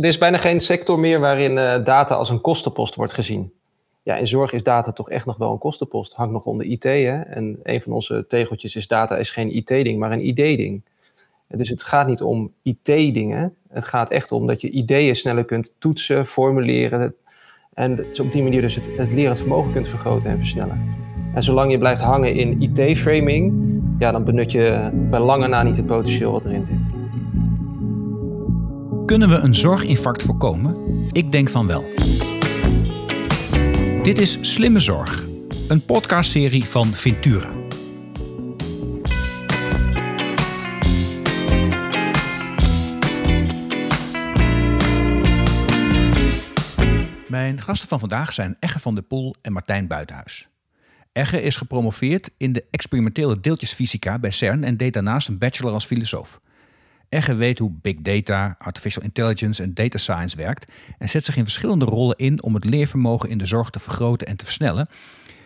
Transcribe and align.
Er 0.00 0.04
is 0.04 0.18
bijna 0.18 0.36
geen 0.36 0.60
sector 0.60 0.98
meer 0.98 1.20
waarin 1.20 1.52
uh, 1.56 1.84
data 1.84 2.14
als 2.14 2.28
een 2.28 2.40
kostenpost 2.40 2.94
wordt 2.94 3.12
gezien. 3.12 3.52
Ja, 4.02 4.16
in 4.16 4.26
zorg 4.26 4.52
is 4.52 4.62
data 4.62 4.92
toch 4.92 5.10
echt 5.10 5.26
nog 5.26 5.36
wel 5.36 5.52
een 5.52 5.58
kostenpost. 5.58 6.12
Hangt 6.12 6.32
nog 6.32 6.44
onder 6.44 6.66
IT. 6.66 6.82
Hè? 6.82 7.20
En 7.20 7.60
een 7.62 7.82
van 7.82 7.92
onze 7.92 8.24
tegeltjes 8.28 8.76
is 8.76 8.86
data 8.86 9.16
is 9.16 9.30
geen 9.30 9.56
IT-ding, 9.56 9.98
maar 9.98 10.12
een 10.12 10.26
ID-ding. 10.26 10.82
Dus 11.48 11.68
het 11.68 11.82
gaat 11.82 12.06
niet 12.06 12.22
om 12.22 12.52
IT-dingen. 12.62 13.54
Het 13.68 13.84
gaat 13.84 14.10
echt 14.10 14.32
om 14.32 14.46
dat 14.46 14.60
je 14.60 14.70
ideeën 14.70 15.16
sneller 15.16 15.44
kunt 15.44 15.74
toetsen, 15.78 16.26
formuleren. 16.26 17.14
En 17.74 18.06
op 18.20 18.32
die 18.32 18.42
manier 18.42 18.60
dus 18.60 18.74
het, 18.74 18.88
het 18.96 19.12
lerend 19.12 19.38
vermogen 19.38 19.72
kunt 19.72 19.88
vergroten 19.88 20.30
en 20.30 20.38
versnellen. 20.38 20.94
En 21.34 21.42
zolang 21.42 21.70
je 21.70 21.78
blijft 21.78 22.00
hangen 22.00 22.34
in 22.34 22.62
IT-framing, 22.62 23.52
ja, 23.98 24.12
dan 24.12 24.24
benut 24.24 24.52
je 24.52 24.90
bij 25.10 25.20
lange 25.20 25.48
na 25.48 25.62
niet 25.62 25.76
het 25.76 25.86
potentieel 25.86 26.32
wat 26.32 26.44
erin 26.44 26.64
zit. 26.64 27.01
Kunnen 29.12 29.30
we 29.30 29.36
een 29.36 29.54
zorginfarct 29.54 30.22
voorkomen? 30.22 30.76
Ik 31.10 31.32
denk 31.32 31.48
van 31.48 31.66
wel. 31.66 31.84
Dit 34.02 34.18
is 34.18 34.38
Slimme 34.40 34.80
Zorg, 34.80 35.26
een 35.68 35.84
podcastserie 35.84 36.64
van 36.64 36.92
Ventura. 36.92 37.50
Mijn 47.28 47.60
gasten 47.60 47.88
van 47.88 47.98
vandaag 47.98 48.32
zijn 48.32 48.56
Egge 48.60 48.78
van 48.78 48.94
der 48.94 49.04
Poel 49.04 49.34
en 49.42 49.52
Martijn 49.52 49.86
Buitenhuis. 49.86 50.48
Egge 51.12 51.42
is 51.42 51.56
gepromoveerd 51.56 52.30
in 52.36 52.52
de 52.52 52.64
experimentele 52.70 53.40
deeltjesfysica 53.40 54.18
bij 54.18 54.30
CERN 54.30 54.64
en 54.64 54.76
deed 54.76 54.92
daarnaast 54.92 55.28
een 55.28 55.38
bachelor 55.38 55.72
als 55.72 55.84
filosoof. 55.84 56.40
Egge 57.12 57.34
weet 57.34 57.58
hoe 57.58 57.70
big 57.82 57.96
data, 57.96 58.54
artificial 58.58 59.04
intelligence 59.04 59.62
en 59.62 59.74
data 59.74 59.98
science 59.98 60.36
werkt 60.36 60.72
en 60.98 61.08
zet 61.08 61.24
zich 61.24 61.36
in 61.36 61.42
verschillende 61.42 61.84
rollen 61.84 62.16
in 62.16 62.42
om 62.42 62.54
het 62.54 62.64
leervermogen 62.64 63.28
in 63.28 63.38
de 63.38 63.46
zorg 63.46 63.70
te 63.70 63.78
vergroten 63.78 64.26
en 64.26 64.36
te 64.36 64.44
versnellen, 64.44 64.88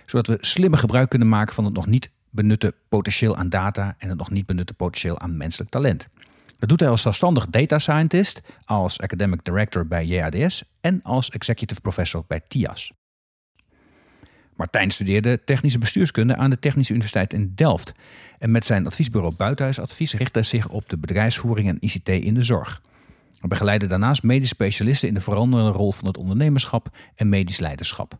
zodat 0.05 0.27
we 0.27 0.37
slimmer 0.41 0.79
gebruik 0.79 1.09
kunnen 1.09 1.29
maken 1.29 1.55
van 1.55 1.65
het 1.65 1.75
nog 1.75 1.87
niet 1.87 2.11
benutte 2.31 2.75
potentieel 2.89 3.37
aan 3.37 3.49
data 3.49 3.95
en 3.99 4.09
het 4.09 4.19
nog 4.19 4.31
niet 4.31 4.47
benutte 4.47 4.75
potentieel 4.75 5.19
aan 5.19 5.37
menselijk 5.37 5.71
talent. 5.71 6.09
Dat 6.59 6.69
doet 6.69 6.81
hij 6.81 6.89
als 6.89 7.03
zelfstandig 7.03 7.47
data 7.47 7.79
scientist, 7.79 8.43
als 8.65 9.01
academic 9.01 9.45
director 9.45 9.87
bij 9.87 10.07
JADS 10.07 10.65
en 10.81 11.03
als 11.03 11.31
executive 11.31 11.81
professor 11.81 12.25
bij 12.27 12.41
TIAS. 12.49 12.93
Martijn 14.57 14.91
studeerde 14.91 15.45
technische 15.45 15.79
bestuurskunde 15.79 16.37
aan 16.37 16.51
de 16.51 16.59
Technische 16.59 16.93
Universiteit 16.93 17.33
in 17.33 17.53
Delft. 17.55 17.93
En 18.39 18.51
met 18.51 18.65
zijn 18.65 18.87
adviesbureau 18.87 19.35
Buitenhuisadvies 19.35 20.15
richt 20.15 20.35
hij 20.35 20.43
zich 20.43 20.69
op 20.69 20.89
de 20.89 20.99
bedrijfsvoering 20.99 21.69
en 21.69 21.77
ICT 21.81 22.09
in 22.09 22.35
de 22.35 22.43
zorg. 22.43 22.83
Hij 23.39 23.49
begeleidde 23.49 23.87
daarnaast 23.87 24.23
medisch 24.23 24.49
specialisten 24.49 25.09
in 25.09 25.15
de 25.15 25.21
veranderende 25.21 25.73
rol 25.73 25.93
van 25.93 26.07
het 26.07 26.17
ondernemerschap 26.17 26.89
en 27.15 27.29
medisch 27.29 27.59
leiderschap. 27.59 28.19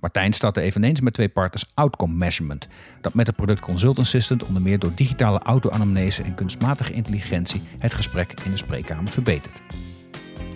Martijn 0.00 0.32
startte 0.32 0.60
eveneens 0.60 1.00
met 1.00 1.14
twee 1.14 1.28
partners 1.28 1.70
Outcome 1.74 2.14
Measurement, 2.14 2.68
dat 3.00 3.14
met 3.14 3.26
het 3.26 3.36
product 3.36 3.60
Consult 3.60 3.98
Assistant 3.98 4.44
onder 4.44 4.62
meer 4.62 4.78
door 4.78 4.94
digitale 4.94 5.38
auto-anamnese 5.38 6.22
en 6.22 6.34
kunstmatige 6.34 6.92
intelligentie 6.92 7.62
het 7.78 7.94
gesprek 7.94 8.34
in 8.44 8.50
de 8.50 8.56
spreekkamer 8.56 9.10
verbetert. 9.10 9.62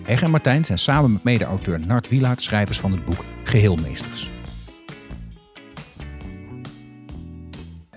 Heg 0.03 0.21
en 0.21 0.31
Martijn 0.31 0.65
zijn 0.65 0.77
samen 0.77 1.11
met 1.11 1.23
mede-auteur 1.23 1.79
Nart 1.79 2.09
Wielaert 2.09 2.41
schrijvers 2.41 2.79
van 2.79 2.91
het 2.91 3.05
boek 3.05 3.25
Geheelmeesters. 3.43 4.29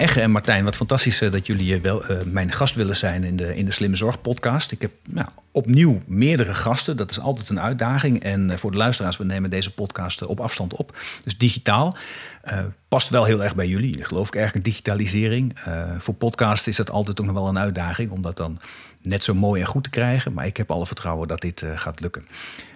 Egge 0.00 0.20
en 0.20 0.30
Martijn, 0.30 0.64
wat 0.64 0.76
fantastisch 0.76 1.20
eh, 1.20 1.30
dat 1.30 1.46
jullie 1.46 1.74
eh, 1.74 1.80
wel, 1.80 2.10
uh, 2.10 2.18
mijn 2.24 2.52
gast 2.52 2.74
willen 2.74 2.96
zijn 2.96 3.24
in 3.24 3.36
de, 3.36 3.56
in 3.56 3.64
de 3.64 3.70
Slimme 3.70 3.96
Zorg 3.96 4.20
podcast. 4.20 4.72
Ik 4.72 4.80
heb 4.80 4.92
nou, 5.08 5.28
opnieuw 5.50 6.00
meerdere 6.06 6.54
gasten. 6.54 6.96
Dat 6.96 7.10
is 7.10 7.20
altijd 7.20 7.48
een 7.48 7.60
uitdaging. 7.60 8.22
En 8.22 8.58
voor 8.58 8.70
de 8.70 8.76
luisteraars, 8.76 9.16
we 9.16 9.24
nemen 9.24 9.50
deze 9.50 9.74
podcast 9.74 10.26
op 10.26 10.40
afstand 10.40 10.74
op. 10.74 10.96
Dus 11.24 11.38
digitaal. 11.38 11.96
Past 12.88 13.08
wel 13.08 13.24
heel 13.24 13.42
erg 13.42 13.54
bij 13.54 13.66
jullie. 13.66 13.96
Ik 13.96 14.04
geloof 14.04 14.26
ik 14.26 14.34
erg 14.34 14.54
in 14.54 14.60
digitalisering. 14.60 15.58
voor 15.98 16.14
podcast 16.14 16.66
is 16.66 16.76
dat 16.76 16.90
altijd 16.90 17.20
ook 17.20 17.26
nog 17.26 17.34
wel 17.34 17.48
een 17.48 17.58
uitdaging. 17.58 18.10
Om 18.10 18.22
dat 18.22 18.36
dan 18.36 18.60
net 19.02 19.24
zo 19.24 19.34
mooi 19.34 19.60
en 19.60 19.66
goed 19.66 19.84
te 19.84 19.90
krijgen. 19.90 20.32
Maar 20.32 20.46
ik 20.46 20.56
heb 20.56 20.70
alle 20.70 20.86
vertrouwen 20.86 21.28
dat 21.28 21.40
dit 21.40 21.64
gaat 21.74 22.00
lukken. 22.00 22.24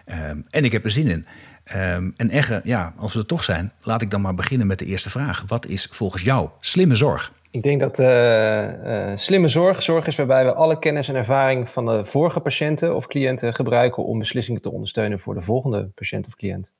Ehm, 0.04 0.38
en 0.50 0.64
ik 0.64 0.72
heb 0.72 0.84
er 0.84 0.90
zin 0.90 1.08
in. 1.08 1.26
Um, 1.72 2.14
en 2.16 2.30
Egge, 2.30 2.60
ja, 2.64 2.94
als 2.96 3.14
we 3.14 3.20
er 3.20 3.26
toch 3.26 3.44
zijn, 3.44 3.72
laat 3.82 4.02
ik 4.02 4.10
dan 4.10 4.20
maar 4.20 4.34
beginnen 4.34 4.66
met 4.66 4.78
de 4.78 4.84
eerste 4.84 5.10
vraag. 5.10 5.44
Wat 5.46 5.66
is 5.66 5.88
volgens 5.90 6.22
jou 6.22 6.48
slimme 6.60 6.94
zorg? 6.94 7.32
Ik 7.50 7.62
denk 7.62 7.80
dat 7.80 7.98
uh, 7.98 9.08
uh, 9.10 9.16
slimme 9.16 9.48
zorg 9.48 9.82
zorg 9.82 10.06
is 10.06 10.16
waarbij 10.16 10.44
we 10.44 10.54
alle 10.54 10.78
kennis 10.78 11.08
en 11.08 11.14
ervaring 11.14 11.68
van 11.68 11.86
de 11.86 12.04
vorige 12.04 12.40
patiënten 12.40 12.96
of 12.96 13.06
cliënten 13.06 13.54
gebruiken 13.54 14.04
om 14.04 14.18
beslissingen 14.18 14.60
te 14.60 14.70
ondersteunen 14.70 15.18
voor 15.18 15.34
de 15.34 15.40
volgende 15.40 15.90
patiënt 15.94 16.26
of 16.26 16.34
cliënt. 16.34 16.72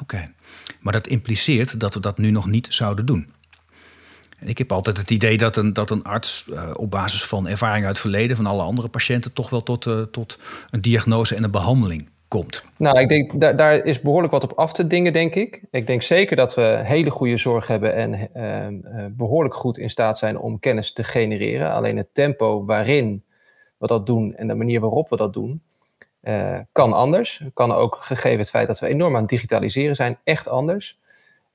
Oké, 0.00 0.32
maar 0.80 0.92
dat 0.92 1.06
impliceert 1.06 1.80
dat 1.80 1.94
we 1.94 2.00
dat 2.00 2.18
nu 2.18 2.30
nog 2.30 2.46
niet 2.46 2.66
zouden 2.70 3.06
doen. 3.06 3.32
Ik 4.40 4.58
heb 4.58 4.72
altijd 4.72 4.96
het 4.96 5.10
idee 5.10 5.38
dat 5.38 5.56
een, 5.56 5.72
dat 5.72 5.90
een 5.90 6.02
arts 6.02 6.46
uh, 6.50 6.70
op 6.74 6.90
basis 6.90 7.24
van 7.24 7.48
ervaring 7.48 7.86
uit 7.86 7.92
het 7.92 8.00
verleden 8.00 8.36
van 8.36 8.46
alle 8.46 8.62
andere 8.62 8.88
patiënten 8.88 9.32
toch 9.32 9.50
wel 9.50 9.62
tot, 9.62 9.88
tot 10.12 10.38
een 10.70 10.80
diagnose 10.80 11.34
en 11.34 11.44
een 11.44 11.50
behandeling 11.50 12.12
komt? 12.34 12.64
Nou, 12.76 12.98
ik 12.98 13.08
denk 13.08 13.40
daar, 13.40 13.56
daar 13.56 13.84
is 13.84 14.00
behoorlijk 14.00 14.32
wat 14.32 14.42
op 14.42 14.52
af 14.52 14.72
te 14.72 14.86
dingen, 14.86 15.12
denk 15.12 15.34
ik. 15.34 15.62
Ik 15.70 15.86
denk 15.86 16.02
zeker 16.02 16.36
dat 16.36 16.54
we 16.54 16.80
hele 16.82 17.10
goede 17.10 17.36
zorg 17.36 17.66
hebben 17.66 17.94
en 17.94 18.30
uh, 18.36 19.06
behoorlijk 19.10 19.54
goed 19.54 19.78
in 19.78 19.90
staat 19.90 20.18
zijn 20.18 20.38
om 20.38 20.58
kennis 20.58 20.92
te 20.92 21.04
genereren. 21.04 21.72
Alleen 21.72 21.96
het 21.96 22.08
tempo 22.12 22.64
waarin 22.64 23.24
we 23.78 23.86
dat 23.86 24.06
doen 24.06 24.34
en 24.34 24.46
de 24.46 24.54
manier 24.54 24.80
waarop 24.80 25.08
we 25.08 25.16
dat 25.16 25.32
doen, 25.32 25.62
uh, 26.22 26.58
kan 26.72 26.92
anders. 26.92 27.42
Kan 27.54 27.72
ook 27.72 27.96
gegeven 28.00 28.38
het 28.38 28.50
feit 28.50 28.66
dat 28.66 28.78
we 28.78 28.88
enorm 28.88 29.14
aan 29.14 29.20
het 29.20 29.30
digitaliseren 29.30 29.96
zijn, 29.96 30.18
echt 30.24 30.48
anders. 30.48 30.98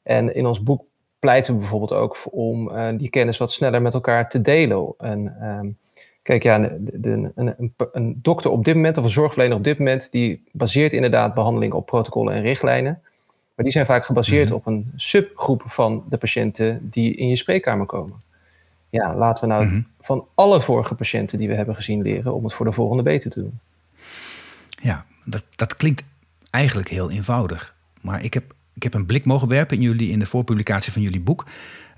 En 0.03 0.35
in 0.35 0.45
ons 0.45 0.63
boek 0.63 0.83
pleiten 1.19 1.53
we 1.53 1.59
bijvoorbeeld 1.59 1.93
ook 1.93 2.17
om 2.31 2.69
uh, 2.69 2.87
die 2.97 3.09
kennis 3.09 3.37
wat 3.37 3.51
sneller 3.51 3.81
met 3.81 3.93
elkaar 3.93 4.29
te 4.29 4.41
delen. 4.41 4.93
En, 4.97 5.37
ehm, 5.39 5.69
Kijk, 6.29 6.43
ja, 6.43 6.57
de, 6.79 7.31
een, 7.35 7.73
een, 7.91 8.19
dokter 8.21 8.51
op 8.51 8.65
dit 8.65 8.75
moment, 8.75 8.97
of 8.97 9.03
een 9.03 9.09
zorgverlener 9.09 9.57
op 9.57 9.63
dit 9.63 9.77
moment, 9.77 10.11
die 10.11 10.43
baseert 10.51 10.93
inderdaad 10.93 11.33
behandeling 11.33 11.73
op 11.73 11.85
protocollen 11.85 12.33
en 12.33 12.41
richtlijnen. 12.41 13.01
Maar 13.55 13.65
die 13.65 13.71
zijn 13.71 13.85
vaak 13.85 14.05
gebaseerd 14.05 14.47
mhm. 14.47 14.57
op 14.57 14.65
een 14.65 14.91
subgroep 14.95 15.63
van 15.65 16.03
de 16.09 16.17
patiënten 16.17 16.89
die 16.89 17.15
in 17.15 17.27
je 17.27 17.35
spreekkamer 17.35 17.85
komen. 17.85 18.21
Ja, 18.89 19.15
laten 19.15 19.47
we 19.47 19.53
nou 19.53 19.65
mhm. 19.65 19.81
van 20.01 20.25
alle 20.35 20.61
vorige 20.61 20.95
patiënten 20.95 21.37
die 21.37 21.47
we 21.47 21.55
hebben 21.55 21.75
gezien 21.75 22.01
leren 22.01 22.33
om 22.33 22.43
het 22.43 22.53
voor 22.53 22.65
de 22.65 22.71
volgende 22.71 23.03
beter 23.03 23.31
te 23.31 23.39
doen. 23.39 23.59
Ja, 24.81 25.05
dat, 25.25 25.43
dat 25.55 25.75
klinkt 25.75 26.03
eigenlijk 26.49 26.89
heel 26.89 27.11
eenvoudig. 27.11 27.75
Maar 28.01 28.23
ik 28.23 28.33
heb, 28.33 28.53
ik 28.73 28.83
heb 28.83 28.93
een 28.93 29.05
blik 29.05 29.25
mogen 29.25 29.47
werpen 29.47 29.77
in, 29.77 29.83
jullie, 29.83 30.09
in 30.09 30.19
de 30.19 30.25
voorpublicatie 30.25 30.91
van 30.91 31.01
jullie 31.01 31.21
boek. 31.21 31.45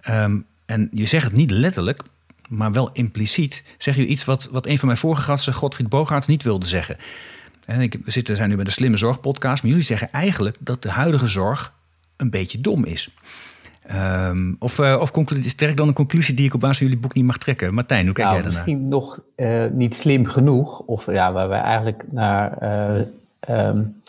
Ehm, 0.01 0.39
en 0.65 0.89
je 0.91 1.05
zegt 1.05 1.25
het 1.25 1.35
niet 1.35 1.51
letterlijk, 1.51 2.01
maar 2.51 2.71
wel 2.71 2.89
impliciet 2.91 3.63
zeg 3.77 3.95
je 3.95 4.05
iets 4.05 4.25
wat, 4.25 4.49
wat 4.51 4.65
een 4.65 4.77
van 4.77 4.87
mijn 4.87 4.99
vorige 4.99 5.21
gasten, 5.21 5.53
Godfried 5.53 5.89
Bogaerts, 5.89 6.27
niet 6.27 6.43
wilde 6.43 6.65
zeggen. 6.65 6.97
En 7.65 7.81
ik, 7.81 7.97
we 8.03 8.11
zitten, 8.11 8.35
zijn 8.35 8.49
nu 8.49 8.55
met 8.55 8.65
de 8.65 8.71
Slimme 8.71 8.97
Zorg 8.97 9.19
podcast, 9.19 9.61
maar 9.61 9.71
jullie 9.71 9.85
zeggen 9.85 10.11
eigenlijk 10.11 10.57
dat 10.59 10.81
de 10.81 10.89
huidige 10.89 11.27
zorg 11.27 11.73
een 12.17 12.29
beetje 12.29 12.61
dom 12.61 12.85
is. 12.85 13.09
Um, 13.91 14.55
of 14.59 14.77
uh, 14.77 14.97
of 14.99 15.11
trek 15.55 15.77
dan 15.77 15.87
een 15.87 15.93
conclusie 15.93 16.33
die 16.33 16.45
ik 16.45 16.53
op 16.53 16.59
basis 16.59 16.77
van 16.77 16.87
jullie 16.87 17.01
boek 17.01 17.13
niet 17.13 17.25
mag 17.25 17.37
trekken. 17.37 17.73
Martijn, 17.73 18.05
hoe 18.05 18.13
kijk 18.13 18.27
nou, 18.27 18.41
jij 18.41 18.49
daarnaar? 18.49 18.65
Misschien 18.65 18.87
nog 18.87 19.19
uh, 19.35 19.65
niet 19.71 19.95
slim 19.95 20.25
genoeg. 20.25 20.79
Of 20.79 21.11
ja, 21.11 21.31
waar 21.31 21.49
we 21.49 21.55
eigenlijk 21.55 22.03
naar... 22.11 22.57
Uh, 23.49 23.67
um, 23.67 24.01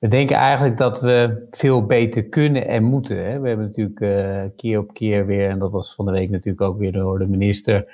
we 0.00 0.08
denken 0.08 0.36
eigenlijk 0.36 0.76
dat 0.76 1.00
we 1.00 1.46
veel 1.50 1.86
beter 1.86 2.24
kunnen 2.24 2.68
en 2.68 2.82
moeten. 2.82 3.16
Hè. 3.16 3.40
We 3.40 3.48
hebben 3.48 3.66
natuurlijk 3.66 4.00
uh, 4.00 4.42
keer 4.56 4.78
op 4.78 4.94
keer 4.94 5.26
weer, 5.26 5.50
en 5.50 5.58
dat 5.58 5.70
was 5.70 5.94
van 5.94 6.04
de 6.04 6.12
week 6.12 6.30
natuurlijk 6.30 6.60
ook 6.60 6.78
weer 6.78 6.92
door 6.92 7.18
de 7.18 7.26
minister. 7.26 7.86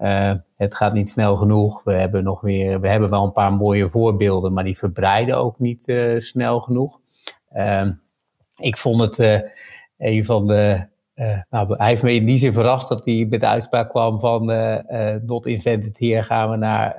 Uh, 0.00 0.32
het 0.56 0.74
gaat 0.74 0.92
niet 0.92 1.10
snel 1.10 1.36
genoeg. 1.36 1.84
We 1.84 1.92
hebben 1.92 2.24
nog 2.24 2.40
weer, 2.40 2.80
we 2.80 2.88
hebben 2.88 3.10
wel 3.10 3.24
een 3.24 3.32
paar 3.32 3.52
mooie 3.52 3.88
voorbeelden, 3.88 4.52
maar 4.52 4.64
die 4.64 4.78
verbreiden 4.78 5.36
ook 5.36 5.58
niet 5.58 5.88
uh, 5.88 6.20
snel 6.20 6.60
genoeg. 6.60 7.00
Ehm, 7.52 7.92
ik 8.56 8.76
vond 8.76 9.00
het 9.00 9.44
een 9.98 10.24
van 10.24 10.46
de. 10.46 10.86
nou, 11.50 11.74
hij 11.76 11.88
heeft 11.88 12.02
me 12.02 12.14
in 12.14 12.24
die 12.24 12.38
zin 12.38 12.52
verrast 12.52 12.88
dat 12.88 13.04
hij 13.04 13.26
met 13.30 13.40
de 13.40 13.46
uitspraak 13.46 13.88
kwam 13.88 14.20
van 14.20 14.46
not 15.26 15.46
invented 15.46 15.98
here 15.98 16.22
gaan 16.22 16.50
we 16.50 16.56
naar 16.56 16.94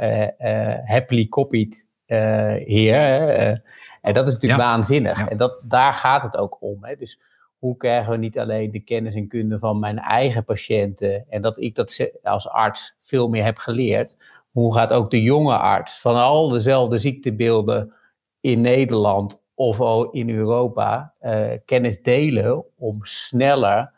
happily 0.85 1.27
copied 1.27 1.85
here. 2.05 3.61
En 4.05 4.13
dat 4.13 4.27
is 4.27 4.33
natuurlijk 4.33 4.61
waanzinnig. 4.61 5.27
En 5.27 5.37
dat, 5.37 5.59
daar 5.63 5.93
gaat 5.93 6.23
het 6.23 6.37
ook 6.37 6.57
om. 6.59 6.77
Hè. 6.81 6.95
Dus 6.95 7.19
hoe 7.59 7.77
krijgen 7.77 8.11
we 8.11 8.17
niet 8.17 8.39
alleen 8.39 8.71
de 8.71 8.79
kennis 8.79 9.15
en 9.15 9.27
kunde 9.27 9.59
van 9.59 9.79
mijn 9.79 9.99
eigen 9.99 10.43
patiënten 10.43 11.25
en 11.29 11.41
dat 11.41 11.61
ik 11.61 11.75
dat 11.75 12.09
als 12.23 12.49
arts 12.49 12.95
veel 12.99 13.29
meer 13.29 13.43
heb 13.43 13.57
geleerd. 13.57 14.17
Hoe 14.51 14.73
gaat 14.73 14.93
ook 14.93 15.11
de 15.11 15.21
jonge 15.21 15.57
arts 15.57 16.01
van 16.01 16.15
al 16.15 16.49
dezelfde 16.49 16.97
ziektebeelden 16.97 17.93
in 18.39 18.61
Nederland 18.61 19.39
of 19.53 19.79
in 20.13 20.29
Europa 20.29 21.13
uh, 21.21 21.45
kennis 21.65 22.01
delen 22.01 22.63
om 22.77 22.99
sneller 23.01 23.91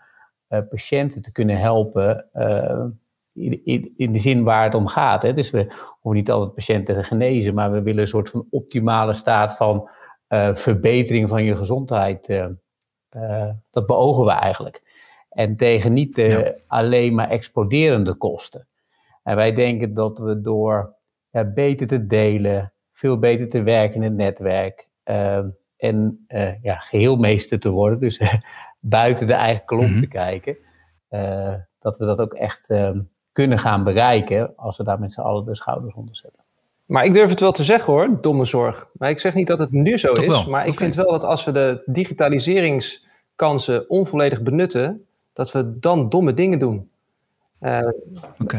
uh, 0.50 0.60
patiënten 0.70 1.22
te 1.22 1.32
kunnen 1.32 1.60
helpen 1.60 2.26
uh, 2.36 2.86
in, 3.34 3.94
in, 3.98 4.12
de 4.12 4.20
zin 4.20 4.44
waar 4.44 4.64
het 4.64 4.74
om 4.74 4.88
gaat. 4.88 5.22
Hè. 5.22 5.34
Dus 5.34 5.50
we 5.50 5.74
hoeven 6.00 6.20
niet 6.20 6.32
altijd 6.32 6.54
patiënten 6.54 6.96
te 6.96 7.04
genezen, 7.04 7.54
maar 7.54 7.72
we 7.72 7.82
willen 7.82 8.02
een 8.02 8.08
soort 8.08 8.30
van 8.30 8.46
optimale 8.50 9.14
staat 9.14 9.56
van 9.56 9.90
uh, 10.30 10.56
verbetering 10.56 11.30
van 11.30 11.44
je 11.44 11.56
gezondheid. 11.56 12.30
Uh, 12.30 12.46
uh, 13.16 13.50
dat 13.70 13.86
beogen 13.86 14.26
we 14.26 14.32
eigenlijk. 14.32 14.82
En 15.30 15.56
tegen 15.56 15.94
niet 15.94 16.16
de 16.16 16.62
alleen 16.68 17.16
maar 17.16 17.30
exploderende 17.30 18.14
kosten. 18.14 18.68
En 19.24 19.36
wij 19.36 19.54
denken 19.54 19.94
dat 19.94 20.20
we 20.20 20.42
door 20.42 20.96
ja, 21.30 21.44
beter 21.44 21.88
te 21.88 22.06
delen, 22.06 22.74
veel 22.92 23.20
beter 23.20 23.50
te 23.50 23.62
werken 23.62 23.96
in 23.96 24.04
het 24.04 24.16
netwerk 24.16 24.88
en 25.78 26.26
ja, 26.62 26.76
geheelmeester 26.76 27.60
te 27.60 27.70
worden, 27.70 28.00
dus 28.00 28.22
buiten 28.80 29.28
de 29.28 29.34
eigen 29.34 29.66
klomp 29.66 29.88
te 29.88 29.94
mhm. 29.94 30.08
kijken, 30.08 30.58
dat 31.80 31.98
we 31.98 32.06
dat 32.06 32.22
ook 32.22 32.34
echt 32.34 32.68
kunnen 33.32 33.60
gaan 33.60 33.84
bereiken 33.84 34.56
als 34.56 34.78
we 34.78 34.84
daar 34.84 35.00
met 35.00 35.14
z'n 35.14 35.22
allen 35.22 35.46
de 35.46 35.56
schouders 35.56 35.94
onder 35.94 36.16
zetten. 36.16 36.44
Maar 36.88 37.06
ik 37.06 37.14
durf 37.14 37.30
het 37.30 37.40
wel 37.40 37.52
te 37.52 37.64
zeggen 37.64 37.94
hoor, 37.94 38.18
domme 38.22 38.46
zorg. 38.46 38.90
Maar 38.94 39.10
ik 39.10 39.20
zeg 39.20 39.34
niet 39.34 39.48
dat 39.48 39.60
het 39.60 39.72
nu 39.72 39.98
zo 39.98 40.12
is. 40.12 40.46
Maar 40.46 40.68
ik 40.68 40.78
vind 40.78 40.96
wel 40.96 41.12
dat 41.12 41.24
als 41.24 41.44
we 41.44 41.52
de 41.52 41.84
digitaliseringskansen 41.86 43.90
onvolledig 43.90 44.42
benutten, 44.42 45.06
dat 45.34 45.52
we 45.52 45.80
dan 45.80 46.10
domme 46.10 46.34
dingen 46.34 46.60
doen. 46.60 46.90
Uh, 47.62 47.80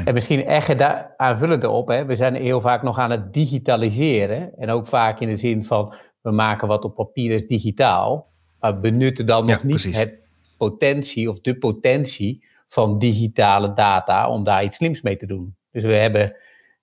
En 0.05 0.15
misschien 0.15 0.45
echt 0.45 0.79
daar 0.79 1.15
aanvullend 1.17 1.65
op. 1.65 1.89
Hè. 1.89 2.05
We 2.05 2.15
zijn 2.15 2.35
heel 2.35 2.61
vaak 2.61 2.83
nog 2.83 2.99
aan 2.99 3.11
het 3.11 3.33
digitaliseren. 3.33 4.59
En 4.59 4.71
ook 4.71 4.87
vaak 4.87 5.21
in 5.21 5.29
de 5.29 5.37
zin 5.37 5.65
van 5.65 5.95
we 6.21 6.31
maken 6.31 6.69
wat 6.69 6.85
op 6.85 6.95
papier 6.95 7.33
is 7.33 7.47
digitaal. 7.47 8.27
Maar 8.61 8.81
benutten 8.81 9.27
dan 9.27 9.47
nog 9.47 9.65
niet 9.65 9.97
het 9.97 10.19
potentie 10.57 11.29
of 11.29 11.41
de 11.41 11.59
potentie 11.59 12.45
van 12.67 12.99
digitale 12.99 13.73
data 13.73 14.29
om 14.29 14.45
daar 14.45 14.65
iets 14.65 14.77
slims 14.77 15.03
mee 15.03 15.17
te 15.17 15.27
doen. 15.27 15.55
Dus 15.73 15.85
we 15.85 15.95
hebben 15.95 16.35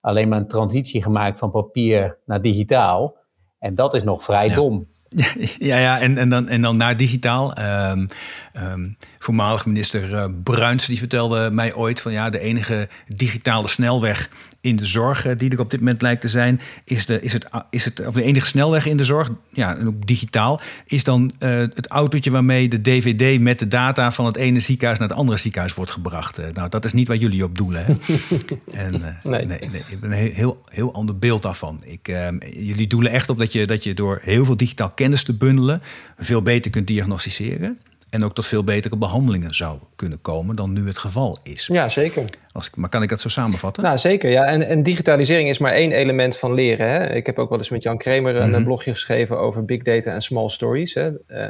alleen 0.06 0.28
maar 0.28 0.38
een 0.38 0.48
transitie 0.48 1.02
gemaakt 1.02 1.38
van 1.38 1.50
papier 1.50 2.18
naar 2.26 2.42
digitaal. 2.42 3.16
En 3.58 3.74
dat 3.74 3.94
is 3.94 4.02
nog 4.02 4.22
vrij 4.22 4.48
dom. 4.48 4.86
Ja, 5.58 5.76
ja 5.78 6.00
en, 6.00 6.18
en, 6.18 6.28
dan, 6.28 6.48
en 6.48 6.62
dan 6.62 6.76
naar 6.76 6.96
digitaal. 6.96 7.58
Um, 7.90 8.08
um, 8.56 8.96
voormalig 9.18 9.66
minister 9.66 10.10
uh, 10.12 10.24
Bruins 10.42 10.86
die 10.86 10.98
vertelde 10.98 11.50
mij 11.50 11.74
ooit 11.74 12.00
van 12.00 12.12
ja, 12.12 12.30
de 12.30 12.38
enige 12.38 12.88
digitale 13.14 13.68
snelweg 13.68 14.30
in 14.66 14.76
de 14.76 14.84
zorg 14.84 15.36
die 15.36 15.50
er 15.50 15.60
op 15.60 15.70
dit 15.70 15.80
moment 15.80 16.02
lijkt 16.02 16.20
te 16.20 16.28
zijn, 16.28 16.60
is, 16.84 17.06
de, 17.06 17.22
is, 17.22 17.32
het, 17.32 17.46
is 17.70 17.84
het, 17.84 18.06
of 18.06 18.14
de 18.14 18.22
enige 18.22 18.46
snelweg 18.46 18.86
in 18.86 18.96
de 18.96 19.04
zorg, 19.04 19.30
ja, 19.50 19.76
en 19.76 19.86
ook 19.86 20.06
digitaal, 20.06 20.60
is 20.86 21.04
dan 21.04 21.32
uh, 21.38 21.50
het 21.58 21.86
autootje 21.86 22.30
waarmee 22.30 22.68
de 22.68 22.80
DVD 22.80 23.40
met 23.40 23.58
de 23.58 23.68
data 23.68 24.12
van 24.12 24.26
het 24.26 24.36
ene 24.36 24.60
ziekenhuis 24.60 24.98
naar 24.98 25.08
het 25.08 25.16
andere 25.16 25.38
ziekenhuis 25.38 25.74
wordt 25.74 25.90
gebracht. 25.90 26.38
Uh, 26.38 26.46
nou, 26.52 26.68
dat 26.68 26.84
is 26.84 26.92
niet 26.92 27.08
waar 27.08 27.16
jullie 27.16 27.44
op 27.44 27.58
doelen. 27.58 27.84
Hè? 27.84 27.92
en, 28.84 28.94
uh, 28.94 29.00
nee. 29.22 29.46
Nee, 29.46 29.58
nee. 29.58 29.82
ik 29.88 30.00
ben 30.00 30.12
een 30.12 30.32
heel, 30.32 30.62
heel 30.68 30.94
ander 30.94 31.18
beeld 31.18 31.42
daarvan. 31.42 31.82
Ik, 31.84 32.06
jullie 32.50 32.86
doelen 32.86 33.12
echt 33.12 33.30
op 33.30 33.38
dat 33.38 33.52
je, 33.52 33.66
dat 33.66 33.84
je 33.84 33.94
door 33.94 34.20
heel 34.22 34.44
veel 34.44 34.56
digitaal 34.56 34.90
kennis 34.90 35.22
te 35.22 35.34
bundelen 35.34 35.80
veel 36.18 36.42
beter 36.42 36.70
kunt 36.70 36.86
diagnosticeren. 36.86 37.78
En 38.10 38.24
ook 38.24 38.34
tot 38.34 38.46
veel 38.46 38.64
betere 38.64 38.96
behandelingen 38.96 39.54
zou 39.54 39.78
kunnen 39.96 40.20
komen 40.20 40.56
dan 40.56 40.72
nu 40.72 40.86
het 40.86 40.98
geval 40.98 41.38
is. 41.42 41.66
Ja, 41.66 41.88
zeker. 41.88 42.24
Als 42.52 42.66
ik, 42.66 42.76
maar 42.76 42.88
kan 42.88 43.02
ik 43.02 43.08
dat 43.08 43.20
zo 43.20 43.28
samenvatten? 43.28 43.82
Nou, 43.82 43.98
zeker. 43.98 44.30
Ja. 44.30 44.44
En, 44.44 44.62
en 44.62 44.82
digitalisering 44.82 45.48
is 45.48 45.58
maar 45.58 45.72
één 45.72 45.92
element 45.92 46.36
van 46.36 46.54
leren. 46.54 46.88
Hè? 46.88 47.14
Ik 47.14 47.26
heb 47.26 47.38
ook 47.38 47.48
wel 47.48 47.58
eens 47.58 47.70
met 47.70 47.82
Jan 47.82 47.98
Kremer 47.98 48.36
een 48.36 48.50
mhm. 48.50 48.64
blogje 48.64 48.90
geschreven 48.90 49.38
over 49.38 49.64
big 49.64 49.82
data 49.82 50.12
en 50.12 50.22
small 50.22 50.48
stories. 50.48 50.94
Hè? 50.94 51.10
Uh, 51.28 51.48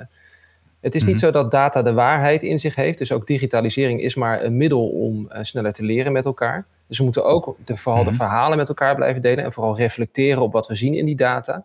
het 0.80 0.94
is 0.94 1.04
niet 1.04 1.14
mhm. 1.14 1.24
zo 1.24 1.30
dat 1.30 1.50
data 1.50 1.82
de 1.82 1.92
waarheid 1.92 2.42
in 2.42 2.58
zich 2.58 2.74
heeft. 2.74 2.98
Dus 2.98 3.12
ook 3.12 3.26
digitalisering 3.26 4.00
is 4.00 4.14
maar 4.14 4.42
een 4.42 4.56
middel 4.56 4.88
om 4.88 5.28
uh, 5.32 5.38
sneller 5.42 5.72
te 5.72 5.84
leren 5.84 6.12
met 6.12 6.24
elkaar. 6.24 6.66
Dus 6.88 6.98
we 6.98 7.04
moeten 7.04 7.24
ook 7.24 7.56
de, 7.64 7.76
vooral 7.76 8.04
de 8.04 8.10
mhm. 8.10 8.18
verhalen 8.18 8.56
met 8.56 8.68
elkaar 8.68 8.94
blijven 8.94 9.22
delen. 9.22 9.44
En 9.44 9.52
vooral 9.52 9.76
reflecteren 9.76 10.42
op 10.42 10.52
wat 10.52 10.66
we 10.66 10.74
zien 10.74 10.94
in 10.94 11.04
die 11.04 11.16
data. 11.16 11.64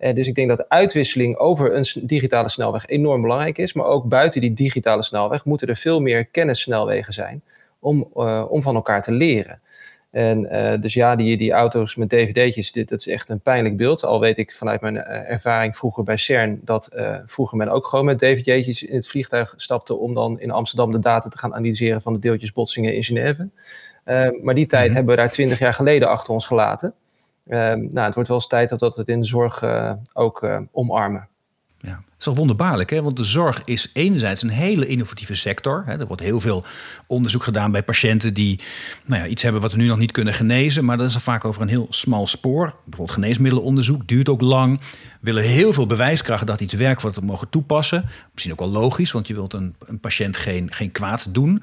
Uh, 0.00 0.14
dus 0.14 0.26
ik 0.26 0.34
denk 0.34 0.48
dat 0.48 0.68
uitwisseling 0.68 1.36
over 1.36 1.74
een 1.74 1.84
digitale 2.02 2.48
snelweg 2.48 2.86
enorm 2.86 3.20
belangrijk 3.20 3.58
is. 3.58 3.72
Maar 3.72 3.86
ook 3.86 4.08
buiten 4.08 4.40
die 4.40 4.52
digitale 4.52 5.02
snelweg 5.02 5.44
moeten 5.44 5.68
er 5.68 5.76
veel 5.76 6.00
meer 6.00 6.24
kennissnelwegen 6.24 7.12
zijn 7.12 7.42
om, 7.78 8.10
uh, 8.16 8.46
om 8.48 8.62
van 8.62 8.74
elkaar 8.74 9.02
te 9.02 9.12
leren. 9.12 9.60
En 10.10 10.54
uh, 10.54 10.80
dus 10.80 10.94
ja, 10.94 11.16
die, 11.16 11.36
die 11.36 11.52
auto's 11.52 11.96
met 11.96 12.08
dvd'tjes, 12.08 12.72
dit, 12.72 12.88
dat 12.88 12.98
is 12.98 13.06
echt 13.06 13.28
een 13.28 13.40
pijnlijk 13.40 13.76
beeld. 13.76 14.04
Al 14.04 14.20
weet 14.20 14.38
ik 14.38 14.52
vanuit 14.52 14.80
mijn 14.80 14.96
ervaring 15.04 15.76
vroeger 15.76 16.04
bij 16.04 16.16
CERN 16.16 16.60
dat 16.64 16.96
vroeger 17.24 17.56
men 17.56 17.68
ook 17.68 17.86
gewoon 17.86 18.04
met 18.04 18.18
dvd'tjes 18.18 18.82
in 18.82 18.94
het 18.94 19.08
vliegtuig 19.08 19.54
stapte 19.56 19.96
om 19.96 20.14
dan 20.14 20.40
in 20.40 20.50
Amsterdam 20.50 20.92
de 20.92 20.98
data 20.98 21.28
te 21.28 21.38
gaan 21.38 21.54
analyseren 21.54 22.02
van 22.02 22.12
de 22.12 22.18
deeltjesbotsingen 22.18 22.94
in 22.94 23.04
Genève. 23.04 23.48
maar 24.42 24.54
die 24.54 24.66
tijd 24.66 24.86
mhm. 24.86 24.96
hebben 24.96 25.14
we 25.14 25.20
daar 25.20 25.30
twintig 25.30 25.58
jaar 25.58 25.74
geleden 25.74 26.08
achter 26.08 26.32
ons 26.32 26.46
gelaten. 26.46 26.94
Ehm, 27.50 27.78
nou, 27.78 28.06
het 28.06 28.14
wordt 28.14 28.28
wel 28.28 28.38
eens 28.38 28.46
tijd 28.46 28.68
dat 28.68 28.94
we 28.94 29.00
het 29.00 29.08
in 29.08 29.20
de 29.20 29.26
zorg 29.26 29.62
uh, 29.62 29.92
ook 30.12 30.42
uh, 30.42 30.60
omarmen. 30.72 31.28
Is 32.20 32.26
al 32.26 32.34
wonderbaarlijk, 32.34 32.90
hè? 32.90 33.02
want 33.02 33.16
de 33.16 33.24
zorg 33.24 33.62
is 33.64 33.90
enerzijds 33.92 34.42
een 34.42 34.48
hele 34.48 34.86
innovatieve 34.86 35.34
sector. 35.34 35.84
Er 35.86 36.06
wordt 36.06 36.22
heel 36.22 36.40
veel 36.40 36.64
onderzoek 37.06 37.42
gedaan 37.42 37.72
bij 37.72 37.82
patiënten 37.82 38.34
die 38.34 38.60
nou 39.06 39.22
ja, 39.22 39.28
iets 39.28 39.42
hebben 39.42 39.60
wat 39.60 39.72
we 39.72 39.78
nu 39.78 39.86
nog 39.86 39.98
niet 39.98 40.12
kunnen 40.12 40.34
genezen. 40.34 40.84
Maar 40.84 40.96
dat 40.96 41.08
is 41.08 41.14
al 41.14 41.20
vaak 41.20 41.44
over 41.44 41.62
een 41.62 41.68
heel 41.68 41.86
smal 41.88 42.26
spoor. 42.26 42.74
Bijvoorbeeld 42.84 43.18
geneesmiddelenonderzoek 43.18 44.08
duurt 44.08 44.28
ook 44.28 44.40
lang 44.40 44.80
willen 45.20 45.42
heel 45.42 45.72
veel 45.72 45.86
bewijskracht 45.86 46.46
dat 46.46 46.60
iets 46.60 46.74
werkt 46.74 47.02
wat 47.02 47.14
we 47.14 47.24
mogen 47.24 47.48
toepassen. 47.48 48.04
Misschien 48.32 48.52
ook 48.52 48.58
wel 48.58 48.68
logisch, 48.68 49.12
want 49.12 49.26
je 49.26 49.34
wilt 49.34 49.52
een, 49.52 49.74
een 49.86 50.00
patiënt 50.00 50.36
geen, 50.36 50.72
geen 50.72 50.92
kwaad 50.92 51.34
doen. 51.34 51.62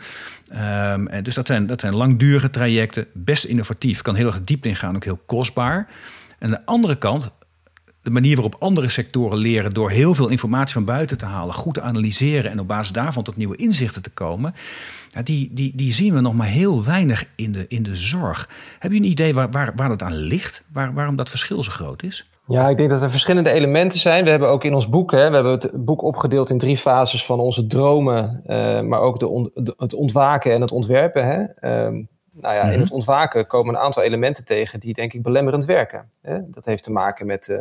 Um, 0.51 1.07
en 1.07 1.23
dus 1.23 1.33
dat 1.33 1.47
zijn, 1.47 1.67
dat 1.67 1.81
zijn 1.81 1.95
langdurige 1.95 2.49
trajecten, 2.49 3.07
best 3.13 3.43
innovatief, 3.43 4.01
kan 4.01 4.15
heel 4.15 4.27
erg 4.27 4.43
diep 4.43 4.65
ingaan, 4.65 4.95
ook 4.95 5.03
heel 5.03 5.21
kostbaar. 5.25 5.87
En 6.39 6.47
aan 6.47 6.49
de 6.49 6.65
andere 6.65 6.95
kant, 6.97 7.31
de 8.07 8.13
manier 8.13 8.35
waarop 8.35 8.55
andere 8.59 8.89
sectoren 8.89 9.37
leren 9.37 9.73
door 9.73 9.89
heel 9.89 10.13
veel 10.13 10.29
informatie 10.29 10.73
van 10.73 10.85
buiten 10.85 11.17
te 11.17 11.25
halen, 11.25 11.53
goed 11.53 11.73
te 11.73 11.81
analyseren 11.81 12.51
en 12.51 12.59
op 12.59 12.67
basis 12.67 12.91
daarvan 12.91 13.23
tot 13.23 13.35
nieuwe 13.35 13.55
inzichten 13.55 14.01
te 14.01 14.09
komen, 14.09 14.53
die, 15.23 15.49
die, 15.53 15.71
die 15.75 15.93
zien 15.93 16.13
we 16.13 16.21
nog 16.21 16.33
maar 16.33 16.47
heel 16.47 16.83
weinig 16.83 17.29
in 17.35 17.51
de, 17.51 17.65
in 17.67 17.83
de 17.83 17.95
zorg. 17.95 18.49
Heb 18.79 18.91
je 18.91 18.97
een 18.97 19.03
idee 19.03 19.33
waar, 19.33 19.49
waar, 19.51 19.71
waar 19.75 19.89
dat 19.89 20.01
aan 20.01 20.15
ligt? 20.15 20.63
Waar, 20.73 20.93
waarom 20.93 21.15
dat 21.15 21.29
verschil 21.29 21.63
zo 21.63 21.71
groot 21.71 22.03
is? 22.03 22.29
Ja, 22.47 22.69
ik 22.69 22.77
denk 22.77 22.89
dat 22.89 23.01
er 23.01 23.09
verschillende 23.09 23.49
elementen 23.49 23.99
zijn. 23.99 24.23
We 24.23 24.29
hebben 24.29 24.49
ook 24.49 24.63
in 24.63 24.73
ons 24.73 24.89
boek, 24.89 25.11
hè, 25.11 25.29
we 25.29 25.35
hebben 25.35 25.51
het 25.51 25.85
boek 25.85 26.03
opgedeeld 26.03 26.49
in 26.49 26.57
drie 26.57 26.77
fases 26.77 27.25
van 27.25 27.39
onze 27.39 27.67
dromen, 27.67 28.43
uh, 28.47 28.81
maar 28.81 28.99
ook 28.99 29.19
de, 29.19 29.73
het 29.77 29.93
ontwaken 29.93 30.53
en 30.53 30.61
het 30.61 30.71
ontwerpen. 30.71 31.25
Hè. 31.25 31.39
Um, 31.85 32.07
nou 32.31 32.55
ja, 32.55 32.61
in 32.61 32.71
mhm. 32.71 32.79
het 32.79 32.91
ontwaken 32.91 33.47
komen 33.47 33.75
een 33.75 33.81
aantal 33.81 34.03
elementen 34.03 34.45
tegen 34.45 34.79
die 34.79 34.93
denk 34.93 35.13
ik 35.13 35.21
belemmerend 35.21 35.65
werken. 35.65 36.09
Hè. 36.21 36.49
Dat 36.49 36.65
heeft 36.65 36.83
te 36.83 36.91
maken 36.91 37.25
met 37.25 37.47
uh, 37.47 37.57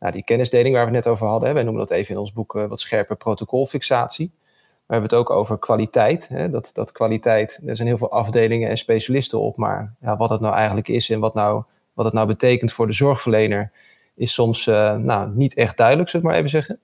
nou, 0.00 0.12
die 0.12 0.24
kennisdeling 0.24 0.74
waar 0.74 0.86
we 0.86 0.94
het 0.94 1.04
net 1.04 1.12
over 1.12 1.26
hadden. 1.26 1.48
Hè. 1.48 1.54
Wij 1.54 1.62
noemen 1.62 1.86
dat 1.86 1.90
even 1.90 2.14
in 2.14 2.20
ons 2.20 2.32
boek 2.32 2.54
uh, 2.54 2.66
wat 2.66 2.80
scherper 2.80 3.16
protocolfixatie. 3.16 4.30
We 4.86 4.96
hebben 4.96 5.10
het 5.10 5.18
ook 5.18 5.30
over 5.30 5.58
kwaliteit. 5.58 6.28
Hè. 6.28 6.50
Dat, 6.50 6.70
dat 6.72 6.92
kwaliteit, 6.92 7.62
er 7.66 7.76
zijn 7.76 7.88
heel 7.88 7.98
veel 7.98 8.10
afdelingen 8.10 8.68
en 8.68 8.76
specialisten 8.76 9.40
op, 9.40 9.56
maar 9.56 9.94
ja, 10.00 10.16
wat 10.16 10.30
het 10.30 10.40
nou 10.40 10.54
eigenlijk 10.54 10.88
is 10.88 11.10
en 11.10 11.20
wat, 11.20 11.34
nou, 11.34 11.62
wat 11.92 12.04
het 12.04 12.14
nou 12.14 12.26
betekent 12.26 12.72
voor 12.72 12.86
de 12.86 12.92
zorgverlener, 12.92 13.72
is 14.14 14.34
soms 14.34 14.66
uh, 14.66 14.96
nou, 14.96 15.30
niet 15.34 15.54
echt 15.54 15.76
duidelijk, 15.76 16.08
zullen 16.08 16.26
we 16.26 16.32
maar 16.32 16.40
even 16.40 16.50
zeggen. 16.50 16.78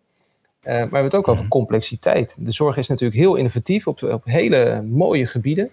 Uh, 0.63 0.73
maar 0.73 0.75
we 0.75 0.81
hebben 0.81 1.05
het 1.05 1.15
ook 1.15 1.29
over 1.29 1.43
mhm. 1.43 1.51
complexiteit. 1.51 2.37
De 2.39 2.53
zorg 2.53 2.77
is 2.77 2.89
natuurlijk 2.89 3.21
heel 3.21 3.35
innovatief 3.35 3.87
op, 3.87 4.03
op 4.03 4.25
hele 4.25 4.83
mooie 4.83 5.27
gebieden. 5.27 5.71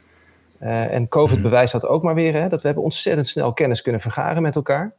Uh, 0.62 0.94
en 0.94 1.08
COVID 1.08 1.36
mhm. 1.36 1.44
bewijst 1.44 1.72
dat 1.72 1.88
ook 1.88 2.04
maar 2.04 2.16
weer, 2.16 2.34
hè, 2.34 2.50
dat 2.50 2.62
we 2.62 2.66
hebben 2.66 2.84
ontzettend 2.84 3.28
snel 3.28 3.54
kennis 3.54 3.82
kunnen 3.82 4.02
vergaren 4.02 4.42
met 4.42 4.56
elkaar. 4.56 4.94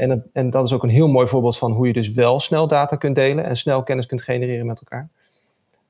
En, 0.00 0.30
en 0.32 0.50
dat 0.50 0.64
is 0.64 0.72
ook 0.72 0.82
een 0.82 0.88
heel 0.88 1.08
mooi 1.08 1.26
voorbeeld 1.26 1.58
van 1.58 1.72
hoe 1.72 1.86
je 1.86 1.92
dus 1.92 2.12
wel 2.12 2.40
snel 2.40 2.66
data 2.66 2.96
kunt 2.96 3.14
delen 3.14 3.44
en 3.44 3.56
snel 3.56 3.82
kennis 3.82 4.06
kunt 4.06 4.22
genereren 4.22 4.66
met 4.66 4.80
elkaar. 4.80 5.08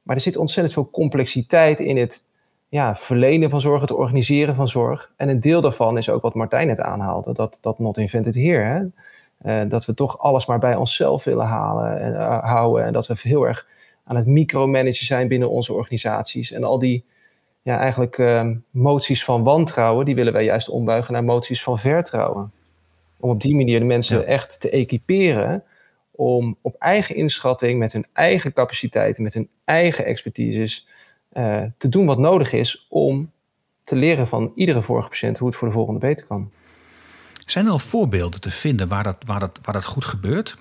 Maar 0.03 0.17
er 0.17 0.23
zit 0.23 0.37
ontzettend 0.37 0.75
veel 0.75 0.91
complexiteit 0.91 1.81
in 1.81 1.97
het 1.97 2.25
ja, 2.69 2.97
verlenen 2.97 3.51
van 3.51 3.61
zorg, 3.61 3.81
het 3.81 3.93
organiseren 3.93 4.55
van 4.55 4.69
zorg. 4.69 5.13
En 5.17 5.29
een 5.29 5.41
deel 5.41 5.61
daarvan 5.61 5.99
is 5.99 6.11
ook 6.11 6.23
wat 6.23 6.35
Martijn 6.35 6.67
net 6.67 6.81
aanhaalde, 6.81 7.33
dat, 7.33 7.59
dat 7.61 7.79
not 7.79 7.99
invented 7.99 8.35
here. 8.35 8.63
Hè? 8.63 8.83
Uh, 9.43 9.71
dat 9.71 9.85
we 9.85 9.95
toch 9.95 10.19
alles 10.19 10.47
maar 10.47 10.59
bij 10.59 10.77
onszelf 10.77 11.25
willen 11.25 11.47
halen 11.47 12.01
en 12.01 12.13
uh, 12.13 12.39
houden. 12.39 12.85
En 12.85 12.93
dat 12.93 13.07
we 13.07 13.15
heel 13.23 13.47
erg 13.47 13.67
aan 14.05 14.17
het 14.17 14.27
micromanagen 14.27 15.07
zijn 15.07 15.29
binnen 15.29 15.51
onze 15.51 15.73
organisaties. 15.73 16.53
En 16.53 16.65
al 16.65 16.79
die 16.79 17.05
ja, 17.63 17.79
eigenlijk 17.79 18.19
uh, 18.19 18.51
moties 18.71 19.25
van 19.25 19.43
wantrouwen, 19.43 20.05
die 20.05 20.15
willen 20.15 20.33
wij 20.33 20.45
juist 20.45 20.69
ombuigen 20.69 21.13
naar 21.13 21.25
moties 21.25 21.63
van 21.63 21.79
vertrouwen. 21.79 22.53
Om 23.21 23.31
op 23.31 23.41
die 23.41 23.55
manier 23.55 23.79
de 23.79 23.85
mensen 23.85 24.19
ja. 24.19 24.25
echt 24.25 24.61
te 24.61 24.71
equiperen 24.71 25.63
om 26.11 26.57
op 26.63 26.77
eigen 26.79 27.15
inschatting, 27.15 27.79
met 27.79 27.93
hun 27.93 28.07
eigen 28.13 28.53
capaciteiten, 28.53 29.23
met 29.23 29.35
hun 29.35 29.49
eigen 29.65 30.05
expertises, 30.05 30.87
uh, 31.33 31.65
te 31.77 31.89
doen 31.89 32.07
wat 32.07 32.19
nodig 32.19 32.53
is 32.53 32.87
om 32.89 33.31
te 33.85 33.97
leren 33.97 34.27
van 34.27 34.53
iedere 34.55 34.83
vorige 34.83 35.09
patiënt 35.09 35.39
hoe 35.39 35.49
het 35.49 35.57
voor 35.57 35.69
de 35.69 35.75
volgende 35.75 36.01
beter 36.01 36.27
kan. 36.27 36.51
Zijn 37.47 37.67
er 37.67 37.71
al 37.71 37.79
voorbeelden 37.79 38.41
te 38.41 38.51
vinden 38.51 38.89
waar 38.89 39.03
dat, 39.03 39.17
waar 39.27 39.41
dat, 39.41 39.61
waar 39.63 39.75
dat 39.75 39.85
goed 39.85 40.05
gebeurt? 40.05 40.57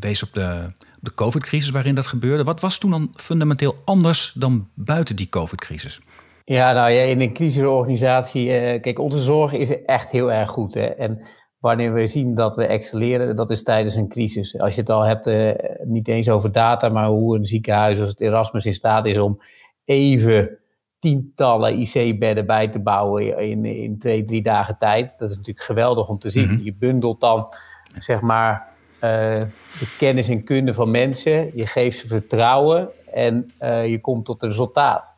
Wees 0.00 0.22
op 0.22 0.32
de, 0.32 0.72
de 1.00 1.14
COVID-crisis 1.14 1.70
waarin 1.70 1.94
dat 1.94 2.06
gebeurde. 2.06 2.44
Wat 2.44 2.60
was 2.60 2.78
toen 2.78 2.90
dan 2.90 3.12
fundamenteel 3.14 3.76
anders 3.84 4.32
dan 4.32 4.68
buiten 4.74 5.16
die 5.16 5.28
COVID-crisis? 5.28 6.00
Ja, 6.44 6.72
nou 6.72 6.90
ja, 6.90 7.02
in 7.02 7.20
een 7.20 7.32
crisisorganisatie, 7.32 8.46
uh, 8.46 8.80
kijk, 8.80 8.98
onze 8.98 9.20
zorg 9.20 9.52
is 9.52 9.84
echt 9.84 10.10
heel 10.10 10.32
erg 10.32 10.50
goed. 10.50 10.74
Hè? 10.74 10.86
En 10.86 11.20
wanneer 11.60 11.92
we 11.92 12.06
zien 12.06 12.34
dat 12.34 12.56
we 12.56 12.66
excelleren, 12.66 13.36
dat 13.36 13.50
is 13.50 13.62
tijdens 13.62 13.94
een 13.94 14.08
crisis. 14.08 14.58
Als 14.58 14.74
je 14.74 14.80
het 14.80 14.90
al 14.90 15.02
hebt, 15.02 15.26
uh, 15.26 15.52
niet 15.84 16.08
eens 16.08 16.28
over 16.28 16.52
data, 16.52 16.88
maar 16.88 17.06
hoe 17.06 17.36
een 17.36 17.46
ziekenhuis 17.46 18.00
als 18.00 18.08
het 18.08 18.20
Erasmus 18.20 18.66
in 18.66 18.74
staat 18.74 19.06
is 19.06 19.18
om 19.18 19.40
even 19.84 20.58
tientallen 20.98 21.78
IC-bedden 21.80 22.46
bij 22.46 22.68
te 22.68 22.78
bouwen 22.78 23.38
in, 23.38 23.64
in 23.64 23.98
twee, 23.98 24.24
drie 24.24 24.42
dagen 24.42 24.76
tijd. 24.78 25.14
Dat 25.18 25.30
is 25.30 25.36
natuurlijk 25.36 25.66
geweldig 25.66 26.08
om 26.08 26.18
te 26.18 26.30
zien. 26.30 26.52
Mhm. 26.52 26.64
Je 26.64 26.74
bundelt 26.74 27.20
dan, 27.20 27.48
zeg 27.98 28.20
maar, 28.20 28.68
uh, 28.94 29.00
de 29.78 29.94
kennis 29.98 30.28
en 30.28 30.44
kunde 30.44 30.74
van 30.74 30.90
mensen. 30.90 31.50
Je 31.54 31.66
geeft 31.66 31.98
ze 31.98 32.06
vertrouwen 32.06 32.88
en 33.12 33.50
uh, 33.62 33.86
je 33.88 34.00
komt 34.00 34.24
tot 34.24 34.42
een 34.42 34.48
resultaat. 34.48 35.14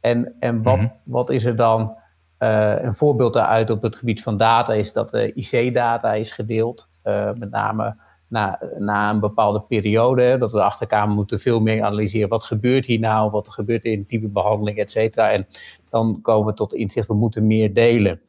En, 0.00 0.34
en 0.38 0.62
wat, 0.62 0.76
mm 0.76 0.80
-hmm. 0.80 0.92
wat 1.04 1.30
is 1.30 1.44
er 1.44 1.56
dan? 1.56 1.96
Uh, 2.38 2.82
een 2.82 2.94
voorbeeld 2.94 3.32
daaruit 3.32 3.70
op 3.70 3.82
het 3.82 3.96
gebied 3.96 4.22
van 4.22 4.36
data 4.36 4.72
is 4.72 4.92
dat 4.92 5.10
de 5.10 5.32
IC-data 5.34 6.12
is 6.14 6.32
gedeeld. 6.32 6.88
met 7.34 7.50
name 7.50 7.96
na, 8.28 8.60
na 8.78 9.10
een 9.10 9.20
bepaalde 9.20 9.60
periode. 9.60 10.38
Dat 10.38 10.52
we 10.52 10.62
achter 10.62 10.80
elkaar 10.80 11.08
moeten 11.08 11.40
veel 11.40 11.60
meer 11.60 11.82
analyseren. 11.82 12.28
Wat 12.28 12.44
gebeurt 12.44 12.84
hier 12.84 12.98
nou? 12.98 13.30
Wat 13.30 13.48
gebeurt 13.48 13.84
in 13.84 14.06
type 14.06 14.28
behandeling, 14.28 14.78
et 14.78 14.90
cetera. 14.90 15.30
En 15.30 15.46
dan 15.90 16.18
komen 16.22 16.46
we 16.46 16.54
tot 16.54 16.74
inzicht, 16.74 17.08
we 17.08 17.14
moeten 17.14 17.46
meer 17.46 17.74
delen. 17.74 18.20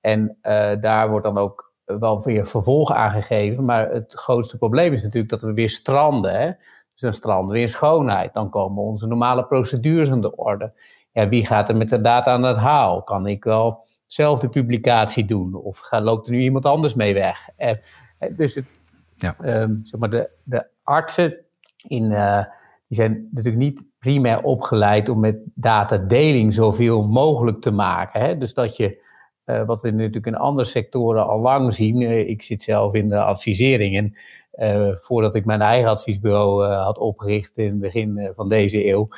En 0.00 0.36
uh, 0.42 0.70
daar 0.80 1.10
wordt 1.10 1.24
dan 1.24 1.38
ook 1.38 1.72
wel 1.84 2.22
weer 2.22 2.46
vervolg 2.46 2.92
aangegeven. 2.92 3.64
Maar 3.64 3.90
het 3.90 4.14
grootste 4.14 4.58
probleem 4.58 4.92
is 4.92 5.02
natuurlijk 5.02 5.30
dat 5.30 5.42
we 5.42 5.52
weer 5.52 5.70
stranden. 5.70 6.40
Hè? 6.40 6.46
Dus 6.92 7.00
dan 7.00 7.12
stranden 7.12 7.52
we 7.54 7.60
in 7.60 7.68
schoonheid. 7.68 8.34
Dan 8.34 8.50
komen 8.50 8.82
onze 8.82 9.06
normale 9.06 9.44
procedures 9.44 10.10
aan 10.10 10.20
de 10.20 10.36
orde. 10.36 10.72
Ja, 11.14 11.28
wie 11.28 11.46
gaat 11.46 11.68
er 11.68 11.76
met 11.76 11.88
de 11.88 12.00
data 12.00 12.32
aan 12.32 12.42
het 12.42 12.56
haal? 12.56 13.02
Kan 13.02 13.26
ik 13.26 13.44
wel 13.44 13.86
zelf 14.06 14.38
de 14.38 14.48
publicatie 14.48 15.24
doen? 15.24 15.54
Of 15.54 15.78
gaat, 15.78 16.02
loopt 16.02 16.26
er 16.26 16.32
nu 16.32 16.40
iemand 16.40 16.66
anders 16.66 16.94
mee 16.94 17.14
weg? 17.14 17.48
En, 17.56 17.80
dus 18.36 18.54
het, 18.54 18.64
ja. 19.16 19.36
Um, 19.62 19.80
zeg 19.82 20.00
maar 20.00 20.10
de, 20.10 20.42
de 20.44 20.66
artsen 20.82 21.36
in, 21.76 22.02
uh, 22.10 22.44
die 22.88 22.96
zijn 22.96 23.28
natuurlijk 23.32 23.64
niet 23.64 23.82
primair 23.98 24.42
opgeleid 24.42 25.08
om 25.08 25.20
met 25.20 25.36
datadeling 25.54 26.54
zoveel 26.54 27.06
mogelijk 27.06 27.60
te 27.60 27.70
maken. 27.70 28.20
Hè? 28.20 28.38
Dus 28.38 28.54
dat 28.54 28.76
je, 28.76 29.02
uh, 29.46 29.66
wat 29.66 29.82
we 29.82 29.90
natuurlijk 29.90 30.26
in 30.26 30.36
andere 30.36 30.68
sectoren 30.68 31.26
al 31.26 31.40
lang 31.40 31.74
zien, 31.74 32.00
uh, 32.00 32.28
ik 32.28 32.42
zit 32.42 32.62
zelf 32.62 32.94
in 32.94 33.08
de 33.08 33.22
advisering 33.22 33.96
en 33.96 34.14
voordat 35.00 35.34
ik 35.34 35.44
mijn 35.44 35.60
eigen 35.60 35.90
adviesbureau 35.90 36.64
had 36.64 36.98
opgericht 36.98 37.58
in 37.58 37.70
het 37.70 37.80
begin 37.80 38.30
van 38.34 38.48
deze 38.48 38.88
eeuw, 38.88 39.08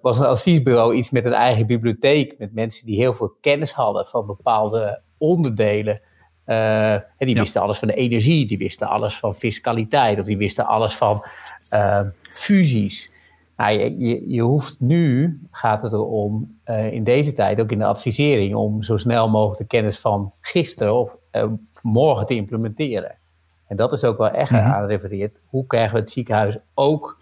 was 0.00 0.18
een 0.18 0.26
adviesbureau 0.26 0.94
iets 0.94 1.10
met 1.10 1.24
een 1.24 1.32
eigen 1.32 1.66
bibliotheek, 1.66 2.34
met 2.38 2.54
mensen 2.54 2.86
die 2.86 2.96
heel 2.96 3.14
veel 3.14 3.36
kennis 3.40 3.72
hadden 3.72 4.06
van 4.06 4.26
bepaalde 4.26 5.00
onderdelen 5.18 6.00
uh, 6.46 6.96
die 7.18 7.34
wisten 7.34 7.62
alles 7.62 7.78
van 7.78 7.88
de 7.88 7.94
energie, 7.94 8.46
die 8.46 8.58
wisten 8.58 8.88
alles 8.88 9.18
van 9.18 9.34
fiscaliteit, 9.34 10.18
of 10.18 10.26
die 10.26 10.36
wisten 10.36 10.66
alles 10.66 10.94
van 10.94 11.24
uh, 11.72 12.00
fusies. 12.30 13.12
Nou, 13.56 13.78
je, 13.78 13.98
je, 13.98 14.30
je, 14.30 14.42
hoeft 14.42 14.76
nu, 14.80 15.40
gaat 15.50 15.82
het 15.82 15.92
erom, 15.92 16.58
uh, 16.66 16.92
in 16.92 17.04
deze 17.04 17.32
tijd, 17.32 17.60
ook 17.60 17.72
in 17.72 17.78
de 17.78 17.84
advisering, 17.84 18.54
om 18.54 18.82
zo 18.82 18.96
snel 18.96 19.28
mogelijk 19.28 19.58
de 19.58 19.66
kennis 19.66 19.98
van 19.98 20.32
gisteren 20.40 20.94
of 20.94 21.20
morgen 21.82 22.26
te 22.26 22.34
implementeren. 22.34 23.18
En 23.68 23.76
dat 23.76 23.92
is 23.92 24.04
ook 24.04 24.18
wel 24.18 24.30
echt 24.30 24.50
mm 24.50 24.58
-hmm. 24.58 24.72
aan 24.72 24.86
refereert. 24.86 25.40
Hoe 25.46 25.66
krijgen 25.66 25.94
we 25.94 26.00
het 26.00 26.10
ziekenhuis 26.10 26.58
ook 26.74 27.20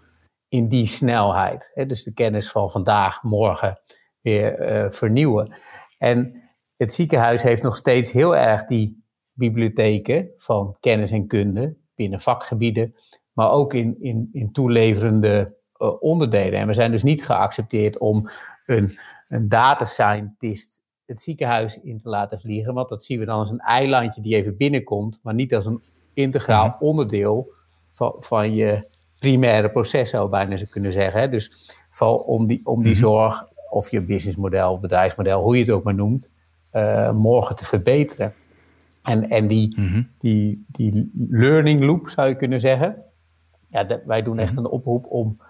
in 0.53 0.67
die 0.67 0.87
snelheid? 0.87 1.71
Hè? 1.73 1.85
Dus 1.85 2.03
de 2.03 2.13
kennis 2.13 2.51
van 2.51 2.71
vandaag, 2.71 3.23
morgen 3.23 3.79
weer 4.21 4.87
vernieuwen. 4.91 5.53
En 5.97 6.41
het 6.77 6.93
ziekenhuis 6.93 7.43
heeft 7.43 7.61
nog 7.61 7.75
steeds 7.75 8.11
heel 8.11 8.35
erg 8.35 8.65
die 8.65 9.03
bibliotheken 9.31 10.29
van 10.35 10.77
kennis 10.79 11.11
en 11.11 11.27
kunde 11.27 11.75
binnen 11.95 12.21
vakgebieden, 12.21 12.95
maar 13.31 13.51
ook 13.51 13.73
in, 13.73 14.01
in, 14.01 14.29
in 14.31 14.51
toeleverende 14.51 15.57
uh, 15.77 16.01
onderdelen. 16.01 16.59
En 16.59 16.67
we 16.67 16.73
zijn 16.73 16.91
dus 16.91 17.03
niet 17.03 17.25
geaccepteerd 17.25 17.97
om 17.97 18.29
een, 18.65 18.97
een 19.29 19.49
data 19.49 19.85
scientist 19.85 20.81
het 21.05 21.21
ziekenhuis 21.21 21.79
in 21.81 22.01
te 22.01 22.09
laten 22.09 22.39
vliegen, 22.39 22.73
want 22.73 22.89
dat 22.89 23.03
zien 23.03 23.19
we 23.19 23.25
dan 23.25 23.37
als 23.37 23.51
een 23.51 23.59
eilandje 23.59 24.21
die 24.21 24.35
even 24.35 24.57
binnenkomt, 24.57 25.19
maar 25.23 25.33
niet 25.33 25.55
als 25.55 25.65
een 25.65 25.83
integraal 26.13 26.67
mhm. 26.67 26.83
onderdeel 26.83 27.53
van, 27.87 28.15
van 28.19 28.53
je 28.53 28.91
primaire 29.23 29.69
proces, 29.69 30.09
zou 30.09 30.23
je 30.23 30.29
bijna 30.29 30.57
zo 30.57 30.65
kunnen 30.69 30.91
zeggen. 30.91 31.21
Hè? 31.21 31.29
Dus 31.29 31.75
vooral 31.89 32.17
om 32.17 32.47
die, 32.47 32.61
om 32.63 32.83
die 32.83 32.91
mhm. 32.91 33.01
zorg, 33.01 33.47
of 33.69 33.91
je 33.91 34.01
businessmodel, 34.01 34.79
bedrijfsmodel, 34.79 35.41
hoe 35.41 35.55
je 35.55 35.61
het 35.61 35.71
ook 35.71 35.83
maar 35.83 35.95
noemt, 35.95 36.29
uh, 36.73 37.11
morgen 37.11 37.55
te 37.55 37.65
verbeteren. 37.65 38.33
En, 39.03 39.29
en 39.29 39.47
die, 39.47 39.79
mm 39.79 40.11
die, 40.19 40.65
die 40.67 41.11
learning 41.29 41.83
loop 41.83 42.09
zou 42.09 42.27
je 42.27 42.35
kunnen 42.35 42.59
zeggen. 42.59 42.95
Ja, 43.67 44.01
wij 44.05 44.23
doen 44.23 44.39
echt 44.39 44.51
mhm. 44.51 44.59
een 44.59 44.71
oproep 44.71 45.05
om, 45.05 45.41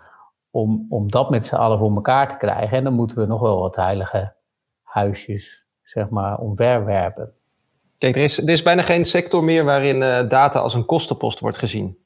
om, 0.52 0.86
om 0.90 1.12
dat 1.12 1.30
met 1.30 1.46
z'n 1.46 1.56
allen 1.56 1.78
voor 1.78 1.96
elkaar 1.96 2.30
te 2.30 2.38
krijgen. 2.38 2.78
En 2.78 2.84
dan 2.84 2.94
moeten 2.94 3.18
we 3.18 3.26
nog 3.26 3.42
wel 3.42 3.60
wat 3.60 3.76
heilige 3.76 4.34
huisjes, 4.82 5.66
zeg 5.84 6.10
maar, 6.10 6.38
omverwerpen. 6.38 7.32
Kijk, 7.98 8.16
er 8.16 8.24
is, 8.24 8.38
er 8.38 8.50
is 8.50 8.62
bijna 8.62 8.82
geen 8.82 9.06
sector 9.06 9.44
meer 9.44 9.64
waarin 9.64 10.02
uh, 10.02 10.30
data 10.30 10.60
als 10.60 10.74
een 10.74 10.86
kostenpost 10.86 11.40
wordt 11.40 11.58
gezien. 11.58 11.98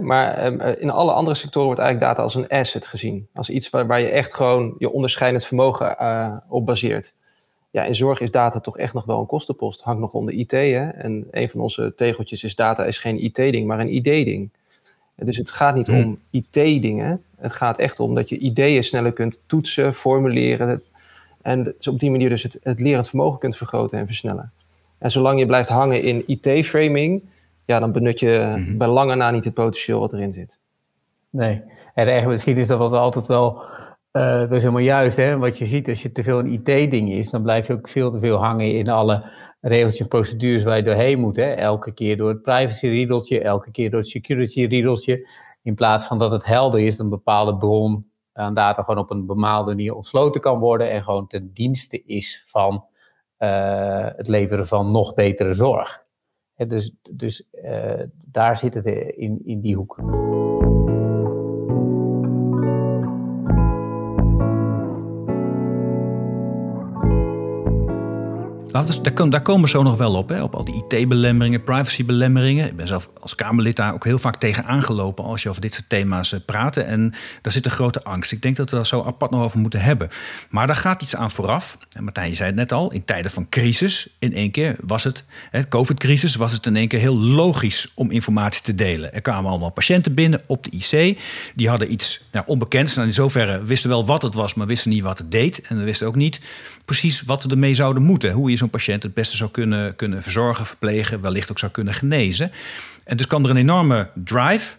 Maar 0.00 0.46
um, 0.46 0.60
in 0.60 0.90
alle 0.90 1.12
andere 1.12 1.36
sectoren 1.36 1.66
wordt 1.66 1.80
eigenlijk 1.80 2.10
data 2.10 2.22
als 2.22 2.34
een 2.34 2.48
asset 2.48 2.86
gezien. 2.86 3.28
Als 3.34 3.50
iets 3.50 3.70
waar, 3.70 3.86
waar 3.86 4.00
je 4.00 4.08
echt 4.08 4.34
gewoon 4.34 4.74
je 4.78 4.92
onderscheidend 4.92 5.44
vermogen 5.44 5.96
uh, 6.00 6.36
op 6.48 6.66
baseert 6.66 7.14
ja, 7.70 7.84
in 7.84 7.94
zorg 7.94 8.20
is 8.20 8.30
data 8.30 8.60
toch 8.60 8.78
echt 8.78 8.94
nog 8.94 9.04
wel 9.04 9.20
een 9.20 9.26
kostenpost. 9.26 9.80
Hangt 9.80 10.00
nog 10.00 10.12
onder 10.12 10.34
IT. 10.34 10.50
Hè? 10.50 10.88
En 10.88 11.26
een 11.30 11.50
van 11.50 11.60
onze 11.60 11.92
tegeltjes 11.96 12.44
is 12.44 12.54
data 12.54 12.84
is 12.84 12.98
geen 12.98 13.24
IT-ding, 13.24 13.66
maar 13.66 13.80
een 13.80 13.94
ID-ding. 13.94 14.50
Dus 15.16 15.36
het 15.36 15.50
gaat 15.50 15.74
niet 15.74 15.86
hmm. 15.86 16.04
om 16.04 16.18
IT-dingen. 16.30 17.22
Het 17.36 17.52
gaat 17.52 17.78
echt 17.78 18.00
om 18.00 18.14
dat 18.14 18.28
je 18.28 18.38
ideeën 18.38 18.84
sneller 18.84 19.12
kunt 19.12 19.42
toetsen, 19.46 19.94
formuleren. 19.94 20.82
En 21.42 21.62
dus 21.62 21.88
op 21.88 21.98
die 21.98 22.10
manier 22.10 22.28
dus 22.28 22.42
het, 22.42 22.60
het 22.62 22.80
lerend 22.80 23.08
vermogen 23.08 23.38
kunt 23.38 23.56
vergroten 23.56 23.98
en 23.98 24.06
versnellen. 24.06 24.52
En 24.98 25.10
zolang 25.10 25.38
je 25.38 25.46
blijft 25.46 25.68
hangen 25.68 26.02
in 26.02 26.24
IT-framing, 26.26 27.22
ja, 27.70 27.80
dan 27.80 27.92
benut 27.92 28.20
je 28.20 28.54
mm 28.56 28.78
bij 28.78 28.88
lange 28.88 29.14
na 29.14 29.30
niet 29.30 29.44
het 29.44 29.54
potentieel 29.54 30.00
wat 30.00 30.12
erin 30.12 30.32
zit. 30.32 30.58
Nee, 31.30 31.62
en 31.94 32.28
misschien 32.28 32.56
is 32.56 32.66
dat 32.66 32.78
wat 32.78 32.92
altijd 32.92 33.26
wel 33.26 33.62
uh, 34.12 34.40
dat 34.40 34.52
is 34.52 34.62
helemaal 34.62 34.82
juist, 34.82 35.16
hè? 35.16 35.38
Wat 35.38 35.58
je 35.58 35.66
ziet, 35.66 35.88
als 35.88 36.02
je 36.02 36.12
te 36.12 36.22
veel 36.22 36.38
een 36.38 36.52
IT-ding 36.52 37.10
is, 37.10 37.30
dan 37.30 37.42
blijf 37.42 37.66
je 37.66 37.72
ook 37.72 37.88
veel 37.88 38.10
te 38.10 38.18
veel 38.18 38.36
hangen 38.36 38.74
in 38.74 38.88
alle 38.88 39.30
regeltjes 39.60 40.00
en 40.00 40.08
procedures 40.08 40.62
waar 40.62 40.76
je 40.76 40.82
doorheen 40.82 41.20
moet. 41.20 41.36
Hè? 41.36 41.52
Elke 41.52 41.92
keer 41.92 42.16
door 42.16 42.28
het 42.28 42.42
privacy-riedeltje, 42.42 43.40
elke 43.40 43.70
keer 43.70 43.90
door 43.90 44.00
het 44.00 44.08
security-riedeltje. 44.08 45.28
In 45.62 45.74
plaats 45.74 46.06
van 46.06 46.18
dat 46.18 46.30
het 46.30 46.44
helder 46.44 46.80
is 46.80 46.96
dat 46.96 47.04
een 47.04 47.10
bepaalde 47.10 47.56
bron 47.56 48.10
aan 48.32 48.54
data 48.54 48.82
gewoon 48.82 49.00
op 49.00 49.10
een 49.10 49.26
bepaalde 49.26 49.70
manier 49.70 49.94
ontsloten 49.94 50.40
kan 50.40 50.58
worden 50.58 50.90
en 50.90 51.02
gewoon 51.02 51.26
ten 51.26 51.50
dienste 51.54 52.04
is 52.04 52.42
van 52.46 52.84
uh, 53.38 54.06
het 54.16 54.28
leveren 54.28 54.66
van 54.66 54.90
nog 54.90 55.14
betere 55.14 55.54
zorg. 55.54 56.04
Dus 56.68 56.92
dus 57.10 57.48
uh, 57.64 58.02
daar 58.24 58.56
zit 58.56 58.74
het 58.74 58.86
in, 59.16 59.40
in 59.44 59.60
die 59.60 59.76
hoek. 59.76 59.98
Daar, 68.72 69.42
komen 69.42 69.62
we 69.62 69.68
zo 69.68 69.82
nog 69.82 69.96
wel 69.96 70.14
op, 70.14 70.28
hè, 70.28 70.42
op 70.42 70.54
al 70.54 70.64
die 70.64 70.84
IT-belemmeringen, 70.88 71.64
privacy-belemmeringen. 71.64 72.66
Ik 72.66 72.76
ben 72.76 72.86
zelf 72.86 73.08
als 73.20 73.34
Kamerlid 73.34 73.76
daar 73.76 73.94
ook 73.94 74.04
heel 74.04 74.18
vaak 74.18 74.36
tegen 74.36 74.64
aangelopen 74.64 75.24
als 75.24 75.42
je 75.42 75.48
over 75.48 75.60
dit 75.60 75.72
soort 75.72 75.88
thema's 75.88 76.32
uh, 76.32 76.40
praat. 76.46 76.76
En 76.76 77.14
daar 77.42 77.52
zit 77.52 77.64
een 77.64 77.70
grote 77.70 78.04
angst. 78.04 78.32
Ik 78.32 78.42
denk 78.42 78.56
dat 78.56 78.70
we 78.70 78.76
daar 78.76 78.86
zo 78.86 79.04
apart 79.04 79.30
nog 79.30 79.42
over 79.42 79.58
moeten 79.58 79.80
hebben. 79.80 80.08
Maar 80.50 80.66
daar 80.66 80.76
gaat 80.76 81.02
iets 81.02 81.16
aan 81.16 81.30
vooraf. 81.30 81.78
En 81.92 82.04
Martijn, 82.04 82.28
je 82.28 82.34
zei 82.34 82.48
het 82.48 82.58
net 82.58 82.72
al, 82.72 82.92
in 82.92 83.04
tijden 83.04 83.30
van 83.30 83.48
crisis, 83.48 84.08
in 84.18 84.34
één 84.34 84.50
keer 84.50 84.76
was 84.80 85.04
het, 85.04 85.24
hè, 85.50 85.68
COVID-crisis, 85.68 86.34
was 86.34 86.52
het 86.52 86.66
in 86.66 86.76
één 86.76 86.88
keer 86.88 87.00
heel 87.00 87.16
logisch 87.18 87.92
om 87.94 88.10
informatie 88.10 88.62
te 88.62 88.74
delen. 88.74 89.14
Er 89.14 89.20
kwamen 89.20 89.50
allemaal 89.50 89.70
patiënten 89.70 90.14
binnen 90.14 90.42
op 90.46 90.64
de 90.64 90.70
IC. 90.70 91.18
Die 91.54 91.68
hadden 91.68 91.92
iets 91.92 92.20
nou, 92.32 92.44
onbekends. 92.46 92.94
Nou, 92.94 93.06
in 93.06 93.14
zoverre 93.14 93.62
wisten 93.62 93.90
wel 93.90 94.06
wat 94.06 94.22
het 94.22 94.34
was, 94.34 94.54
maar 94.54 94.66
wisten 94.66 94.90
niet 94.90 95.02
wat 95.02 95.18
het 95.18 95.30
deed. 95.30 95.60
En 95.60 95.84
wisten 95.84 96.06
ook 96.06 96.16
niet 96.16 96.40
precies 96.84 97.22
wat 97.22 97.44
we 97.44 97.50
ermee 97.50 97.74
zouden 97.74 98.02
moeten. 98.02 98.32
Hoe 98.32 98.50
je 98.50 98.56
zo'n 98.60 98.70
patiënt 98.70 99.02
het 99.02 99.14
beste 99.14 99.36
zou 99.36 99.50
kunnen, 99.50 99.96
kunnen 99.96 100.22
verzorgen, 100.22 100.66
verplegen, 100.66 101.20
wellicht 101.20 101.50
ook 101.50 101.58
zou 101.58 101.72
kunnen 101.72 101.94
genezen. 101.94 102.50
En 103.04 103.16
dus 103.16 103.26
kan 103.26 103.44
er 103.44 103.50
een 103.50 103.56
enorme 103.56 104.10
drive 104.14 104.76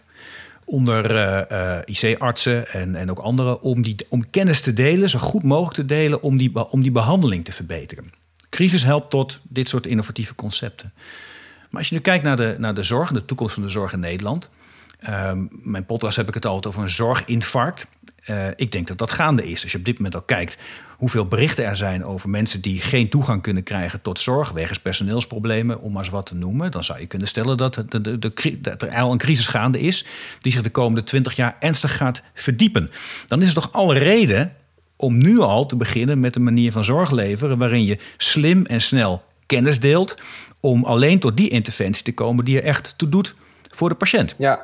onder 0.64 1.14
uh, 1.14 1.40
uh, 1.52 1.78
IC-artsen 1.84 2.68
en, 2.68 2.94
en 2.94 3.10
ook 3.10 3.18
anderen 3.18 3.60
om, 3.60 3.82
die, 3.82 3.96
om 4.08 4.30
kennis 4.30 4.60
te 4.60 4.72
delen, 4.72 5.10
zo 5.10 5.18
goed 5.18 5.42
mogelijk 5.42 5.74
te 5.74 5.84
delen, 5.84 6.22
om 6.22 6.36
die, 6.36 6.70
om 6.70 6.82
die 6.82 6.90
behandeling 6.90 7.44
te 7.44 7.52
verbeteren. 7.52 8.10
Crisis 8.48 8.84
helpt 8.84 9.10
tot 9.10 9.40
dit 9.48 9.68
soort 9.68 9.86
innovatieve 9.86 10.34
concepten. 10.34 10.92
Maar 11.70 11.80
als 11.80 11.88
je 11.88 11.94
nu 11.94 12.00
kijkt 12.00 12.24
naar 12.24 12.36
de, 12.36 12.54
naar 12.58 12.74
de 12.74 12.82
zorg, 12.82 13.12
de 13.12 13.24
toekomst 13.24 13.54
van 13.54 13.62
de 13.62 13.68
zorg 13.68 13.92
in 13.92 14.00
Nederland, 14.00 14.50
Ehm, 15.02 15.46
mijn 15.50 15.86
podcast 15.86 16.16
heb 16.16 16.28
ik 16.28 16.34
het 16.34 16.46
altijd 16.46 16.66
over 16.66 16.82
een 16.82 16.90
zorginfarct. 16.90 17.86
Uh, 18.30 18.46
ik 18.56 18.72
denk 18.72 18.86
dat 18.86 18.98
dat 18.98 19.10
gaande 19.10 19.50
is. 19.50 19.62
Als 19.62 19.72
je 19.72 19.78
op 19.78 19.84
dit 19.84 19.96
moment 19.96 20.14
al 20.14 20.22
kijkt 20.22 20.58
hoeveel 20.96 21.26
berichten 21.26 21.64
er 21.64 21.76
zijn 21.76 22.04
over 22.04 22.28
mensen 22.28 22.60
die 22.60 22.80
geen 22.80 23.08
toegang 23.08 23.42
kunnen 23.42 23.62
krijgen 23.62 24.02
tot 24.02 24.20
zorg 24.20 24.50
wegens 24.50 24.78
personeelsproblemen, 24.78 25.80
om 25.80 25.92
maar 25.92 26.02
eens 26.02 26.10
wat 26.10 26.26
te 26.26 26.34
noemen, 26.34 26.70
dan 26.70 26.84
zou 26.84 27.00
je 27.00 27.06
kunnen 27.06 27.28
stellen 27.28 27.56
dat 27.56 27.76
er 27.76 28.94
al 28.94 29.12
een 29.12 29.18
crisis 29.18 29.46
gaande 29.46 29.80
is 29.80 30.06
die 30.40 30.52
zich 30.52 30.62
de 30.62 30.70
komende 30.70 31.02
twintig 31.02 31.36
jaar 31.36 31.56
ernstig 31.60 31.96
gaat 31.96 32.22
verdiepen. 32.34 32.90
Dan 33.26 33.42
is 33.42 33.48
er 33.48 33.54
toch 33.54 33.72
alle 33.72 33.98
reden 33.98 34.52
om 34.96 35.18
nu 35.18 35.38
al 35.38 35.66
te 35.66 35.76
beginnen 35.76 36.20
met 36.20 36.36
een 36.36 36.42
manier 36.42 36.72
van 36.72 36.84
zorg 36.84 37.10
leveren 37.10 37.58
waarin 37.58 37.84
je 37.84 37.98
slim 38.16 38.66
en 38.66 38.80
snel 38.80 39.22
kennis 39.46 39.80
deelt 39.80 40.14
om 40.60 40.84
alleen 40.84 41.18
tot 41.18 41.36
die 41.36 41.48
interventie 41.48 42.04
te 42.04 42.14
komen 42.14 42.44
die 42.44 42.56
er 42.56 42.64
echt 42.64 42.94
toe 42.96 43.08
doet 43.08 43.34
voor 43.74 43.88
de 43.88 43.94
patiënt. 43.94 44.34
Ja, 44.38 44.60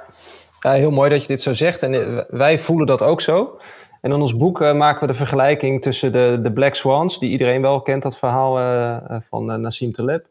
ja, 0.61 0.73
heel 0.73 0.91
mooi 0.91 1.11
dat 1.11 1.23
je 1.23 1.29
dit 1.29 1.41
zo 1.41 1.53
zegt. 1.53 1.83
En 1.83 1.95
eh, 1.95 2.25
wij 2.29 2.59
voelen 2.59 2.87
dat 2.87 3.03
ook 3.03 3.21
zo. 3.21 3.61
En 4.01 4.13
in 4.13 4.21
ons 4.21 4.37
boek 4.37 4.61
uh, 4.61 4.75
maken 4.75 5.01
we 5.01 5.07
de 5.07 5.19
vergelijking 5.19 5.83
tussen 5.83 6.13
de, 6.13 6.39
de 6.43 6.53
Black 6.53 6.75
Swans, 6.75 7.19
die 7.19 7.31
iedereen 7.31 7.63
wel 7.63 7.81
kent, 7.81 8.03
dat 8.03 8.19
verhaal 8.19 8.59
uh, 8.59 8.97
van 9.21 9.51
uh, 9.51 9.57
Nassim 9.57 9.93
Taleb, 9.93 10.27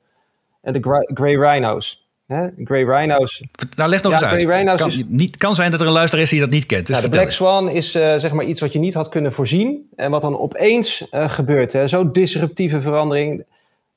en 0.61 0.73
de 0.73 1.05
Grey 1.13 1.35
Rhinos. 1.35 2.07
Hè? 2.25 2.47
Grey 2.63 2.83
Rhinos. 2.83 3.43
Nou, 3.75 3.89
leg 3.89 4.01
nog 4.01 4.11
eens 4.11 4.23
uit. 4.23 4.41
Het 4.41 4.75
kan, 4.75 4.87
is, 4.87 5.03
niet, 5.07 5.37
kan 5.37 5.55
zijn 5.55 5.71
dat 5.71 5.81
er 5.81 5.87
een 5.87 5.93
luisteraar 5.93 6.23
is 6.23 6.29
die 6.29 6.39
dat 6.39 6.49
niet 6.49 6.65
kent. 6.65 6.85
Dus 6.87 7.01
de 7.01 7.09
Black 7.09 7.31
Swan 7.31 7.69
is 7.69 7.91
zeg 7.91 8.31
maar 8.31 8.45
iets 8.45 8.61
wat 8.61 8.73
je 8.73 8.79
niet 8.79 8.93
had 8.93 9.09
kunnen 9.09 9.33
voorzien 9.33 9.89
en 9.95 10.11
wat 10.11 10.21
dan 10.21 10.39
opeens 10.39 11.07
gebeurt. 11.11 11.77
Zo'n 11.85 12.11
disruptieve 12.11 12.81
verandering. 12.81 13.45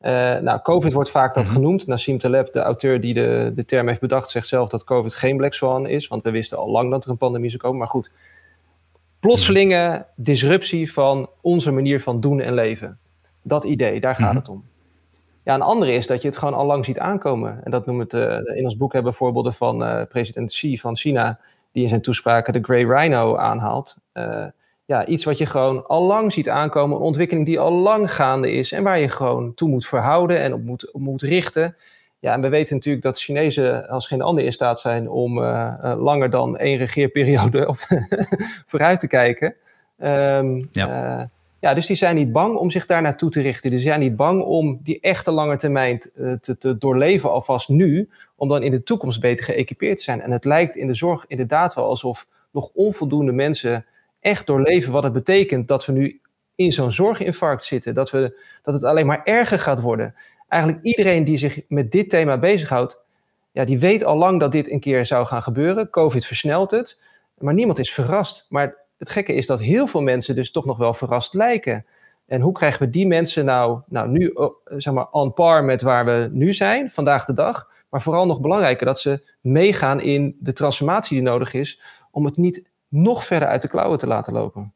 Uh, 0.01 0.39
nou, 0.39 0.61
COVID 0.63 0.93
wordt 0.93 1.11
vaak 1.11 1.35
dat 1.35 1.45
mhm. 1.45 1.53
genoemd. 1.53 1.87
Nassim 1.87 2.19
Taleb, 2.19 2.53
de 2.53 2.61
auteur 2.61 3.01
die 3.01 3.15
de, 3.15 3.53
de 3.55 3.65
term 3.65 3.89
heeft 3.89 4.01
bedacht, 4.01 4.31
zegt 4.31 4.47
zelf 4.47 4.69
dat 4.69 4.85
COVID 4.85 5.15
geen 5.15 5.37
Black 5.37 5.53
Swan 5.53 5.87
is. 5.87 6.09
Want 6.09 6.23
we 6.23 6.31
wisten 6.31 6.59
al 6.59 6.71
lang 6.71 6.91
dat 6.91 7.05
er 7.05 7.11
een 7.11 7.17
pandemie 7.17 7.51
zou 7.51 7.63
komen. 7.63 7.79
Maar 7.79 7.89
goed, 7.89 8.13
plotselinge 9.19 10.07
disruptie 10.17 10.93
van 10.93 11.31
onze 11.41 11.71
manier 11.71 12.01
van 12.01 12.21
doen 12.21 12.41
en 12.41 12.55
leven. 12.55 12.99
Dat 13.43 13.65
idee, 13.65 14.01
daar 14.01 14.17
gaat 14.17 14.29
mhm. 14.29 14.37
het 14.37 14.49
om. 14.49 14.65
Ja, 15.45 15.55
een 15.55 15.63
andere 15.63 15.93
is 15.93 16.07
dat 16.07 16.23
je 16.23 16.29
het 16.29 16.37
gewoon 16.37 16.55
al 16.55 16.67
lang 16.67 16.85
ziet 16.85 16.99
aankomen. 16.99 17.65
En 17.65 17.71
dat 17.71 17.87
noemen 17.87 18.07
we 18.09 18.17
het, 18.17 18.47
uh, 18.47 18.57
in 18.57 18.65
ons 18.65 18.77
boek 18.77 18.93
hebben 18.93 19.11
we 19.11 19.19
voorbeelden 19.19 19.55
van 19.55 19.83
uh, 19.83 20.03
president 20.09 20.51
Xi 20.51 20.79
van 20.79 20.97
China, 20.97 21.41
die 21.73 21.83
in 21.83 21.89
zijn 21.89 22.01
toespraken 22.01 22.53
de 22.53 22.63
Grey 22.63 22.85
Rhino 22.85 23.37
aanhaalt 23.37 23.97
ja, 24.91 25.07
iets 25.07 25.25
wat 25.25 25.39
je 25.39 25.47
gewoon 25.47 25.87
al 25.87 26.03
lang 26.03 26.33
ziet 26.33 26.49
aankomen. 26.49 26.97
Een 26.97 27.03
ontwikkeling 27.03 27.47
die 27.47 27.61
al 27.61 27.73
lang 27.73 28.15
gaande 28.15 28.53
is 28.53 28.73
en 28.73 28.83
waar 28.83 28.99
je 28.99 29.09
gewoon 29.09 29.55
toe 29.55 29.69
moet 29.69 29.87
verhouden 29.87 30.41
en 30.41 30.53
op 30.53 30.63
moet, 30.63 30.93
op 30.93 31.01
moet 31.01 31.23
richten. 31.23 31.77
Ja, 32.19 32.33
en 32.33 32.41
we 32.41 32.49
weten 32.49 32.75
natuurlijk 32.75 33.05
dat 33.05 33.19
Chinezen 33.19 33.89
als 33.89 34.07
geen 34.07 34.23
ander 34.23 34.45
in 34.45 34.53
staat 34.53 34.81
zijn 34.81 35.09
om 35.09 35.39
uh, 35.39 35.95
langer 35.99 36.31
dan 36.31 36.57
één 36.57 36.79
regeerperiode 36.79 37.75
vooruit 38.71 39.01
te 39.01 39.07
kijken. 39.07 39.55
Um, 39.99 40.69
ja. 40.73 41.19
Uh, 41.21 41.25
ja, 41.61 41.75
dus 41.75 41.87
die 41.87 41.97
zijn 41.97 42.17
niet 42.17 42.33
bang 42.33 42.57
om 42.57 42.71
zich 42.71 42.87
daar 42.87 43.03
naartoe 43.03 43.31
te 43.31 43.41
richten. 43.41 43.71
Die 43.71 43.79
zijn 43.79 44.01
niet 44.01 44.17
bang 44.17 44.43
om 44.43 44.81
die 44.83 45.01
echte 45.01 45.31
lange 45.31 45.57
termijn 45.57 45.99
te, 45.99 46.57
te 46.59 46.79
doorleven 46.79 47.31
alvast 47.31 47.69
nu, 47.69 48.09
om 48.37 48.49
dan 48.49 48.63
in 48.63 48.71
de 48.71 48.83
toekomst 48.83 49.21
beter 49.21 49.45
geëquipeerd 49.45 49.97
te 49.97 50.03
zijn. 50.03 50.21
En 50.21 50.31
het 50.31 50.45
lijkt 50.45 50.77
in 50.77 50.87
de 50.87 50.95
zorg 50.95 51.25
inderdaad 51.27 51.75
wel 51.75 51.85
alsof 51.85 52.27
nog 52.53 52.71
onvoldoende 52.75 53.33
mensen 53.33 53.85
echt 54.21 54.47
doorleven 54.47 54.93
wat 54.93 55.03
het 55.03 55.13
betekent 55.13 55.69
dat 55.69 55.87
we 55.87 55.93
nu 55.93 56.21
in 56.55 56.73
zo'n 56.73 56.93
zorginfarct 56.93 57.65
zitten. 57.65 57.95
Dat, 57.95 58.11
we, 58.11 58.41
dat 58.63 58.75
het 58.75 58.85
alleen 58.85 59.07
maar 59.07 59.21
erger 59.25 59.59
gaat 59.59 59.81
worden. 59.81 60.15
Eigenlijk 60.49 60.85
iedereen 60.85 61.25
die 61.25 61.37
zich 61.37 61.61
met 61.69 61.91
dit 61.91 62.09
thema 62.09 62.39
bezighoudt, 62.39 63.05
ja, 63.53 63.65
die 63.65 63.79
weet 63.79 64.05
al 64.05 64.17
lang 64.17 64.41
dat 64.41 64.53
dit 64.53 64.71
een 64.71 64.81
keer 64.81 65.07
zou 65.07 65.27
gaan 65.27 65.43
gebeuren. 65.43 65.91
COVID 65.91 66.27
versnelt 66.27 66.71
het, 66.71 67.01
maar 67.39 67.55
niemand 67.55 67.79
is 67.79 67.93
verrast. 67.93 68.47
Maar 68.49 68.77
het 68.99 69.11
gekke 69.11 69.33
is 69.33 69.47
dat 69.47 69.61
heel 69.61 69.87
veel 69.87 70.03
mensen 70.03 70.35
dus 70.35 70.51
toch 70.51 70.65
nog 70.65 70.77
wel 70.77 70.95
verrast 70.95 71.35
lijken. 71.35 71.87
En 72.27 72.41
hoe 72.41 72.53
krijgen 72.53 72.83
we 72.83 72.91
die 72.91 73.07
mensen 73.07 73.45
nou, 73.45 73.81
nou 73.87 74.09
nu 74.09 74.29
oh, 74.29 74.55
zeg 74.65 74.93
maar 74.93 75.11
on 75.11 75.33
par 75.33 75.65
met 75.65 75.83
waar 75.83 76.05
we 76.05 76.29
nu 76.33 76.53
zijn, 76.53 76.91
vandaag 76.91 77.25
de 77.25 77.33
dag. 77.33 77.71
Maar 77.89 78.03
vooral 78.03 78.27
nog 78.27 78.41
belangrijker, 78.41 78.87
dat 78.87 79.01
ze 79.01 79.23
meegaan 79.41 80.01
in 80.01 80.37
de 80.41 80.53
transformatie 80.53 81.17
die 81.17 81.29
nodig 81.29 81.53
is 81.53 81.81
om 82.11 82.25
het 82.25 82.37
niet 82.37 82.70
nog 82.91 83.25
verder 83.25 83.49
uit 83.49 83.63
de 83.63 83.69
klauwen 83.69 83.99
te 83.99 84.07
laten 84.07 84.33
lopen? 84.33 84.75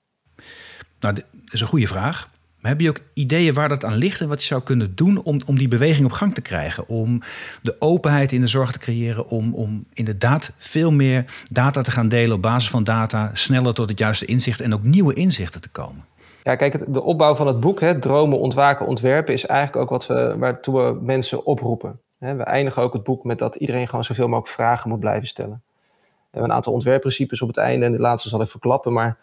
Nou, 1.01 1.15
dat 1.15 1.25
is 1.49 1.61
een 1.61 1.67
goede 1.67 1.87
vraag. 1.87 2.29
Maar 2.65 2.73
heb 2.73 2.81
je 2.81 2.89
ook 2.89 3.01
ideeën 3.15 3.55
waar 3.55 3.69
dat 3.69 3.85
aan 3.85 3.97
ligt 3.97 4.21
en 4.21 4.29
wat 4.29 4.41
je 4.41 4.47
zou 4.47 4.63
kunnen 4.63 4.95
doen 4.95 5.23
om, 5.23 5.41
om 5.47 5.59
die 5.59 5.69
beweging 5.69 6.05
op 6.05 6.13
gang 6.13 6.35
te 6.35 6.41
krijgen? 6.41 6.89
Om 6.89 7.21
de 7.63 7.77
openheid 7.79 8.33
in 8.33 8.41
de 8.41 8.47
zorg 8.47 8.73
te 8.73 8.79
creëren, 8.79 9.29
om, 9.29 9.55
om 9.55 9.85
inderdaad 9.93 10.53
veel 10.59 10.93
meer 10.93 11.25
data 11.51 11.83
te 11.83 11.91
gaan 11.91 12.09
delen 12.09 12.37
op 12.37 12.43
basis 12.43 12.71
van 12.71 12.85
data, 12.85 13.31
sneller 13.33 13.75
tot 13.75 13.89
het 13.89 13.99
juiste 13.99 14.25
inzicht 14.25 14.61
en 14.61 14.75
ook 14.75 14.83
nieuwe 14.83 15.15
inzichten 15.15 15.61
te 15.61 15.69
komen? 15.69 16.05
Ja, 16.43 16.57
kijk, 16.57 16.93
de 16.93 17.03
opbouw 17.03 17.35
van 17.35 17.47
het 17.47 17.61
boek, 17.61 17.81
hè, 17.81 17.99
Dromen, 17.99 18.39
Ontwaken, 18.39 18.87
Ontwerpen, 18.87 19.35
is 19.35 19.47
eigenlijk 19.47 19.83
ook 19.83 19.91
wat 19.91 20.07
we, 20.07 20.37
waartoe 20.39 20.83
we 20.83 20.99
mensen 21.03 21.47
oproepen. 21.47 22.01
We 22.19 22.43
eindigen 22.43 22.83
ook 22.83 22.93
het 22.93 23.03
boek 23.03 23.25
met 23.25 23.39
dat 23.39 23.55
iedereen 23.55 23.89
gewoon 23.89 24.05
zoveel 24.05 24.29
mogelijk 24.29 24.53
vragen 24.53 24.91
moet 24.91 25.01
blijven 25.01 25.29
stellen 25.29 25.63
hebben 26.35 26.51
een 26.51 26.57
aantal 26.57 26.73
ontwerpprincipes 26.73 27.43
op 27.43 27.49
het 27.49 27.57
einde 27.57 27.87
en 27.87 27.93
de 27.93 27.99
laatste 27.99 28.29
zal 28.29 28.41
ik 28.41 28.49
verklappen. 28.49 28.93
Maar 28.93 29.17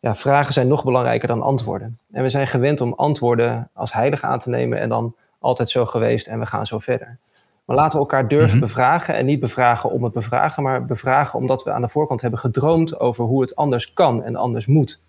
ja, 0.00 0.14
vragen 0.14 0.52
zijn 0.52 0.68
nog 0.68 0.84
belangrijker 0.84 1.28
dan 1.28 1.42
antwoorden. 1.42 1.98
En 2.10 2.22
we 2.22 2.28
zijn 2.28 2.46
gewend 2.46 2.80
om 2.80 2.92
antwoorden 2.92 3.70
als 3.72 3.92
heilig 3.92 4.22
aan 4.22 4.38
te 4.38 4.48
nemen 4.48 4.78
en 4.78 4.88
dan 4.88 5.14
altijd 5.38 5.68
zo 5.68 5.86
geweest 5.86 6.26
en 6.26 6.38
we 6.38 6.46
gaan 6.46 6.66
zo 6.66 6.78
verder. 6.78 7.18
Maar 7.64 7.76
laten 7.76 7.92
we 7.92 7.98
elkaar 7.98 8.28
durven 8.28 8.58
mhm. 8.58 8.66
bevragen 8.66 9.14
en 9.14 9.26
niet 9.26 9.40
bevragen 9.40 9.90
om 9.90 10.04
het 10.04 10.12
bevragen, 10.12 10.62
maar 10.62 10.84
bevragen 10.84 11.38
omdat 11.38 11.64
we 11.64 11.72
aan 11.72 11.82
de 11.82 11.88
voorkant 11.88 12.20
hebben 12.20 12.38
gedroomd 12.38 13.00
over 13.00 13.24
hoe 13.24 13.40
het 13.40 13.56
anders 13.56 13.92
kan 13.92 14.22
en 14.22 14.36
anders 14.36 14.66
moet. 14.66 15.00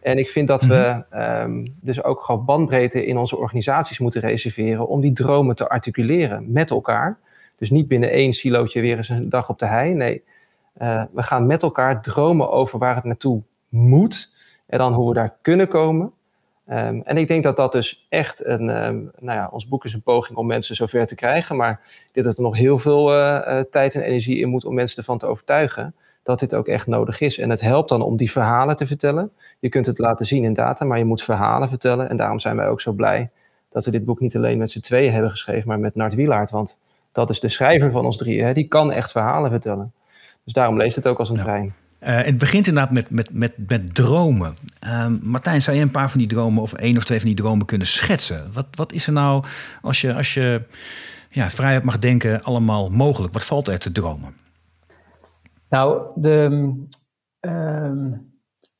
En 0.00 0.18
ik 0.18 0.28
vind 0.28 0.48
dat 0.48 0.62
we 0.62 1.04
mhm. 1.10 1.20
ehm, 1.20 1.66
dus 1.80 2.02
ook 2.04 2.22
gewoon 2.22 2.44
bandbreedte 2.44 3.06
in 3.06 3.18
onze 3.18 3.36
organisaties 3.36 3.98
moeten 3.98 4.20
reserveren 4.20 4.88
om 4.88 5.00
die 5.00 5.12
dromen 5.12 5.56
te 5.56 5.68
articuleren 5.68 6.52
met 6.52 6.70
elkaar. 6.70 7.18
Dus 7.58 7.70
niet 7.70 7.88
binnen 7.88 8.10
één 8.10 8.32
silootje 8.32 8.80
weer 8.80 8.96
eens 8.96 9.08
een 9.08 9.28
dag 9.28 9.48
op 9.48 9.58
de 9.58 9.66
hei. 9.66 9.92
Nee, 9.94 10.22
uh, 10.78 11.04
we 11.12 11.22
gaan 11.22 11.46
met 11.46 11.62
elkaar 11.62 12.02
dromen 12.02 12.50
over 12.50 12.78
waar 12.78 12.94
het 12.94 13.04
naartoe 13.04 13.42
moet 13.68 14.32
en 14.66 14.78
dan 14.78 14.92
hoe 14.92 15.08
we 15.08 15.14
daar 15.14 15.36
kunnen 15.42 15.68
komen. 15.68 16.12
Um, 16.68 17.02
en 17.02 17.16
ik 17.16 17.28
denk 17.28 17.42
dat 17.42 17.56
dat 17.56 17.72
dus 17.72 18.06
echt 18.08 18.44
een, 18.44 18.86
um, 18.86 19.10
nou 19.18 19.38
ja, 19.38 19.48
ons 19.52 19.68
boek 19.68 19.84
is 19.84 19.92
een 19.92 20.02
poging 20.02 20.38
om 20.38 20.46
mensen 20.46 20.74
zover 20.74 21.06
te 21.06 21.14
krijgen, 21.14 21.56
maar 21.56 21.80
dit 22.12 22.24
dat 22.24 22.36
er 22.36 22.42
nog 22.42 22.56
heel 22.56 22.78
veel 22.78 23.12
uh, 23.14 23.40
uh, 23.46 23.60
tijd 23.60 23.94
en 23.94 24.02
energie 24.02 24.38
in 24.38 24.48
moet 24.48 24.64
om 24.64 24.74
mensen 24.74 24.98
ervan 24.98 25.18
te 25.18 25.26
overtuigen 25.26 25.94
dat 26.22 26.38
dit 26.38 26.54
ook 26.54 26.66
echt 26.66 26.86
nodig 26.86 27.20
is. 27.20 27.38
En 27.38 27.50
het 27.50 27.60
helpt 27.60 27.88
dan 27.88 28.02
om 28.02 28.16
die 28.16 28.30
verhalen 28.30 28.76
te 28.76 28.86
vertellen. 28.86 29.30
Je 29.58 29.68
kunt 29.68 29.86
het 29.86 29.98
laten 29.98 30.26
zien 30.26 30.44
in 30.44 30.52
data, 30.52 30.84
maar 30.84 30.98
je 30.98 31.04
moet 31.04 31.22
verhalen 31.22 31.68
vertellen. 31.68 32.08
En 32.08 32.16
daarom 32.16 32.38
zijn 32.38 32.56
wij 32.56 32.68
ook 32.68 32.80
zo 32.80 32.92
blij 32.92 33.30
dat 33.70 33.84
we 33.84 33.90
dit 33.90 34.04
boek 34.04 34.20
niet 34.20 34.36
alleen 34.36 34.58
met 34.58 34.70
z'n 34.70 34.80
tweeën 34.80 35.12
hebben 35.12 35.30
geschreven, 35.30 35.68
maar 35.68 35.80
met 35.80 35.94
Nart 35.94 36.14
Wielaert. 36.14 36.50
Want 36.50 36.80
dat 37.12 37.30
is 37.30 37.40
de 37.40 37.48
schrijver 37.48 37.90
van 37.90 38.04
ons 38.04 38.16
drieën. 38.16 38.54
Die 38.54 38.68
kan 38.68 38.92
echt 38.92 39.12
verhalen 39.12 39.50
vertellen. 39.50 39.92
Dus 40.44 40.52
daarom 40.52 40.76
leest 40.76 40.96
het 40.96 41.06
ook 41.06 41.18
als 41.18 41.30
een 41.30 41.38
trein. 41.38 41.74
Uh, 42.00 42.20
het 42.20 42.38
begint 42.38 42.66
inderdaad 42.66 42.92
met, 42.92 43.10
met, 43.10 43.28
met, 43.32 43.52
met 43.68 43.94
dromen. 43.94 44.56
Uh, 44.84 45.06
Martijn, 45.22 45.62
zou 45.62 45.76
je 45.76 45.82
een 45.82 45.90
paar 45.90 46.10
van 46.10 46.18
die 46.18 46.28
dromen 46.28 46.62
of 46.62 46.72
één 46.72 46.96
of 46.96 47.04
twee 47.04 47.18
van 47.18 47.28
die 47.28 47.36
dromen 47.36 47.66
kunnen 47.66 47.86
schetsen? 47.86 48.50
Wat, 48.52 48.66
wat 48.70 48.92
is 48.92 49.06
er 49.06 49.12
nou, 49.12 49.44
als 49.82 50.00
je, 50.00 50.14
als 50.14 50.34
je 50.34 50.62
ja, 51.30 51.50
vrijheid 51.50 51.82
mag 51.82 51.98
denken, 51.98 52.42
allemaal 52.42 52.88
mogelijk? 52.88 53.32
Wat 53.32 53.44
valt 53.44 53.68
er 53.68 53.78
te 53.78 53.92
dromen? 53.92 54.34
Nou, 55.68 56.02
de, 56.14 56.74
uh, 57.40 58.12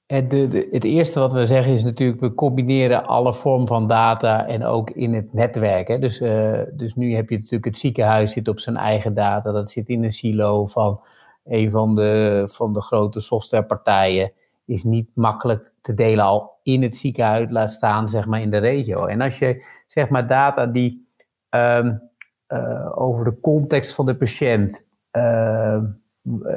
het, 0.07 0.31
de, 0.31 0.69
het 0.71 0.85
eerste 0.85 1.21
wat 1.21 1.33
we 1.33 1.47
zeggen 1.47 1.73
is 1.73 1.83
natuurlijk, 1.83 2.21
we 2.21 2.35
combineren 2.35 3.07
alle 3.07 3.35
vormen 3.35 3.69
van 3.69 3.89
data 3.89 4.47
en 4.47 4.65
ook 4.65 4.91
in 4.91 5.15
het 5.15 5.33
netwerk. 5.33 5.89
Hè. 5.89 5.99
Dus, 5.99 6.21
uh, 6.21 6.59
dus 6.73 6.95
nu 6.95 7.15
heb 7.15 7.29
je 7.29 7.37
natuurlijk 7.37 7.65
het 7.65 7.77
ziekenhuis 7.77 8.33
zit 8.33 8.49
op 8.49 8.61
zijn 8.61 8.77
eigen 8.77 9.15
data, 9.15 9.53
dat 9.53 9.71
zit 9.71 9.89
in 9.89 10.05
een 10.05 10.13
silo 10.13 10.67
van 10.67 11.01
een 11.45 11.71
van 11.71 11.95
de, 11.95 12.43
van 12.53 12.73
de 12.73 12.81
grote 12.81 13.21
softwarepartijen 13.21 14.33
is 14.65 14.85
niet 14.85 15.11
makkelijk 15.15 15.73
te 15.81 15.95
delen 15.95 16.25
al 16.25 16.51
in 16.63 16.83
het 16.83 16.97
ziekenhuis, 16.97 17.51
laat 17.51 17.71
staan 17.71 18.09
zeg 18.09 18.27
maar 18.27 18.41
in 18.41 18.51
de 18.51 18.59
regio. 18.59 19.07
En 19.07 19.21
als 19.21 19.39
je 19.39 19.65
zeg 19.87 20.09
maar 20.09 20.27
data 20.27 20.67
die 20.67 21.09
um, 21.51 22.11
uh, 22.49 22.99
over 22.99 23.25
de 23.25 23.41
context 23.41 23.95
van 23.95 24.07
de 24.07 24.17
patiënt, 24.17 24.87
uh, 25.13 25.79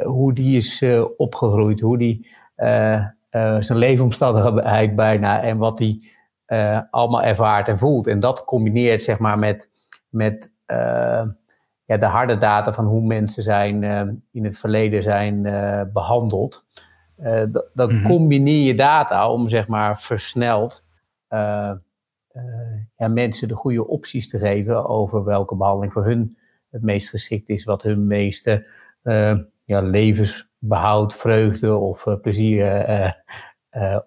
hoe 0.03 0.33
die 0.33 0.57
is 0.57 0.81
uh, 0.81 1.05
opgegroeid, 1.17 1.79
hoe 1.79 1.97
die 1.97 2.27
zijn 3.59 3.77
leefomstandigheid 3.77 4.95
bijna 4.95 5.41
en 5.41 5.57
wat 5.57 5.77
die 5.77 6.11
allemaal 6.89 7.23
ervaart 7.23 7.67
en 7.67 7.77
voelt. 7.77 8.07
En 8.07 8.19
dat 8.19 8.43
combineert 8.43 9.03
zeg 9.03 9.19
maar 9.19 9.39
met, 9.39 9.69
met 10.09 10.51
ja, 11.85 11.97
de 11.97 12.05
harde 12.05 12.37
data 12.37 12.73
van 12.73 12.85
hoe 12.85 13.01
mensen 13.01 13.43
zijn, 13.43 13.81
uh, 13.81 14.01
in 14.31 14.43
het 14.43 14.57
verleden 14.57 15.03
zijn 15.03 15.45
uh, 15.45 15.81
behandeld. 15.93 16.65
Uh, 17.19 17.43
dan 17.73 17.91
mm 17.91 17.97
-hmm. 17.97 18.07
combineer 18.07 18.65
je 18.65 18.75
data 18.75 19.31
om 19.31 19.49
zeg 19.49 19.67
maar 19.67 20.01
versneld 20.01 20.83
ja, 22.97 23.07
mensen 23.07 23.47
de 23.47 23.55
goede 23.55 23.87
opties 23.87 24.29
te 24.29 24.39
geven 24.39 24.85
over 24.89 25.23
welke 25.23 25.55
behandeling 25.55 25.93
voor 25.93 26.05
hun 26.05 26.37
het 26.71 26.81
meest 26.81 27.09
geschikt 27.09 27.49
is, 27.49 27.63
wat 27.63 27.81
hun 27.81 28.07
meeste 28.07 28.65
ja, 29.63 29.81
levensbehoud, 29.81 31.15
vreugde 31.15 31.75
of 31.75 32.05
plezier 32.21 33.15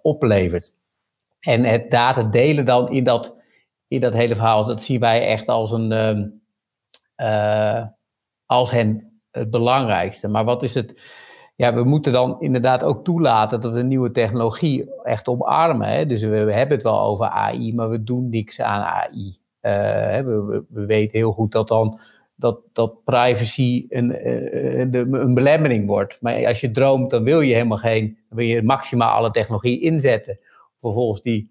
oplevert. 0.03 0.73
En 1.41 1.65
het 1.65 1.91
data 1.91 2.23
delen 2.23 2.65
dan 2.65 2.91
in 2.91 3.05
dat, 3.05 3.37
in 3.89 4.01
dat 4.01 4.13
hele 4.13 4.35
verhaal, 4.35 4.65
dat 4.65 4.83
zien 4.83 5.01
wij 5.01 5.27
echt 5.27 5.47
als, 5.47 5.73
een, 5.73 6.38
ehm, 7.19 7.87
als 8.47 8.71
hen 8.71 9.21
het 9.31 9.51
belangrijkste. 9.51 10.29
Maar 10.29 10.45
wat 10.45 10.63
is 10.63 10.75
het? 10.75 11.03
Ja, 11.57 11.75
we 11.75 11.85
moeten 11.85 12.13
dan 12.13 12.41
inderdaad 12.41 12.85
ook 12.85 13.05
toelaten 13.05 13.61
dat 13.61 13.73
we 13.73 13.83
nieuwe 13.83 14.11
technologie 14.11 14.91
echt 15.03 15.29
omarmen. 15.29 15.89
Hè? 15.89 16.07
Dus 16.07 16.23
we, 16.23 16.37
hebben 16.37 16.77
het 16.77 16.83
wel 16.83 17.01
over 17.01 17.27
AI, 17.27 17.75
maar 17.75 17.91
we 17.91 18.05
doen 18.05 18.29
niks 18.29 18.61
aan 18.61 18.83
AI. 18.83 19.37
Uh, 19.63 20.25
we, 20.25 20.65
we, 20.69 20.87
weten 20.87 21.19
heel 21.19 21.33
goed 21.33 21.53
dat 21.53 21.69
dan 21.69 22.01
dat, 22.35 22.61
dat 22.73 23.05
privacy 23.05 23.87
een, 23.89 24.29
uh, 24.29 24.93
een 25.21 25.35
belemmering 25.35 25.87
wordt. 25.87 26.19
Maar 26.21 26.47
als 26.47 26.61
je 26.61 26.71
droomt, 26.71 27.11
dan 27.11 27.25
wil 27.25 27.41
je 27.41 27.55
helemaal 27.55 27.79
geen, 27.79 28.19
wil 28.29 28.45
je 28.45 28.63
maximaal 28.63 29.11
alle 29.11 29.31
technologie 29.31 29.81
inzetten. 29.81 30.39
Vervolgens 30.81 31.23
die, 31.23 31.51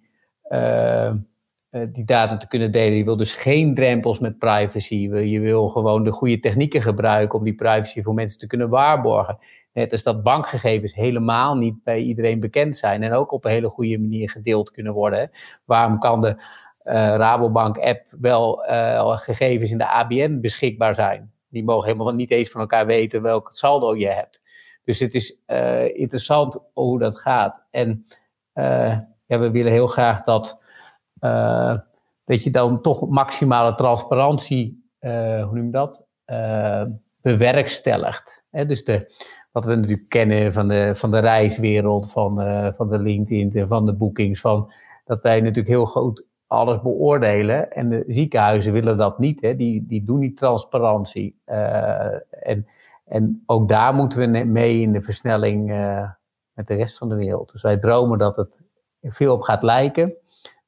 die 1.93 2.03
data 2.03 2.37
te 2.37 2.47
kunnen 2.47 2.71
delen. 2.71 2.97
Je 2.97 3.03
wil 3.03 3.17
dus 3.17 3.33
geen 3.33 3.75
drempels 3.75 4.19
met 4.19 4.37
privacy. 4.37 4.95
Je 5.11 5.39
wil 5.39 5.67
gewoon 5.67 6.03
de 6.03 6.11
goede 6.11 6.39
technieken 6.39 6.81
gebruiken 6.81 7.39
om 7.39 7.45
die 7.45 7.55
privacy 7.55 8.01
voor 8.01 8.13
mensen 8.13 8.39
te 8.39 8.47
kunnen 8.47 8.69
waarborgen. 8.69 9.39
Net 9.73 9.91
als 9.91 10.03
dat 10.03 10.23
bankgegevens 10.23 10.93
helemaal 10.93 11.55
niet 11.55 11.83
bij 11.83 11.99
iedereen 11.99 12.39
bekend 12.39 12.77
zijn 12.77 13.03
en 13.03 13.13
ook 13.13 13.31
op 13.31 13.45
een 13.45 13.51
hele 13.51 13.69
goede 13.69 13.99
manier 13.99 14.29
gedeeld 14.29 14.71
kunnen 14.71 14.93
worden. 14.93 15.31
Waarom 15.65 15.99
kan 15.99 16.21
de 16.21 16.27
uh, 16.27 17.15
Rabobank-app 17.15 18.07
wel 18.19 18.69
uh, 18.69 19.17
gegevens 19.19 19.71
in 19.71 19.77
de 19.77 19.87
ABN 19.87 20.39
beschikbaar 20.39 20.95
zijn. 20.95 21.31
Die 21.49 21.63
mogen 21.63 21.85
helemaal 21.85 22.13
niet 22.13 22.31
eens 22.31 22.49
van 22.49 22.61
elkaar 22.61 22.85
weten 22.85 23.21
welk 23.21 23.49
saldo 23.53 23.95
je 23.95 24.07
hebt. 24.07 24.41
Dus 24.83 24.99
het 24.99 25.13
is 25.13 25.37
interessant 25.93 26.59
hoe 26.73 26.99
dat 26.99 27.19
gaat. 27.19 27.63
En 27.71 28.05
ja, 29.27 29.39
we 29.39 29.51
willen 29.51 29.71
heel 29.71 29.87
graag 29.87 30.23
dat, 30.23 30.63
dat 32.25 32.43
je 32.43 32.51
dan 32.51 32.82
toch 32.82 33.10
maximale 33.10 33.75
transparantie, 33.75 34.89
hoe 34.99 35.49
noem 35.51 35.65
je 35.65 35.71
dat, 35.71 36.06
bewerkstelligt. 37.21 38.43
Hè? 38.51 38.65
Dus 38.65 38.84
de, 38.84 39.15
wat 39.51 39.65
we 39.65 39.75
natuurlijk 39.75 40.10
kennen 40.10 40.53
van 40.53 40.67
de, 40.67 40.95
van 40.95 41.12
de 41.12 41.19
reiswereld, 41.19 42.12
van, 42.12 42.36
van 42.75 42.89
de 42.89 42.99
LinkedIn, 42.99 43.67
van 43.67 43.86
de 43.86 43.93
boekings, 43.93 44.41
van 44.41 44.71
dat 45.06 45.21
wij 45.21 45.39
natuurlijk 45.39 45.67
heel 45.67 45.86
goed 45.86 46.25
alles 46.47 46.82
beoordelen. 46.82 47.71
En 47.71 47.89
de 47.89 48.03
ziekenhuizen 48.08 48.73
willen 48.73 48.97
dat 48.97 49.19
niet. 49.19 49.41
Hè. 49.41 49.56
Die, 49.56 49.86
die 49.88 50.06
doen 50.06 50.19
niet 50.19 50.38
transparantie. 50.38 51.36
En, 51.45 52.67
en 53.06 53.43
ook 53.45 53.67
daar 53.67 53.93
moeten 53.93 54.19
we 54.19 54.43
mee 54.43 54.82
in 54.82 54.91
de 54.91 55.01
versnelling 55.01 55.67
met 56.53 56.67
de 56.67 56.75
rest 56.75 56.97
van 56.97 57.10
de 57.10 57.15
wereld. 57.15 57.51
Dus 57.51 57.62
wij 57.62 57.77
dromen 57.77 58.17
dat 58.17 58.36
het 58.36 58.60
veel 59.01 59.34
op 59.34 59.41
gaat 59.41 59.63
lijken. 59.63 60.13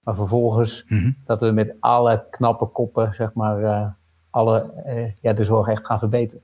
Maar 0.09 0.17
vervolgens 0.17 0.83
mm 0.87 0.99
-hmm. 0.99 1.15
dat 1.25 1.39
we 1.39 1.51
met 1.51 1.73
alle 1.79 2.23
knappe 2.29 2.65
koppen, 2.65 3.13
zeg 3.17 3.33
maar, 3.33 3.61
uh, 3.61 3.85
alle, 4.29 4.71
ja, 5.21 5.33
de 5.33 5.45
zorg 5.45 5.67
echt 5.67 5.85
gaan 5.85 5.99
verbeteren. 5.99 6.41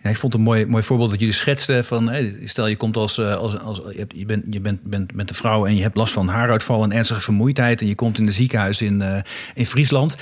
Ja, 0.00 0.10
ik 0.10 0.16
vond 0.16 0.34
een 0.34 0.40
mooi, 0.40 0.66
mooi 0.66 0.82
voorbeeld 0.82 1.10
dat 1.10 1.18
jullie 1.18 1.34
schetsten 1.34 1.84
van, 1.84 2.10
stel 2.44 2.66
je 2.66 2.76
komt 2.76 2.96
als, 2.96 3.20
als, 3.20 3.60
als 3.60 3.80
je, 4.08 4.26
bent, 4.26 4.44
je 4.50 4.60
bent, 4.60 4.82
bent, 4.82 5.14
bent 5.14 5.30
een 5.30 5.36
vrouw 5.36 5.66
en 5.66 5.76
je 5.76 5.82
hebt 5.82 5.96
last 5.96 6.12
van 6.12 6.28
haaruitval 6.28 6.82
en 6.82 6.92
ernstige 6.92 7.20
vermoeidheid 7.20 7.80
en 7.80 7.86
je 7.86 7.94
komt 7.94 8.18
in 8.18 8.26
een 8.26 8.32
ziekenhuis 8.32 8.82
in, 8.82 9.00
uh, 9.00 9.18
in 9.54 9.66
Friesland. 9.66 10.16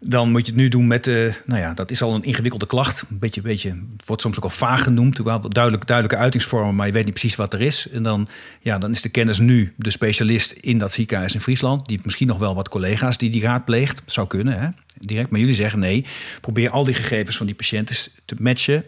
Dan 0.00 0.30
moet 0.30 0.46
je 0.46 0.52
het 0.52 0.60
nu 0.60 0.68
doen 0.68 0.86
met, 0.86 1.06
uh, 1.06 1.34
nou 1.46 1.60
ja, 1.60 1.74
dat 1.74 1.90
is 1.90 2.02
al 2.02 2.14
een 2.14 2.22
ingewikkelde 2.22 2.66
klacht. 2.66 3.04
Een 3.10 3.18
beetje, 3.18 3.40
beetje 3.40 3.68
het 3.68 4.06
wordt 4.06 4.22
soms 4.22 4.36
ook 4.36 4.44
al 4.44 4.50
vaag 4.50 4.82
genoemd. 4.82 5.18
Wel 5.18 5.48
duidelijk, 5.48 5.86
duidelijke 5.86 6.22
uitingsvormen, 6.22 6.74
maar 6.74 6.86
je 6.86 6.92
weet 6.92 7.04
niet 7.04 7.12
precies 7.12 7.36
wat 7.36 7.52
er 7.52 7.60
is. 7.60 7.88
En 7.90 8.02
dan, 8.02 8.28
ja, 8.60 8.78
dan 8.78 8.90
is 8.90 9.02
de 9.02 9.08
kennis 9.08 9.38
nu 9.38 9.72
de 9.76 9.90
specialist 9.90 10.50
in 10.50 10.78
dat 10.78 10.92
ziekenhuis 10.92 11.34
in 11.34 11.40
Friesland. 11.40 11.80
Die 11.80 11.92
heeft 11.92 12.04
misschien 12.04 12.26
nog 12.26 12.38
wel 12.38 12.54
wat 12.54 12.68
collega's 12.68 13.18
die 13.18 13.30
die 13.30 13.42
raadpleegt. 13.42 14.02
Zou 14.06 14.26
kunnen, 14.26 14.60
hè? 14.60 14.68
direct. 15.00 15.30
Maar 15.30 15.40
jullie 15.40 15.54
zeggen 15.54 15.78
nee, 15.78 16.04
probeer 16.40 16.70
al 16.70 16.84
die 16.84 16.94
gegevens 16.94 17.36
van 17.36 17.46
die 17.46 17.54
patiënten 17.54 17.96
te 18.24 18.36
matchen 18.38 18.84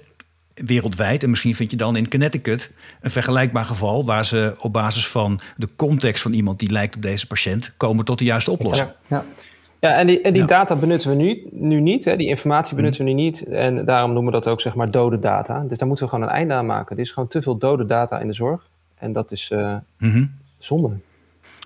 wereldwijd. 0.55 1.23
En 1.23 1.31
misschien 1.31 1.55
vind 1.55 1.71
je 1.71 1.77
dan 1.77 1.97
in 1.97 2.09
Connecticut 2.09 2.71
een 3.01 3.11
vergelijkbaar 3.11 3.65
geval 3.65 4.05
waar 4.05 4.25
ze 4.25 4.55
op 4.59 4.73
basis 4.73 5.07
van 5.07 5.41
de 5.57 5.69
context 5.77 6.23
van 6.23 6.33
iemand 6.33 6.59
die 6.59 6.71
lijkt 6.71 6.97
op 6.97 7.03
deze 7.03 7.27
patiënt 7.27 7.73
komen 7.77 8.05
tot 8.05 8.19
de 8.19 8.25
juiste 8.25 8.51
oplossing. 8.51 8.89
Ja, 8.89 9.17
ja. 9.17 9.25
Ja 9.81 9.95
en 9.95 10.07
die, 10.07 10.21
en 10.21 10.33
die 10.33 10.45
data 10.45 10.77
benutten 10.77 11.11
we 11.11 11.17
nu, 11.17 11.47
nu 11.51 11.81
niet. 11.81 12.05
Hè. 12.05 12.17
Die 12.17 12.29
informatie 12.29 12.77
benutten 12.77 13.05
we 13.05 13.11
nu 13.11 13.17
niet. 13.17 13.43
En 13.45 13.85
daarom 13.85 14.13
noemen 14.13 14.33
we 14.33 14.41
dat 14.41 14.53
ook 14.53 14.61
zeg 14.61 14.75
maar 14.75 14.91
dode 14.91 15.19
data. 15.19 15.65
Dus 15.69 15.79
daar 15.79 15.89
moeten 15.89 16.05
we 16.05 16.11
gewoon 16.11 16.29
een 16.29 16.35
einde 16.35 16.55
aan 16.55 16.67
maken. 16.67 16.97
Er 16.97 17.03
is 17.03 17.11
gewoon 17.11 17.29
te 17.29 17.43
veel 17.43 17.57
dode 17.57 17.85
data 17.85 18.19
in 18.19 18.27
de 18.27 18.33
zorg. 18.33 18.69
En 18.99 19.13
dat 19.13 19.31
is 19.31 19.51
uh, 19.51 19.77
mm 19.99 20.11
-hmm. 20.11 20.31
zonde. 20.59 20.97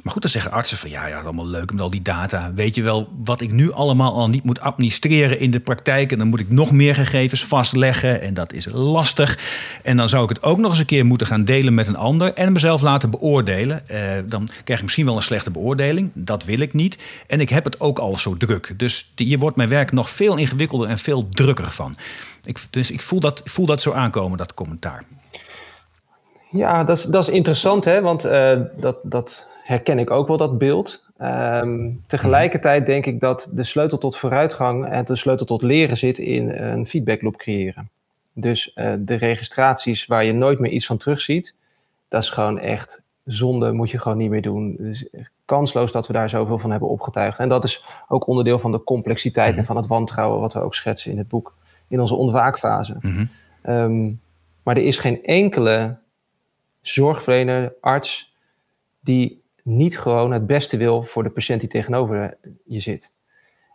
Maar 0.02 0.12
goed, 0.12 0.22
dan 0.22 0.30
zeggen 0.30 0.52
artsen 0.52 0.76
van 0.76 0.90
ja, 0.90 1.06
ja, 1.06 1.20
allemaal 1.20 1.46
leuk 1.46 1.72
met 1.72 1.80
al 1.80 1.90
die 1.90 2.02
data. 2.02 2.52
Weet 2.54 2.74
je 2.74 2.82
wel 2.82 3.08
wat 3.24 3.40
ik 3.40 3.52
nu 3.52 3.72
allemaal 3.72 4.14
al 4.14 4.28
niet 4.28 4.44
moet 4.44 4.60
administreren 4.60 5.38
in 5.38 5.50
de 5.50 5.60
praktijk? 5.60 6.12
En 6.12 6.18
dan 6.18 6.28
moet 6.28 6.40
ik 6.40 6.50
nog 6.50 6.72
meer 6.72 6.94
gegevens 6.94 7.44
vastleggen 7.44 8.20
en 8.20 8.34
dat 8.34 8.52
is 8.52 8.66
lastig. 8.72 9.38
En 9.82 9.96
dan 9.96 10.08
zou 10.08 10.22
ik 10.22 10.28
het 10.28 10.42
ook 10.42 10.58
nog 10.58 10.70
eens 10.70 10.78
een 10.78 10.86
keer 10.86 11.06
moeten 11.06 11.26
gaan 11.26 11.44
delen 11.44 11.74
met 11.74 11.86
een 11.86 11.96
ander 11.96 12.34
en 12.34 12.52
mezelf 12.52 12.82
laten 12.82 13.10
beoordelen. 13.10 13.88
Eh, 13.88 14.00
dan 14.26 14.48
krijg 14.64 14.78
ik 14.78 14.84
misschien 14.84 15.04
wel 15.04 15.16
een 15.16 15.22
slechte 15.22 15.50
beoordeling. 15.50 16.10
Dat 16.14 16.44
wil 16.44 16.58
ik 16.58 16.72
niet. 16.72 16.98
En 17.26 17.40
ik 17.40 17.48
heb 17.48 17.64
het 17.64 17.80
ook 17.80 17.98
al 17.98 18.16
zo 18.16 18.36
druk. 18.36 18.74
Dus 18.76 19.12
je 19.14 19.38
wordt 19.38 19.56
mijn 19.56 19.68
werk 19.68 19.92
nog 19.92 20.10
veel 20.10 20.36
ingewikkelder 20.36 20.88
en 20.88 20.98
veel 20.98 21.28
drukker 21.28 21.70
van. 21.70 21.96
Dus 22.70 22.90
ik 22.90 23.00
voel 23.00 23.20
dat, 23.20 23.42
voel 23.44 23.66
dat 23.66 23.82
zo 23.82 23.92
aankomen, 23.92 24.38
dat 24.38 24.54
commentaar. 24.54 25.04
Ja, 26.50 26.84
dat 26.84 26.98
is, 26.98 27.04
dat 27.04 27.28
is 27.28 27.34
interessant, 27.34 27.84
hè? 27.84 28.00
want 28.00 28.26
uh, 28.26 28.60
dat, 28.76 28.96
dat 29.02 29.52
herken 29.64 29.98
ik 29.98 30.10
ook 30.10 30.28
wel 30.28 30.36
dat 30.36 30.58
beeld. 30.58 31.06
Um, 31.20 32.02
tegelijkertijd 32.06 32.86
denk 32.86 33.06
ik 33.06 33.20
dat 33.20 33.50
de 33.54 33.64
sleutel 33.64 33.98
tot 33.98 34.16
vooruitgang 34.16 34.86
en 34.86 35.04
de 35.04 35.16
sleutel 35.16 35.46
tot 35.46 35.62
leren 35.62 35.96
zit 35.96 36.18
in 36.18 36.50
een 36.50 36.86
feedbackloop 36.86 37.36
creëren. 37.36 37.90
Dus 38.32 38.72
uh, 38.74 38.94
de 38.98 39.14
registraties 39.14 40.06
waar 40.06 40.24
je 40.24 40.32
nooit 40.32 40.58
meer 40.58 40.70
iets 40.70 40.86
van 40.86 40.96
terugziet, 40.96 41.56
dat 42.08 42.22
is 42.22 42.30
gewoon 42.30 42.58
echt 42.58 43.02
zonde, 43.24 43.72
moet 43.72 43.90
je 43.90 43.98
gewoon 43.98 44.18
niet 44.18 44.30
meer 44.30 44.42
doen. 44.42 44.76
Het 44.78 44.86
is 44.86 45.08
kansloos 45.44 45.92
dat 45.92 46.06
we 46.06 46.12
daar 46.12 46.28
zoveel 46.28 46.58
van 46.58 46.70
hebben 46.70 46.88
opgetuigd. 46.88 47.38
En 47.38 47.48
dat 47.48 47.64
is 47.64 47.84
ook 48.08 48.26
onderdeel 48.26 48.58
van 48.58 48.72
de 48.72 48.84
complexiteit 48.84 49.52
en 49.52 49.56
mhm. 49.56 49.66
van 49.66 49.76
het 49.76 49.86
wantrouwen 49.86 50.40
wat 50.40 50.52
we 50.52 50.60
ook 50.60 50.74
schetsen 50.74 51.10
in 51.10 51.18
het 51.18 51.28
boek, 51.28 51.56
in 51.88 52.00
onze 52.00 52.14
ontwaakfase. 52.14 52.96
Mm 53.00 53.12
-hmm. 53.14 53.28
um, 53.74 54.20
maar 54.62 54.76
er 54.76 54.84
is 54.84 54.98
geen 54.98 55.24
enkele 55.24 55.98
zorgverlener, 56.80 57.74
arts, 57.80 58.34
die 59.00 59.43
niet 59.64 59.98
gewoon 59.98 60.32
het 60.32 60.46
beste 60.46 60.76
wil 60.76 61.02
voor 61.02 61.22
de 61.22 61.30
patiënt 61.30 61.60
die 61.60 61.68
tegenover 61.68 62.36
je 62.64 62.80
zit. 62.80 63.12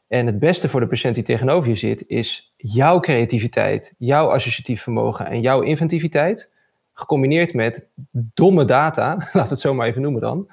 En 0.08 0.26
het 0.26 0.40
beste 0.40 0.70
voor 0.70 0.80
de 0.80 0.88
patiënt 0.88 1.16
die 1.16 1.24
tegenover 1.24 1.70
je 1.70 1.76
zit 1.76 2.04
is 2.08 2.54
jouw 2.58 3.00
creativiteit, 3.00 3.96
jouw 3.98 4.28
associatief 4.28 4.82
vermogen 4.82 5.26
en 5.26 5.42
jouw 5.42 5.62
inventiviteit, 5.62 6.52
gecombineerd 6.94 7.54
met 7.54 7.88
domme 8.12 8.66
data, 8.66 9.14
laten 9.16 9.44
we 9.44 9.50
het 9.50 9.60
zo 9.60 9.74
maar 9.74 9.88
even 9.88 10.02
noemen 10.02 10.22
dan, 10.22 10.48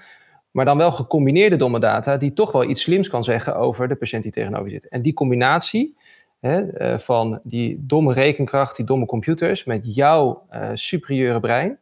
maar 0.51 0.65
dan 0.65 0.77
wel 0.77 0.93
gecombineerde 0.93 1.57
domme 1.57 1.81
data 1.81 2.17
die 2.17 2.33
toch 2.33 2.53
wel 2.53 2.65
iets 2.65 2.83
slims 2.83 3.09
kan 3.09 3.25
zeggen 3.25 3.57
over 3.57 3.89
de 3.89 3.97
patiënt 3.97 4.23
die 4.23 4.33
tegenover 4.33 4.67
je 4.67 4.73
zit. 4.73 4.89
En 4.89 5.03
die 5.03 5.13
combinatie 5.13 5.97
hè, 6.41 6.73
eh, 6.73 6.99
van 6.99 7.41
die 7.43 7.85
domme 7.87 8.13
rekenkracht, 8.13 8.77
die 8.77 8.85
domme 8.85 9.07
computers 9.07 9.65
met 9.65 9.95
jouw 9.95 10.47
uh, 10.53 10.71
superieure 10.75 11.41
brein, 11.41 11.79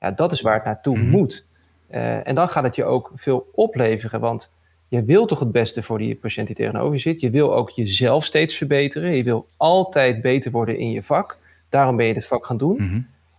ja, 0.00 0.10
dat 0.10 0.32
is 0.32 0.40
waar 0.40 0.54
het 0.54 0.64
naartoe 0.64 0.96
mm 0.96 1.02
-hmm. 1.02 1.10
moet. 1.10 1.46
Uh, 1.90 2.26
en 2.26 2.34
dan 2.34 2.48
gaat 2.48 2.64
het 2.64 2.76
je 2.76 2.84
ook 2.84 3.12
veel 3.14 3.48
opleveren, 3.52 4.20
want 4.20 4.52
je 4.88 5.02
wil 5.02 5.26
toch 5.26 5.38
het 5.38 5.52
beste 5.52 5.82
voor 5.82 5.98
die 5.98 6.16
patiënt 6.16 6.46
die 6.46 6.56
tegenover 6.56 6.92
je 6.92 6.98
zit. 6.98 7.20
Je 7.20 7.30
wil 7.30 7.54
ook 7.54 7.70
jezelf 7.70 8.24
steeds 8.24 8.56
verbeteren. 8.56 9.16
Je 9.16 9.22
wil 9.22 9.48
altijd 9.56 10.20
beter 10.20 10.50
worden 10.50 10.78
in 10.78 10.90
je 10.90 11.02
vak. 11.02 11.38
Daarom 11.68 11.96
ben 11.96 12.06
je 12.06 12.14
dit 12.14 12.26
vak 12.26 12.46
gaan 12.46 12.56
doen. 12.56 12.76
Mm 12.78 12.88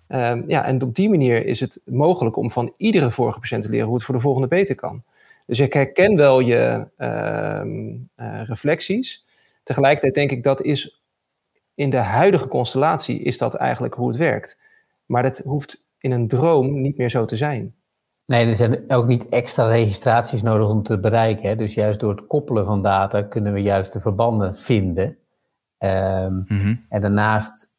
-hmm. 0.07 0.19
um, 0.21 0.43
ja, 0.47 0.65
en 0.65 0.81
op 0.81 0.95
die 0.95 1.09
manier 1.09 1.45
is 1.45 1.59
het 1.59 1.81
mogelijk 1.85 2.35
om 2.35 2.51
van 2.51 2.73
iedere 2.77 3.11
vorige 3.11 3.39
patiënt 3.39 3.63
te 3.63 3.69
leren 3.69 3.85
hoe 3.85 3.95
het 3.95 4.03
voor 4.03 4.15
de 4.15 4.21
volgende 4.21 4.47
beter 4.47 4.75
kan. 4.75 5.03
Dus 5.45 5.59
ik 5.59 5.73
herken 5.73 6.15
wel 6.15 6.39
je 6.39 6.89
uh, 6.97 7.61
uh, 8.25 8.41
reflecties. 8.47 9.25
Tegelijkertijd 9.63 10.13
denk 10.13 10.31
ik 10.31 10.43
dat 10.43 10.61
is 10.61 11.01
in 11.75 11.89
de 11.89 11.97
huidige 11.97 12.47
constellatie 12.47 13.19
is 13.19 13.37
dat 13.37 13.55
eigenlijk 13.55 13.93
hoe 13.93 14.07
het 14.07 14.17
werkt. 14.17 14.59
Maar 15.05 15.23
dat 15.23 15.37
hoeft 15.37 15.85
in 15.99 16.11
een 16.11 16.27
droom 16.27 16.81
niet 16.81 16.97
meer 16.97 17.09
zo 17.09 17.25
te 17.25 17.35
zijn. 17.35 17.75
Nee, 18.29 18.45
er 18.45 18.55
zijn 18.55 18.91
ook 18.91 19.07
niet 19.07 19.29
extra 19.29 19.67
registraties 19.67 20.41
nodig 20.41 20.67
om 20.67 20.83
te 20.83 20.99
bereiken. 20.99 21.49
Hè? 21.49 21.55
Dus 21.55 21.73
juist 21.73 21.99
door 21.99 22.15
het 22.15 22.27
koppelen 22.27 22.65
van 22.65 22.81
data 22.81 23.21
kunnen 23.21 23.53
we 23.53 23.61
juist 23.61 23.93
de 23.93 23.99
verbanden 23.99 24.57
vinden. 24.57 25.17
Um, 25.77 26.45
mm-hmm. 26.47 26.85
En 26.89 27.01
daarnaast 27.01 27.69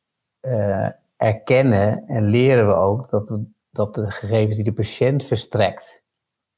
uh, 0.41 0.89
erkennen 1.17 2.07
en 2.07 2.25
leren 2.25 2.67
we 2.67 2.73
ook 2.73 3.11
dat, 3.11 3.29
we, 3.29 3.45
dat 3.71 3.95
de 3.95 4.11
gegevens 4.11 4.55
die 4.55 4.65
de 4.65 4.73
patiënt 4.73 5.25
verstrekt 5.25 6.03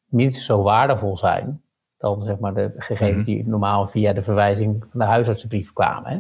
niet 0.08 0.36
zo 0.36 0.62
waardevol 0.62 1.16
zijn 1.16 1.62
dan 2.02 2.22
zeg 2.22 2.38
maar 2.38 2.54
de 2.54 2.72
gegevens 2.76 3.26
mm-hmm. 3.28 3.44
die 3.44 3.48
normaal 3.48 3.86
via 3.86 4.12
de 4.12 4.22
verwijzing 4.22 4.84
van 4.90 5.00
de 5.00 5.06
huisartsenbrief 5.06 5.72
kwamen. 5.72 6.12
Hè? 6.12 6.18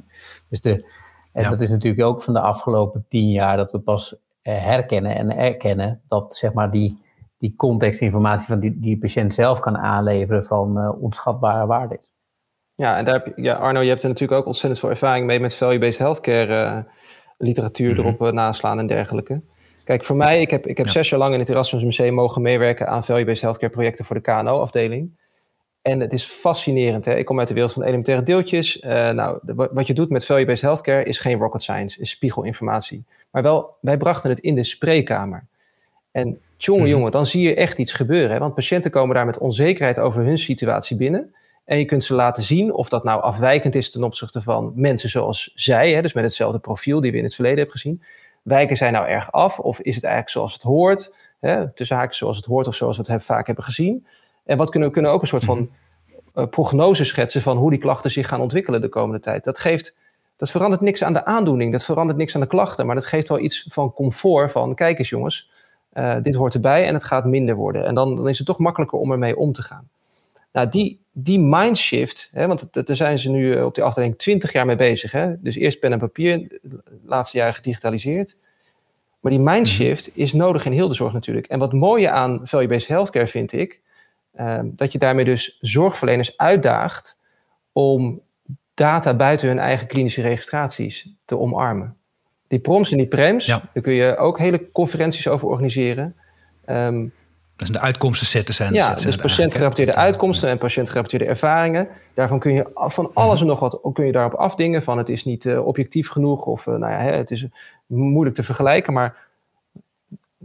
Dus 0.48 0.60
de, 0.60 0.90
En 1.32 1.50
dat 1.50 1.60
is 1.60 1.70
natuurlijk 1.70 2.02
ook 2.02 2.22
van 2.22 2.34
de 2.34 2.40
afgelopen 2.40 3.04
tien 3.08 3.30
jaar 3.30 3.56
dat 3.56 3.72
we 3.72 3.78
pas 3.78 4.14
herkennen 4.42 5.16
en 5.16 5.36
erkennen 5.36 6.00
dat 6.08 6.36
zeg 6.36 6.52
maar 6.52 6.70
die, 6.70 7.01
die 7.42 7.54
contextinformatie 7.56 8.46
van 8.46 8.60
die, 8.60 8.78
die 8.78 8.98
patiënt 8.98 9.34
zelf 9.34 9.60
kan 9.60 9.78
aanleveren 9.78 10.44
van 10.44 10.78
uh, 10.78 11.02
onschatbare 11.02 11.66
waarde 11.66 11.94
is. 11.94 12.10
Ja, 12.74 12.96
en 12.96 13.04
daar 13.04 13.14
heb 13.14 13.26
je, 13.26 13.42
ja, 13.42 13.54
Arno, 13.54 13.80
je 13.80 13.88
hebt 13.88 14.02
er 14.02 14.08
natuurlijk 14.08 14.40
ook 14.40 14.46
ontzettend 14.46 14.80
veel 14.80 14.90
ervaring 14.90 15.26
mee 15.26 15.40
met 15.40 15.54
value-based 15.54 15.98
healthcare 15.98 16.86
literatuur 17.38 17.90
mhm. 17.90 18.00
erop 18.00 18.32
naslaan 18.32 18.78
en 18.78 18.86
dergelijke. 18.86 19.42
Kijk, 19.84 20.04
voor 20.04 20.16
mij, 20.16 20.40
ik 20.40 20.50
heb, 20.50 20.66
ik 20.66 20.76
heb 20.76 20.88
zes 20.88 21.08
jaar 21.08 21.18
lang 21.18 21.32
in 21.32 21.38
het 21.38 21.48
Erasmus 21.48 21.84
Museum 21.84 22.14
mogen 22.14 22.42
meewerken 22.42 22.88
aan 22.88 23.04
value-based 23.04 23.42
healthcare 23.42 23.72
projecten 23.72 24.04
voor 24.04 24.16
de 24.16 24.22
KNO-afdeling. 24.22 25.20
En 25.82 26.00
het 26.00 26.12
is 26.12 26.24
fascinerend. 26.24 27.04
Hè? 27.04 27.14
Ik 27.14 27.24
kom 27.24 27.38
uit 27.38 27.48
de 27.48 27.54
wereld 27.54 27.72
van 27.72 27.82
elementaire 27.82 28.24
deeltjes. 28.24 28.80
Uh, 28.80 29.10
nou, 29.10 29.38
wat 29.72 29.86
je 29.86 29.94
doet 29.94 30.10
met 30.10 30.26
value-based 30.26 30.62
healthcare 30.62 31.04
is 31.04 31.18
geen 31.18 31.38
rocket 31.38 31.62
science, 31.62 32.00
is 32.00 32.10
spiegelinformatie. 32.10 33.04
Maar 33.30 33.42
wel, 33.42 33.76
wij 33.80 33.96
brachten 33.96 34.30
het 34.30 34.38
in 34.38 34.54
de 34.54 34.64
spreekkamer. 34.64 35.46
En 36.10 36.40
jongen, 36.64 36.82
mhm. 36.82 36.90
jongen, 36.90 37.10
dan 37.10 37.26
zie 37.26 37.42
je 37.42 37.54
echt 37.54 37.78
iets 37.78 37.92
gebeuren. 37.92 38.30
Hè? 38.30 38.38
Want 38.38 38.54
patiënten 38.54 38.90
komen 38.90 39.14
daar 39.14 39.26
met 39.26 39.38
onzekerheid 39.38 39.98
over 39.98 40.24
hun 40.24 40.38
situatie 40.38 40.96
binnen. 40.96 41.34
En 41.64 41.78
je 41.78 41.84
kunt 41.84 42.04
ze 42.04 42.14
laten 42.14 42.42
zien 42.42 42.72
of 42.72 42.88
dat 42.88 43.04
nou 43.04 43.22
afwijkend 43.22 43.74
is 43.74 43.90
ten 43.90 44.02
opzichte 44.02 44.42
van 44.42 44.72
mensen 44.74 45.08
zoals 45.08 45.52
zij, 45.54 45.92
hè? 45.92 46.02
dus 46.02 46.12
met 46.12 46.24
hetzelfde 46.24 46.58
profiel 46.58 47.00
die 47.00 47.10
we 47.12 47.18
in 47.18 47.24
het 47.24 47.34
verleden 47.34 47.58
hebben 47.58 47.76
gezien. 47.76 48.02
Wijken 48.42 48.76
zij 48.76 48.90
nou 48.90 49.06
erg 49.06 49.32
af 49.32 49.58
of 49.58 49.80
is 49.80 49.94
het 49.94 50.04
eigenlijk 50.04 50.34
zoals 50.34 50.52
het 50.52 50.62
hoort? 50.62 51.14
Hè? 51.40 51.72
Tussen 51.72 51.96
haakjes 51.96 52.18
zoals 52.18 52.36
het 52.36 52.46
hoort 52.46 52.66
of 52.66 52.74
zoals 52.74 52.96
we 52.96 53.12
het 53.12 53.24
vaak 53.24 53.46
hebben 53.46 53.64
gezien. 53.64 54.06
En 54.44 54.56
wat 54.56 54.70
kunnen 54.70 54.88
we 54.88 54.94
kunnen 54.94 55.12
ook 55.12 55.20
een 55.20 55.28
soort 55.28 55.44
van 55.44 55.70
uh, 56.34 56.46
prognose 56.46 57.04
schetsen 57.04 57.42
van 57.42 57.56
hoe 57.56 57.70
die 57.70 57.78
klachten 57.78 58.10
zich 58.10 58.28
gaan 58.28 58.40
ontwikkelen 58.40 58.80
de 58.80 58.88
komende 58.88 59.20
tijd. 59.20 59.44
Dat 59.44 59.58
geeft, 59.58 59.96
dat 60.36 60.50
verandert 60.50 60.80
niks 60.80 61.04
aan 61.04 61.12
de 61.12 61.24
aandoening, 61.24 61.72
dat 61.72 61.84
verandert 61.84 62.18
niks 62.18 62.34
aan 62.34 62.40
de 62.40 62.46
klachten, 62.46 62.86
maar 62.86 62.94
dat 62.94 63.04
geeft 63.04 63.28
wel 63.28 63.38
iets 63.38 63.66
van 63.68 63.92
comfort 63.92 64.52
van, 64.52 64.74
kijk 64.74 64.98
eens 64.98 65.08
jongens, 65.08 65.50
uh, 65.94 66.16
dit 66.22 66.34
hoort 66.34 66.54
erbij 66.54 66.86
en 66.86 66.94
het 66.94 67.04
gaat 67.04 67.24
minder 67.24 67.54
worden. 67.54 67.86
En 67.86 67.94
dan, 67.94 68.16
dan 68.16 68.28
is 68.28 68.38
het 68.38 68.46
toch 68.46 68.58
makkelijker 68.58 68.98
om 68.98 69.12
ermee 69.12 69.36
om 69.36 69.52
te 69.52 69.62
gaan. 69.62 69.88
Nou, 70.52 70.68
die, 70.68 71.00
die 71.12 71.38
mindshift, 71.38 72.28
hè, 72.32 72.46
want 72.46 72.68
daar 72.72 72.96
zijn 72.96 73.18
ze 73.18 73.30
nu 73.30 73.54
eh, 73.56 73.64
op 73.64 73.74
die 73.74 73.84
afdeling 73.84 74.18
20 74.18 74.52
jaar 74.52 74.66
mee 74.66 74.76
bezig. 74.76 75.12
Hè? 75.12 75.40
Dus 75.40 75.56
eerst 75.56 75.80
pen 75.80 75.92
en 75.92 75.98
papier, 75.98 76.60
laatste 77.04 77.36
jaren 77.36 77.54
gedigitaliseerd. 77.54 78.36
Maar 79.20 79.32
die 79.32 79.40
mindshift 79.40 80.10
mhm. 80.10 80.20
is 80.20 80.32
nodig 80.32 80.64
in 80.64 80.72
heel 80.72 80.88
de 80.88 80.94
zorg 80.94 81.12
natuurlijk. 81.12 81.46
En 81.46 81.58
wat 81.58 81.72
mooie 81.72 82.10
aan 82.10 82.40
value-based 82.42 82.88
healthcare 82.88 83.26
vind 83.26 83.52
ik, 83.52 83.80
Ehm, 84.32 84.70
dat 84.74 84.92
je 84.92 84.98
daarmee 84.98 85.24
dus 85.24 85.58
zorgverleners 85.60 86.36
uitdaagt 86.36 87.20
om 87.72 88.22
data 88.74 89.14
buiten 89.14 89.48
hun 89.48 89.58
eigen 89.58 89.86
klinische 89.86 90.22
registraties 90.22 91.14
te 91.24 91.38
omarmen. 91.38 91.96
Die 92.52 92.60
proms 92.60 92.90
en 92.90 92.96
die 92.96 93.06
prems, 93.06 93.46
daar 93.46 93.82
kun 93.82 93.92
je 93.92 94.16
ook 94.16 94.38
hele 94.38 94.70
conferenties 94.72 95.28
over 95.28 95.48
organiseren. 95.48 96.16
Um, 96.66 97.12
dat 97.56 97.66
zijn 97.66 97.78
de 97.78 97.84
uitkomsten 97.84 98.26
zetten 98.26 98.54
zijn. 98.54 98.72
Ja, 98.72 98.94
dus 98.94 99.16
patiëntgerapporteerde 99.16 99.94
uitkomsten 99.94 100.48
en 100.48 100.58
patiëntgerapporteerde 100.58 101.24
ervaringen. 101.24 101.88
Daarvan 102.14 102.38
kun 102.38 102.52
je 102.52 102.70
van 102.74 103.10
alles 103.14 103.40
en 103.40 103.46
nog 103.46 103.60
wat 103.60 103.80
kun 103.92 104.06
je 104.06 104.12
daarop 104.12 104.34
afdingen. 104.34 104.82
Van 104.82 104.98
het 104.98 105.08
is 105.08 105.24
niet 105.24 105.44
uh, 105.44 105.66
objectief 105.66 106.08
genoeg 106.08 106.46
of 106.46 106.66
uh, 106.66 106.74
nou 106.74 106.92
ja, 106.92 106.98
hè, 106.98 107.12
het 107.12 107.30
is 107.30 107.46
moeilijk 107.86 108.36
te 108.36 108.42
vergelijken. 108.42 108.92
Maar 108.92 109.16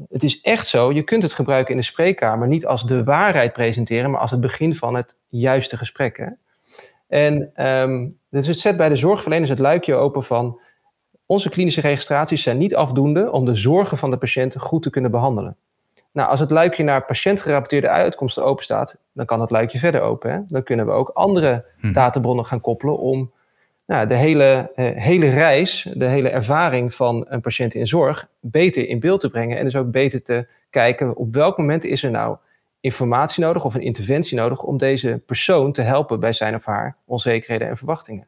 het 0.10 0.24
is 0.24 0.42
echt 0.42 0.68
zo, 0.68 0.92
je 0.92 1.04
kunt 1.04 1.24
het 1.24 1.34
gebruiken 1.34 1.72
in 1.74 1.80
de 1.80 1.86
spreekkamer 1.86 2.48
niet 2.48 2.66
als 2.66 2.86
de 2.86 3.04
waarheid 3.04 3.54
presenteren, 3.54 4.12
maar 4.12 4.22
als 4.22 4.32
het 4.32 4.42
begin 4.42 4.76
van 4.76 4.96
het 4.96 5.16
juiste 5.28 5.78
gesprek. 5.78 6.18
Hè? 6.18 6.28
En 7.08 7.66
um, 7.68 8.18
dus 8.30 8.48
het 8.48 8.60
zet 8.60 8.78
bij 8.78 8.90
de 8.90 8.96
zorgverleners 8.96 9.50
het 9.50 9.60
luikje 9.60 9.96
open 9.96 10.24
van 10.24 10.60
onze 11.28 11.50
klinische 11.50 11.82
registraties 11.82 12.44
zijn 12.44 12.58
niet 12.58 12.76
afdoende 12.76 13.32
om 13.32 13.46
de 13.46 13.56
zorgen 13.56 13.98
van 13.98 14.12
de 14.12 14.18
patiënt 14.18 14.60
goed 14.60 14.84
te 14.84 14.90
kunnen 14.90 15.12
behandelen. 15.12 15.58
Nou, 16.12 16.30
als 16.30 16.40
het 16.40 16.52
luikje 16.52 16.84
naar 16.84 17.06
patiëntgerapporteerde 17.06 17.90
uitkomsten 17.90 18.46
open 18.46 18.64
staat, 18.64 19.02
dan 19.14 19.26
kan 19.26 19.42
het 19.42 19.50
luikje 19.50 19.80
verder 19.80 20.02
open. 20.02 20.32
Hè? 20.32 20.40
Dan 20.48 20.64
kunnen 20.64 20.86
we 20.86 20.92
ook 20.92 21.10
andere 21.10 21.66
hm. 21.80 21.92
databronnen 21.92 22.46
gaan 22.46 22.62
koppelen 22.62 22.98
om 22.98 23.32
nou, 23.86 24.08
de 24.08 24.16
hele, 24.16 24.72
uh, 24.76 24.90
hele 24.96 25.30
reis, 25.30 25.90
de 25.94 26.06
hele 26.06 26.30
ervaring 26.30 26.94
van 26.94 27.26
een 27.30 27.42
patiënt 27.42 27.74
in 27.74 27.88
zorg 27.88 28.30
beter 28.40 28.88
in 28.88 29.00
beeld 29.00 29.20
te 29.20 29.30
brengen. 29.30 29.58
En 29.58 29.64
dus 29.64 29.76
ook 29.76 29.92
beter 29.92 30.24
te 30.24 30.48
kijken 30.70 31.16
op 31.16 31.34
welk 31.34 31.58
moment 31.58 31.84
is 31.84 32.04
er 32.04 32.12
nou 32.12 32.38
informatie 32.80 33.44
nodig 33.44 33.66
of 33.66 33.76
een 33.76 33.82
interventie 33.82 34.38
nodig 34.38 34.64
om 34.64 34.78
deze 34.78 35.22
persoon 35.26 35.72
te 35.72 35.82
helpen 35.82 36.20
bij 36.20 36.34
zijn 36.34 36.56
of 36.56 36.66
haar 36.66 36.96
onzekerheden 37.06 37.68
en 37.68 37.78
verwachtingen. 37.78 38.28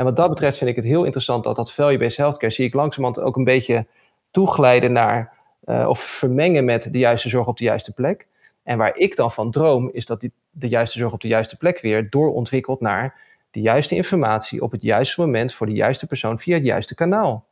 En 0.00 0.06
wat 0.06 0.16
dat 0.16 0.28
betreft 0.28 0.56
vind 0.56 0.70
ik 0.70 0.76
het 0.76 0.84
heel 0.84 1.04
interessant 1.04 1.44
dat 1.44 1.56
dat 1.56 1.72
value-based 1.72 2.16
healthcare 2.16 2.52
zie 2.52 2.66
ik 2.66 2.74
langzamerhand 2.74 3.20
ook 3.26 3.36
een 3.36 3.44
beetje 3.44 3.86
toeglijden 4.30 4.92
naar 4.92 5.32
uh, 5.64 5.88
of 5.88 6.00
vermengen 6.00 6.64
met 6.64 6.92
de 6.92 6.98
juiste 6.98 7.28
zorg 7.28 7.46
op 7.46 7.56
de 7.56 7.64
juiste 7.64 7.92
plek. 7.92 8.26
En 8.62 8.78
waar 8.78 8.96
ik 8.96 9.16
dan 9.16 9.32
van 9.32 9.50
droom 9.50 9.90
is 9.92 10.04
dat 10.04 10.20
die, 10.20 10.32
de 10.50 10.68
juiste 10.68 10.98
zorg 10.98 11.12
op 11.12 11.20
de 11.20 11.28
juiste 11.28 11.56
plek 11.56 11.80
weer 11.80 12.10
doorontwikkelt 12.10 12.80
naar 12.80 13.20
de 13.50 13.60
juiste 13.60 13.94
informatie 13.94 14.62
op 14.62 14.70
het 14.70 14.82
juiste 14.82 15.20
moment 15.20 15.54
voor 15.54 15.66
de 15.66 15.72
juiste 15.72 16.06
persoon 16.06 16.38
via 16.38 16.54
het 16.54 16.64
juiste 16.64 16.94
kanaal. 16.94 17.44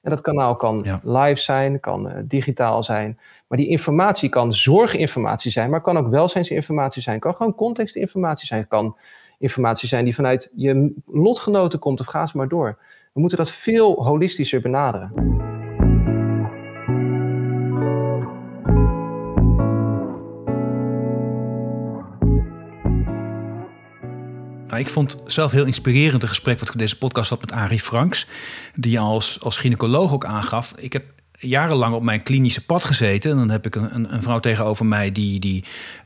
En 0.00 0.10
dat 0.10 0.20
kanaal 0.20 0.56
kan 0.56 1.00
live 1.02 1.40
zijn, 1.40 1.80
kan 1.80 2.08
uh, 2.08 2.14
digitaal 2.24 2.82
zijn. 2.82 3.18
Maar 3.46 3.58
die 3.58 3.68
informatie 3.68 4.28
kan 4.28 4.52
zorginformatie 4.52 5.50
zijn, 5.50 5.70
maar 5.70 5.80
kan 5.80 5.96
ook 5.96 6.08
welzijnsinformatie 6.08 7.02
zijn. 7.02 7.18
Kan 7.18 7.34
gewoon 7.34 7.54
contextinformatie 7.54 8.46
zijn. 8.46 8.68
Kan 8.68 8.96
informatie 9.42 9.88
zijn 9.88 10.04
die 10.04 10.14
vanuit 10.14 10.52
je 10.56 10.94
lotgenoten 11.06 11.78
komt 11.78 12.00
of 12.00 12.06
ga 12.06 12.26
ze 12.26 12.36
maar 12.36 12.48
door. 12.48 12.78
We 13.12 13.20
moeten 13.20 13.38
dat 13.38 13.50
veel 13.50 14.04
holistischer 14.04 14.60
benaderen. 14.60 15.12
Nou, 24.66 24.80
ik 24.84 24.90
vond 24.90 25.22
zelf 25.26 25.52
heel 25.52 25.66
inspirerend 25.66 26.22
een 26.22 26.28
gesprek 26.28 26.58
wat 26.58 26.68
ik 26.68 26.78
deze 26.78 26.98
podcast 26.98 27.30
had 27.30 27.40
met 27.40 27.52
Arie 27.52 27.80
Franks. 27.80 28.26
Die 28.74 29.00
als, 29.00 29.40
als 29.42 29.56
gynaecoloog 29.56 30.12
ook 30.12 30.24
aangaf. 30.24 30.74
Ik 30.76 30.92
heb 30.92 31.04
jarenlang 31.48 31.94
op 31.94 32.02
mijn 32.02 32.22
klinische 32.22 32.64
pad 32.64 32.84
gezeten. 32.84 33.30
En 33.30 33.36
dan 33.36 33.50
heb 33.50 33.66
ik 33.66 33.74
een, 33.74 34.14
een 34.14 34.22
vrouw 34.22 34.40
tegenover 34.40 34.86
mij 34.86 35.12
die, 35.12 35.40
die 35.40 35.64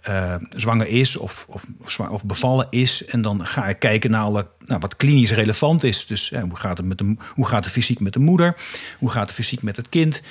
uh, 0.08 0.34
zwanger 0.50 0.86
is 0.86 1.16
of, 1.16 1.46
of, 1.48 1.66
of, 2.10 2.24
bevallen 2.24 2.66
is. 2.70 3.04
En 3.04 3.22
dan 3.22 3.46
ga 3.46 3.66
ik 3.66 3.78
kijken 3.78 4.10
naar 4.10 4.22
alle, 4.22 4.46
nou, 4.66 4.80
wat 4.80 4.96
klinisch 4.96 5.32
relevant 5.32 5.84
is. 5.84 6.06
Dus 6.06 6.30
hoe, 6.30 6.56
gaat 6.56 6.76
het 6.76 6.86
met 6.86 6.98
de, 6.98 7.16
hoe 7.34 7.46
gaat 7.46 7.64
de 7.64 7.70
fysiek 7.70 8.00
met 8.00 8.12
de 8.12 8.18
moeder? 8.18 8.56
Hoe 8.98 9.10
gaat 9.10 9.28
de 9.28 9.34
fysiek 9.34 9.62
met 9.62 9.76
het 9.76 9.88
kind? 9.88 10.22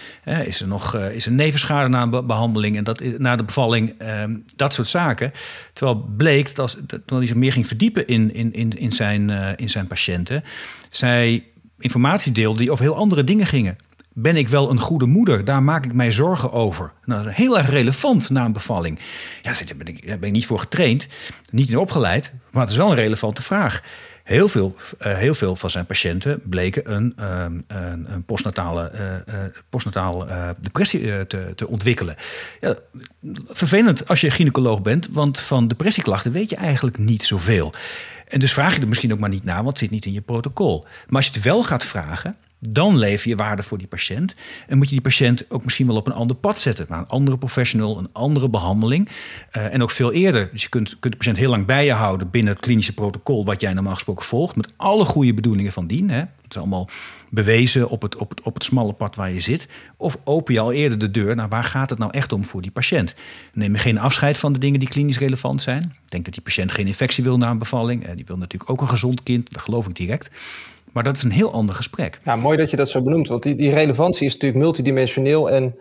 is 0.46 0.62
er 0.62 0.68
nog 0.68 0.96
uh, 0.96 1.16
is 1.16 1.26
er 1.26 1.32
nevenschade 1.32 1.90
na 1.90 2.02
een 2.02 2.28
behandeling 2.28 2.78
en 2.78 2.84
dat, 2.84 3.02
na 3.18 3.36
de 3.36 3.44
bevalling? 3.44 3.94
Ehm, 3.98 4.36
dat 4.56 4.74
soort 4.74 4.88
zaken. 4.88 5.32
Terwijl 5.74 6.06
bleek 6.18 6.48
dat, 6.48 6.60
als, 6.60 6.78
dat 6.88 7.02
hij 7.06 7.26
zich 7.26 7.36
meer 7.36 7.52
ging 7.52 7.68
verdiepen 7.68 8.08
in, 8.08 8.34
in, 8.34 8.54
in, 8.54 8.78
in, 8.78 8.92
zijn, 8.92 9.30
uh, 9.30 9.50
in 9.56 9.70
zijn 9.70 9.88
patiënten, 9.88 10.44
zij 10.90 11.44
informatie 11.80 12.32
deelde 12.32 12.60
die 12.60 12.72
over 12.72 12.84
heel 12.84 12.96
andere 12.96 13.24
dingen 13.24 13.46
gingen 13.46 13.78
ben 14.18 14.36
ik 14.36 14.48
wel 14.48 14.70
een 14.70 14.80
goede 14.80 15.06
moeder? 15.06 15.46
Daar 15.46 15.64
maak 15.64 15.86
ik 15.86 15.94
mij 15.94 16.12
zorgen 16.12 16.52
over. 16.52 16.92
Nou, 17.06 17.30
heel 17.30 17.58
erg 17.58 17.70
relevant 17.70 18.30
na 18.30 18.46
een 18.46 18.54
bevalling. 18.54 19.00
Ja, 19.42 19.52
daar 19.52 19.78
ben 19.78 19.88
ik, 19.88 20.06
ben 20.06 20.24
ik 20.24 20.32
niet 20.32 20.46
voor 20.46 20.60
getraind, 20.60 21.08
niet 21.52 21.70
in 21.70 21.78
opgeleid, 21.78 22.34
maar 22.52 22.62
het 22.62 22.72
is 22.72 22.78
wel 22.78 22.90
een 22.90 22.96
relevante 22.96 23.42
vraag. 23.42 23.84
Heel 24.24 24.48
veel, 24.48 24.76
uh, 25.06 25.14
heel 25.14 25.36
veel 25.36 25.56
van 25.56 25.70
zijn 25.70 25.86
patiënten 25.86 26.42
bleken 26.44 26.94
een, 26.94 27.16
uh, 27.20 27.46
een, 27.68 28.06
een 28.14 28.24
postnatale, 28.24 28.92
uh, 28.94 29.34
postnataal 29.70 30.28
depressie 30.60 31.28
te, 31.28 31.54
te, 31.56 31.68
ontwikkelen. 31.68 32.16
Ja, 32.62 32.76
vervelend 33.48 34.08
als 34.08 34.22
je 34.22 34.32
gynaecoloog 34.32 34.82
bent, 34.82 35.08
want 35.12 35.40
van 35.40 35.68
depressieklachten 35.68 36.32
weet 36.32 36.50
je 36.50 36.56
eigenlijk 36.56 36.98
niet 36.98 37.24
zoveel. 37.24 37.74
En 38.28 38.40
dus 38.40 38.54
vraag 38.54 38.76
je 38.76 38.82
er 38.82 38.88
misschien 38.88 39.14
ook 39.14 39.20
maar 39.20 39.30
niet 39.30 39.44
naar, 39.44 39.56
want 39.56 39.68
het 39.68 39.78
zit 39.78 39.90
niet 39.90 40.06
in 40.06 40.14
je 40.14 40.22
protocol. 40.22 40.82
Maar 40.82 41.16
als 41.16 41.26
je 41.26 41.32
het 41.32 41.44
wel 41.44 41.64
gaat 41.64 41.84
vragen, 41.84 42.36
dan 42.60 42.98
lever 42.98 43.30
je 43.30 43.36
waarde 43.36 43.64
voor 43.64 43.78
die 43.78 43.88
patiënt. 43.88 44.36
En 44.68 44.78
moet 44.78 44.86
je 44.86 44.94
die 44.94 45.02
patiënt 45.02 45.52
ook 45.52 45.64
misschien 45.64 45.88
wel 45.88 45.96
op 45.96 46.08
een 46.08 46.14
ander 46.14 46.36
pad 46.36 46.60
zetten. 46.60 46.86
Naar 46.90 47.00
een 47.00 47.08
andere 47.08 47.38
professional, 47.38 47.98
een 47.98 48.10
andere 48.12 48.50
behandeling. 48.50 49.10
Uh, 49.58 49.74
en 49.74 49.82
ook 49.82 49.92
veel 49.92 50.12
eerder. 50.12 50.50
Dus 50.52 50.64
je 50.64 50.70
kunt, 50.70 51.00
kunt 51.00 51.14
de 51.14 51.20
patiënt 51.20 51.38
heel 51.38 51.50
lang 51.50 51.66
bij 51.66 51.86
je 51.86 51.92
houden 51.92 52.30
binnen 52.30 52.54
het 52.54 52.62
klinische 52.62 52.94
protocol. 52.94 53.46
wat 53.46 53.62
jij 53.62 53.74
normaal 53.74 53.94
gesproken 53.94 54.26
volgt. 54.26 54.56
Met 54.56 54.74
alle 54.78 55.06
goede 55.06 55.34
bedoelingen 55.34 55.72
van 55.72 55.88
dien. 55.88 56.10
Hè. 56.10 56.20
Het 56.20 56.54
is 56.54 56.58
allemaal 56.58 56.90
bewezen 57.30 57.90
op 57.90 58.02
het, 58.02 58.16
op, 58.16 58.30
het, 58.30 58.42
op 58.42 58.54
het 58.54 58.64
smalle 58.64 58.94
pad 58.94 59.16
waar 59.16 59.32
je 59.32 59.40
zit. 59.40 59.68
Of 59.98 60.18
open 60.24 60.54
je 60.54 60.60
al 60.60 60.72
eerder 60.72 60.98
de 60.98 61.12
deur 61.12 61.36
naar 61.36 61.50
waar 61.50 61.64
gaat 61.64 61.90
het 61.90 62.00
nou 62.00 62.12
echt 62.12 62.32
om 62.32 62.46
voor 62.46 62.62
die 62.62 62.72
patiënt. 62.72 63.16
Neem 63.54 63.74
je 63.74 63.80
geen 63.80 64.00
afscheid 64.00 64.38
van 64.38 64.54
de 64.54 64.60
dingen 64.60 64.80
die 64.80 64.90
klinisch 64.90 65.20
relevant 65.20 65.62
zijn. 65.62 65.96
Denk 66.10 66.26
dat 66.26 66.34
die 66.34 66.44
patiënt 66.44 66.72
geen 66.72 66.88
infectie 66.88 67.24
wil 67.24 67.38
na 67.38 67.50
een 67.50 67.58
bevalling. 67.58 68.12
Die 68.12 68.26
wil 68.26 68.38
natuurlijk 68.38 68.72
ook 68.72 68.82
een 68.82 68.88
gezond 68.88 69.24
kind. 69.24 69.54
Dat 69.54 69.62
geloof 69.62 69.88
ik 69.88 69.96
direct. 69.96 70.30
Maar 70.96 71.04
dat 71.04 71.18
is 71.18 71.24
een 71.24 71.32
heel 71.32 71.52
ander 71.52 71.76
gesprek. 71.76 72.18
Ja, 72.24 72.36
mooi 72.36 72.58
dat 72.58 72.70
je 72.70 72.78
dat 72.78 72.90
zo 72.90 73.02
benoemt. 73.02 73.28
Want 73.28 73.44
die, 73.44 73.56
die 73.56 73.74
relevantie 73.74 74.26
is 74.26 74.34
natuurlijk 74.34 74.64
multidimensioneel. 74.64 75.50
En 75.50 75.76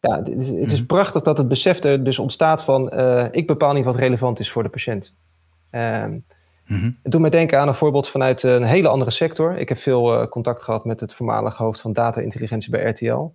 ja, 0.00 0.16
het 0.16 0.28
is, 0.28 0.48
het 0.48 0.72
is 0.72 0.78
mhm. 0.78 0.86
prachtig 0.86 1.22
dat 1.22 1.38
het 1.38 1.48
besef 1.48 1.84
er 1.84 2.04
dus 2.04 2.18
ontstaat 2.18 2.64
van... 2.64 2.92
Uh, 2.94 3.24
ik 3.30 3.46
bepaal 3.46 3.72
niet 3.72 3.84
wat 3.84 3.96
relevant 3.96 4.38
is 4.38 4.50
voor 4.50 4.62
de 4.62 4.68
patiënt. 4.68 5.16
Uh, 5.70 6.04
Mm 6.66 6.98
Het 7.02 7.12
doet 7.12 7.20
mij 7.20 7.30
denken 7.30 7.60
aan 7.60 7.68
een 7.68 7.74
voorbeeld 7.74 8.08
vanuit 8.08 8.42
een 8.42 8.62
hele 8.62 8.88
andere 8.88 9.10
sector. 9.10 9.58
Ik 9.58 9.68
heb 9.68 9.78
veel 9.78 10.28
contact 10.28 10.62
gehad 10.62 10.84
met 10.84 11.00
het 11.00 11.14
voormalige 11.14 11.62
hoofd 11.62 11.80
van 11.80 11.92
data-intelligentie 11.92 12.70
bij 12.70 12.84
RTL. 12.84 13.30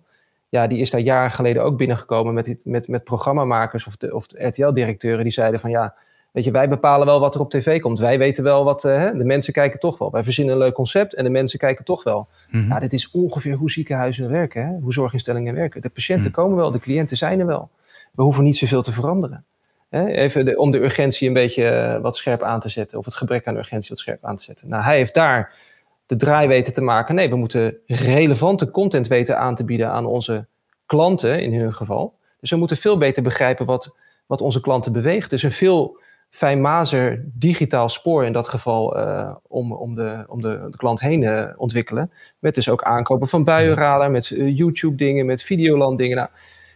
Ja, 0.48 0.66
die 0.66 0.78
is 0.78 0.90
daar 0.90 1.00
jaren 1.00 1.30
geleden 1.30 1.62
ook 1.62 1.76
binnengekomen 1.76 2.34
met, 2.34 2.64
met, 2.64 2.88
met 2.88 3.04
programmamakers 3.04 3.86
of 3.86 3.96
de, 3.96 4.14
of 4.14 4.26
RTL-directeuren. 4.28 5.22
Die 5.22 5.32
zeiden 5.32 5.60
van 5.60 5.70
ja, 5.70 5.94
Weet 6.32 6.44
je, 6.44 6.50
wij 6.50 6.68
bepalen 6.68 7.06
wel 7.06 7.20
wat 7.20 7.34
er 7.34 7.40
op 7.40 7.50
tv 7.50 7.80
komt. 7.80 7.98
Wij 7.98 8.18
weten 8.18 8.44
wel 8.44 8.64
wat, 8.64 8.84
uh, 8.84 9.10
de 9.14 9.24
mensen 9.24 9.52
kijken 9.52 9.80
toch 9.80 9.98
wel. 9.98 10.10
Wij 10.10 10.24
verzinnen 10.24 10.54
een 10.54 10.60
leuk 10.60 10.74
concept 10.74 11.14
en 11.14 11.24
de 11.24 11.30
mensen 11.30 11.58
kijken 11.58 11.84
toch 11.84 12.02
wel. 12.02 12.28
Mm 12.50 12.68
Ja, 12.68 12.80
dit 12.80 12.92
is 12.92 13.10
ongeveer 13.10 13.54
hoe 13.54 13.70
ziekenhuizen 13.70 14.30
werken, 14.30 14.66
hè? 14.66 14.78
hoe 14.80 14.92
zorginstellingen 14.92 15.54
werken. 15.54 15.82
De 15.82 15.88
patiënten 15.88 16.30
mhm. 16.30 16.40
komen 16.40 16.56
wel, 16.56 16.70
de 16.70 16.78
cliënten 16.80 17.16
zijn 17.16 17.40
er 17.40 17.46
wel. 17.46 17.70
We 18.12 18.22
hoeven 18.22 18.44
niet 18.44 18.56
zoveel 18.56 18.82
te 18.82 18.92
veranderen. 18.92 19.44
Hè? 19.88 20.06
Even 20.06 20.44
de, 20.44 20.56
om 20.56 20.70
de 20.70 20.78
urgentie 20.78 21.28
een 21.28 21.34
beetje 21.34 21.68
eh, 21.68 22.00
wat 22.00 22.16
scherp 22.16 22.42
aan 22.42 22.60
te 22.60 22.68
zetten, 22.68 22.98
of 22.98 23.04
het 23.04 23.14
gebrek 23.14 23.46
aan 23.46 23.56
urgentie 23.56 23.88
wat 23.88 23.98
scherp 23.98 24.24
aan 24.24 24.36
te 24.36 24.42
zetten. 24.42 24.68
Nou, 24.68 24.82
hij 24.82 24.96
heeft 24.96 25.14
daar 25.14 25.54
de 26.06 26.16
draai 26.16 26.48
weten 26.48 26.72
te 26.72 26.80
maken. 26.80 27.14
Nee, 27.14 27.28
we 27.28 27.36
moeten 27.36 27.76
relevante 27.86 28.70
content 28.70 29.08
weten 29.08 29.38
aan 29.38 29.54
te 29.54 29.64
bieden 29.64 29.90
aan 29.90 30.06
onze 30.06 30.46
klanten 30.86 31.42
in 31.42 31.54
hun 31.60 31.72
geval. 31.72 32.14
Dus 32.40 32.50
we 32.50 32.56
moeten 32.56 32.76
veel 32.76 32.98
beter 32.98 33.22
begrijpen 33.22 33.66
wat, 33.66 33.96
wat 34.26 34.40
onze 34.40 34.60
klanten 34.60 34.92
beweegt. 34.92 35.30
Dus 35.30 35.42
een 35.42 35.52
veel 35.52 35.98
fijnmazer 36.30 37.24
digitaal 37.24 37.88
spoor 37.88 38.24
in 38.24 38.32
dat 38.32 38.48
geval 38.48 38.98
uh, 38.98 39.34
om, 39.42 39.72
om, 39.72 39.94
de, 39.94 40.24
om 40.28 40.42
de, 40.42 40.66
de 40.70 40.76
klant 40.76 41.00
heen 41.00 41.22
uh, 41.22 41.48
ontwikkelen. 41.56 42.12
Met 42.38 42.54
dus 42.54 42.68
ook 42.68 42.82
aankopen 42.82 43.28
van 43.28 43.44
buienradar, 43.44 44.10
met 44.10 44.30
uh, 44.30 44.56
YouTube 44.56 44.94
dingen, 44.96 45.26
met 45.26 45.42
Videoland 45.42 45.98
dingen. 45.98 46.16
Nou, 46.16 46.28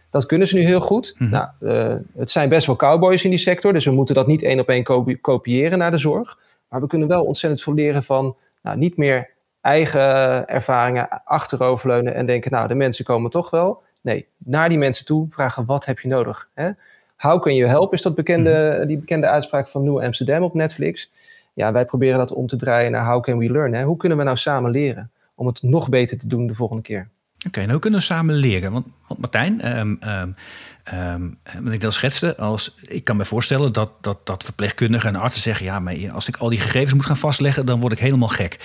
dat 0.09 0.25
kunnen 0.25 0.47
ze 0.47 0.55
nu 0.55 0.61
heel 0.61 0.81
goed. 0.81 1.15
Mm 1.17 1.27
-hmm. 1.27 1.47
nou, 1.59 2.03
het 2.17 2.29
zijn 2.29 2.49
best 2.49 2.65
wel 2.65 2.75
cowboys 2.75 3.23
in 3.23 3.29
die 3.29 3.39
sector, 3.39 3.73
dus 3.73 3.85
we 3.85 3.91
moeten 3.91 4.15
dat 4.15 4.27
niet 4.27 4.41
één 4.41 4.59
op 4.59 4.69
één 4.69 5.17
kopiëren 5.21 5.77
naar 5.77 5.91
de 5.91 5.97
zorg. 5.97 6.37
Maar 6.69 6.81
we 6.81 6.87
kunnen 6.87 7.07
wel 7.07 7.23
ontzettend 7.23 7.63
veel 7.63 7.73
leren 7.73 8.03
van 8.03 8.35
nou, 8.61 8.77
niet 8.77 8.97
meer 8.97 9.29
eigen 9.61 10.47
ervaringen 10.47 11.23
achteroverleunen 11.25 12.13
en 12.13 12.25
denken, 12.25 12.51
nou, 12.51 12.67
de 12.67 12.75
mensen 12.75 13.05
komen 13.05 13.31
toch 13.31 13.49
wel. 13.49 13.83
Nee, 14.01 14.27
naar 14.37 14.69
die 14.69 14.77
mensen 14.77 15.05
toe 15.05 15.27
vragen, 15.29 15.65
wat 15.65 15.85
heb 15.85 15.99
je 15.99 16.07
nodig? 16.07 16.49
Hè? 16.53 16.69
How 17.23 17.41
can 17.41 17.55
you 17.55 17.69
help 17.69 17.93
is 17.93 18.01
dat 18.01 18.15
bekende, 18.15 18.75
mhm. 18.77 18.87
die 18.87 18.97
bekende 18.97 19.27
uitspraak 19.27 19.67
van 19.67 19.83
New 19.83 20.01
Amsterdam 20.01 20.43
op 20.43 20.53
Netflix. 20.53 21.11
Ja, 21.53 21.71
wij 21.71 21.85
proberen 21.85 22.17
dat 22.17 22.33
om 22.33 22.47
te 22.47 22.55
draaien 22.55 22.91
naar 22.91 23.05
how 23.05 23.23
can 23.23 23.37
we 23.37 23.51
learn. 23.51 23.73
Hè? 23.73 23.83
Hoe 23.83 23.97
kunnen 23.97 24.17
we 24.17 24.23
nou 24.23 24.37
samen 24.37 24.71
leren 24.71 25.11
om 25.35 25.47
het 25.47 25.61
nog 25.61 25.89
beter 25.89 26.17
te 26.17 26.27
doen 26.27 26.47
de 26.47 26.53
volgende 26.53 26.81
keer? 26.81 27.09
Oké, 27.37 27.47
okay, 27.47 27.61
nou 27.61 27.71
hoe 27.71 27.81
kunnen 27.81 27.99
we 27.99 28.05
samen 28.05 28.35
leren? 28.35 28.71
Want, 28.71 28.85
want 29.07 29.19
Martijn, 29.19 29.77
um, 29.77 29.99
um, 30.07 30.35
um, 30.93 31.37
wat 31.63 31.73
ik 31.73 31.81
dan 31.81 31.93
schetste, 31.93 32.37
als, 32.37 32.75
ik 32.87 33.03
kan 33.03 33.17
me 33.17 33.25
voorstellen 33.25 33.73
dat, 33.73 33.91
dat, 34.01 34.17
dat 34.23 34.43
verpleegkundigen 34.43 35.09
en 35.09 35.21
artsen 35.21 35.41
zeggen: 35.41 35.65
ja, 35.65 35.79
maar 35.79 36.11
als 36.11 36.27
ik 36.27 36.37
al 36.37 36.49
die 36.49 36.59
gegevens 36.59 36.93
moet 36.93 37.05
gaan 37.05 37.17
vastleggen, 37.17 37.65
dan 37.65 37.79
word 37.79 37.93
ik 37.93 37.99
helemaal 37.99 38.27
gek. 38.27 38.57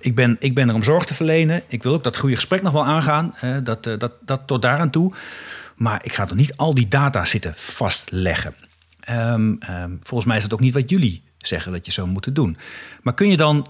Ik 0.00 0.14
ben, 0.14 0.36
ik 0.38 0.54
ben 0.54 0.68
er 0.68 0.74
om 0.74 0.82
zorg 0.82 1.04
te 1.04 1.14
verlenen. 1.14 1.62
Ik 1.68 1.82
wil 1.82 1.92
ook 1.92 2.04
dat 2.04 2.16
goede 2.16 2.34
gesprek 2.34 2.62
nog 2.62 2.72
wel 2.72 2.84
aangaan. 2.84 3.34
Uh, 3.44 3.56
dat, 3.64 3.86
uh, 3.86 3.98
dat, 3.98 4.12
dat 4.20 4.40
tot 4.46 4.62
daaraan 4.62 4.90
toe. 4.90 5.12
Maar 5.82 6.00
ik 6.04 6.12
ga 6.12 6.26
toch 6.26 6.36
niet 6.36 6.56
al 6.56 6.74
die 6.74 6.88
data 6.88 7.24
zitten 7.24 7.52
vastleggen. 7.54 8.54
Um, 9.10 9.58
um, 9.70 9.98
volgens 10.00 10.24
mij 10.28 10.36
is 10.36 10.42
het 10.42 10.52
ook 10.52 10.60
niet 10.60 10.74
wat 10.74 10.90
jullie 10.90 11.22
zeggen 11.38 11.72
dat 11.72 11.86
je 11.86 11.92
zou 11.92 12.08
moeten 12.08 12.34
doen. 12.34 12.56
Maar 13.02 13.14
kun 13.14 13.28
je 13.28 13.36
dan 13.36 13.66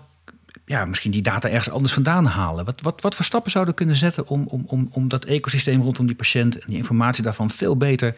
ja, 0.64 0.84
misschien 0.84 1.10
die 1.10 1.22
data 1.22 1.48
ergens 1.48 1.70
anders 1.70 1.92
vandaan 1.92 2.24
halen? 2.24 2.64
Wat, 2.64 2.80
wat, 2.80 3.00
wat 3.00 3.14
voor 3.14 3.24
stappen 3.24 3.50
zouden 3.50 3.74
kunnen 3.74 3.96
zetten 3.96 4.26
om, 4.28 4.46
om, 4.46 4.64
om, 4.66 4.88
om 4.90 5.08
dat 5.08 5.24
ecosysteem 5.24 5.82
rondom 5.82 6.06
die 6.06 6.16
patiënt 6.16 6.58
en 6.58 6.66
die 6.66 6.76
informatie 6.76 7.22
daarvan 7.22 7.50
veel 7.50 7.76
beter 7.76 8.14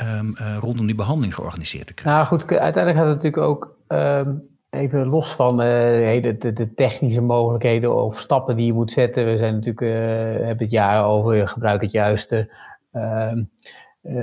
um, 0.00 0.36
uh, 0.40 0.56
rondom 0.60 0.86
die 0.86 0.94
behandeling 0.94 1.34
georganiseerd 1.34 1.86
te 1.86 1.94
krijgen? 1.94 2.14
Nou 2.14 2.26
goed, 2.26 2.50
uiteindelijk 2.50 3.04
gaat 3.04 3.14
het 3.14 3.22
natuurlijk 3.22 3.42
ook 3.42 3.76
even 4.70 5.06
los 5.06 5.32
van 5.32 5.60
uh, 5.60 6.22
de, 6.22 6.36
de, 6.38 6.52
de, 6.52 6.74
technische 6.74 7.20
mogelijkheden 7.20 7.94
of 7.94 8.18
stappen 8.18 8.56
die 8.56 8.66
je 8.66 8.72
moet 8.72 8.92
zetten. 8.92 9.26
We 9.26 9.36
zijn 9.36 9.54
natuurlijk, 9.54 9.80
uh, 9.80 10.46
hebben 10.46 10.64
het 10.64 10.70
jaar 10.70 11.04
over, 11.04 11.48
gebruik 11.48 11.80
het 11.80 11.90
juiste 11.90 12.48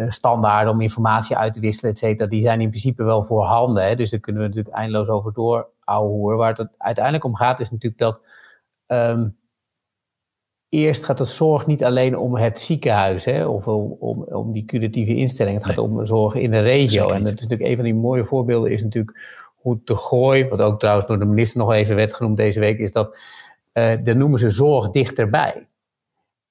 standaarden 0.07 0.73
om 0.73 0.81
informatie 0.81 1.36
uit 1.36 1.53
te 1.53 1.60
wisselen, 1.60 1.91
et 1.91 1.97
cetera, 1.97 2.29
die 2.29 2.41
zijn 2.41 2.62
in 2.62 2.69
principe 2.69 3.03
wel 3.03 3.23
voorhanden. 3.23 3.84
Hè? 3.84 3.95
Dus 3.95 4.10
daar 4.10 4.19
kunnen 4.19 4.41
we 4.41 4.47
natuurlijk 4.47 4.75
eindeloos 4.75 5.07
over 5.07 5.34
door 5.34 5.67
ouwehoeren. 5.84 6.38
Waar 6.38 6.57
het 6.57 6.69
uiteindelijk 6.77 7.23
om 7.23 7.36
gaat, 7.36 7.60
is 7.60 7.71
natuurlijk 7.71 8.01
dat 8.01 8.21
um, 8.88 9.38
eerst 10.69 11.05
gaat 11.05 11.19
het 11.19 11.27
zorg 11.27 11.65
niet 11.65 11.84
alleen 11.84 12.17
om 12.17 12.36
het 12.36 12.60
ziekenhuis 12.60 13.25
hè, 13.25 13.45
of 13.45 13.67
om, 13.67 13.95
om, 13.99 14.23
om 14.23 14.51
die 14.51 14.65
curatieve 14.65 15.15
instelling. 15.15 15.57
Het 15.57 15.65
gaat 15.65 15.77
om 15.77 16.05
zorg 16.05 16.34
in 16.34 16.51
de 16.51 16.60
regio. 16.60 17.10
En 17.10 17.23
dat 17.23 17.34
is 17.34 17.41
natuurlijk 17.41 17.69
een 17.69 17.75
van 17.75 17.86
die 17.86 17.95
mooie 17.95 18.25
voorbeelden 18.25 18.71
is 18.71 18.84
natuurlijk 18.84 19.39
hoe 19.55 19.84
te 19.84 19.95
gooi, 19.95 20.47
wat 20.47 20.62
ook 20.62 20.79
trouwens 20.79 21.07
door 21.07 21.19
de 21.19 21.25
minister 21.25 21.60
nog 21.60 21.71
even 21.71 21.95
werd 21.95 22.13
genoemd 22.13 22.38
deze 22.38 22.60
week, 22.60 22.79
is 22.79 22.91
dat, 22.91 23.17
uh, 23.73 24.03
dat 24.03 24.15
noemen 24.15 24.39
ze 24.39 24.49
zorg 24.49 24.89
dichterbij. 24.89 25.67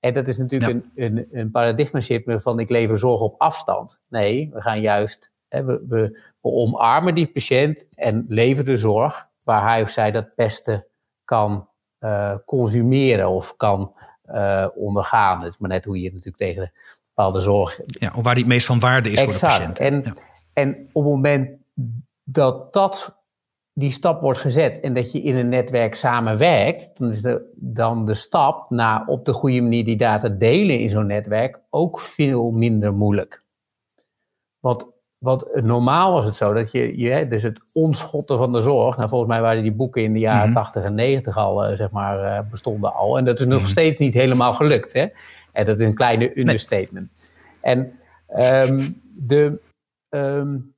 En 0.00 0.14
dat 0.14 0.28
is 0.28 0.36
natuurlijk 0.36 0.72
een, 0.72 0.90
een, 0.94 1.28
een 1.32 1.50
paradigma 1.50 2.00
shift 2.00 2.24
van 2.42 2.58
ik 2.58 2.68
lever 2.68 2.98
zorg 2.98 3.20
op 3.20 3.34
afstand. 3.38 4.00
Nee, 4.08 4.50
we 4.52 4.60
gaan 4.60 4.80
juist, 4.80 5.30
hè, 5.48 5.64
we, 5.64 5.84
we, 5.88 6.20
we, 6.40 6.50
omarmen 6.50 7.14
die 7.14 7.32
patiënt 7.32 7.86
en 7.94 8.24
leveren 8.28 8.64
de 8.64 8.76
zorg 8.76 9.28
waar 9.44 9.62
hij 9.62 9.82
of 9.82 9.90
zij 9.90 10.10
dat 10.10 10.32
beste 10.36 10.88
kan 11.24 11.68
uh, 12.00 12.34
consumeren 12.44 13.28
of 13.28 13.56
kan 13.56 13.92
uh, 14.26 14.66
ondergaan. 14.74 15.40
Dat 15.40 15.50
is 15.50 15.58
maar 15.58 15.70
net 15.70 15.84
hoe 15.84 16.00
je 16.00 16.10
natuurlijk 16.10 16.36
tegen 16.36 16.72
bepaalde 17.14 17.40
zorg... 17.40 17.80
Ja, 17.86 18.12
waar 18.14 18.34
die 18.34 18.44
het 18.44 18.52
meest 18.52 18.66
van 18.66 18.80
waarde 18.80 19.10
is 19.10 19.18
exact. 19.18 19.38
voor 19.38 19.48
de 19.48 19.54
patiënt. 19.54 19.78
En, 19.78 20.02
ja. 20.04 20.22
en 20.52 20.88
op 20.92 21.02
het 21.02 21.12
moment 21.12 21.50
dat 22.24 22.72
dat 22.72 23.19
die 23.72 23.90
stap 23.90 24.20
wordt 24.20 24.38
gezet 24.38 24.80
en 24.80 24.94
dat 24.94 25.12
je 25.12 25.22
in 25.22 25.36
een 25.36 25.48
netwerk 25.48 25.94
samenwerkt, 25.94 26.90
dan 26.98 27.10
is 27.10 27.22
de, 27.22 27.52
dan 27.54 28.06
de 28.06 28.14
stap 28.14 28.70
naar 28.70 29.06
op 29.06 29.24
de 29.24 29.32
goede 29.32 29.60
manier 29.60 29.84
die 29.84 29.96
data 29.96 30.28
delen 30.28 30.78
in 30.78 30.90
zo'n 30.90 31.06
netwerk 31.06 31.58
ook 31.70 32.00
veel 32.00 32.50
minder 32.50 32.92
moeilijk. 32.92 33.42
Want 34.60 34.86
wat 35.18 35.48
normaal 35.62 36.12
was 36.12 36.24
het 36.24 36.34
zo 36.34 36.54
dat 36.54 36.72
je, 36.72 36.98
je 36.98 37.28
dus 37.28 37.42
het 37.42 37.60
onschotten 37.72 38.38
van 38.38 38.52
de 38.52 38.60
zorg, 38.60 38.96
nou 38.96 39.08
volgens 39.08 39.30
mij 39.30 39.40
waren 39.40 39.62
die 39.62 39.72
boeken 39.72 40.02
in 40.02 40.12
de 40.12 40.18
jaren 40.18 40.48
mm 40.48 40.54
-hmm. 40.54 40.62
80 40.62 40.84
en 40.84 40.94
90 40.94 41.36
al, 41.36 41.70
uh, 41.70 41.76
zeg 41.76 41.90
maar, 41.90 42.24
uh, 42.24 42.50
bestonden 42.50 42.94
al. 42.94 43.18
En 43.18 43.24
dat 43.24 43.40
is 43.40 43.46
nog 43.46 43.54
mm 43.54 43.60
-hmm. 43.60 43.68
steeds 43.68 43.98
niet 43.98 44.14
helemaal 44.14 44.52
gelukt. 44.52 44.92
Hè? 44.92 45.06
En 45.52 45.66
dat 45.66 45.80
is 45.80 45.86
een 45.86 45.94
kleine 45.94 46.38
understatement. 46.38 47.10
Nee. 47.62 47.74
En 47.74 47.92
um, 48.68 49.00
de, 49.16 49.60
um, 50.08 50.74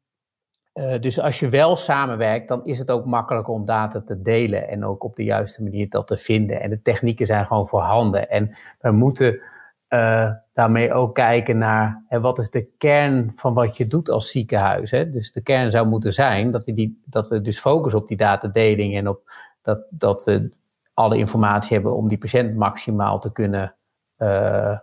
uh, 0.74 1.00
dus 1.00 1.20
als 1.20 1.40
je 1.40 1.48
wel 1.48 1.76
samenwerkt, 1.76 2.48
dan 2.48 2.66
is 2.66 2.78
het 2.78 2.90
ook 2.90 3.04
makkelijker 3.04 3.54
om 3.54 3.64
data 3.64 4.02
te 4.06 4.22
delen 4.22 4.68
en 4.68 4.84
ook 4.84 5.04
op 5.04 5.16
de 5.16 5.24
juiste 5.24 5.62
manier 5.62 5.88
dat 5.88 6.06
te 6.06 6.16
vinden. 6.16 6.60
En 6.60 6.70
de 6.70 6.82
technieken 6.82 7.26
zijn 7.26 7.46
gewoon 7.46 7.68
voorhanden. 7.68 8.30
En 8.30 8.50
we 8.80 8.90
moeten 8.90 9.40
uh, 9.88 10.30
daarmee 10.54 10.92
ook 10.92 11.14
kijken 11.14 11.58
naar 11.58 12.02
hè, 12.08 12.20
wat 12.20 12.38
is 12.38 12.50
de 12.50 12.68
kern 12.78 13.32
van 13.36 13.54
wat 13.54 13.76
je 13.76 13.86
doet 13.86 14.08
als 14.08 14.30
ziekenhuis. 14.30 14.90
Hè? 14.90 15.10
Dus 15.10 15.32
de 15.32 15.40
kern 15.40 15.70
zou 15.70 15.86
moeten 15.86 16.12
zijn 16.12 16.50
dat 16.50 16.64
we, 16.64 16.74
die, 16.74 17.02
dat 17.04 17.28
we 17.28 17.40
dus 17.40 17.58
focussen 17.58 18.00
op 18.00 18.08
die 18.08 18.16
datadeling 18.16 18.96
en 18.96 19.08
op 19.08 19.20
dat, 19.62 19.78
dat 19.90 20.24
we 20.24 20.50
alle 20.94 21.16
informatie 21.16 21.74
hebben 21.74 21.96
om 21.96 22.08
die 22.08 22.18
patiënt 22.18 22.56
maximaal 22.56 23.18
te 23.18 23.32
kunnen 23.32 23.74
uh, 24.18 24.78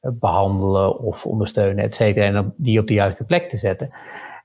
behandelen 0.00 0.98
of 0.98 1.26
ondersteunen, 1.26 1.84
et 1.84 1.94
cetera. 1.94 2.26
En 2.26 2.54
die 2.56 2.80
op 2.80 2.86
de 2.86 2.94
juiste 2.94 3.26
plek 3.26 3.48
te 3.48 3.56
zetten. 3.56 3.94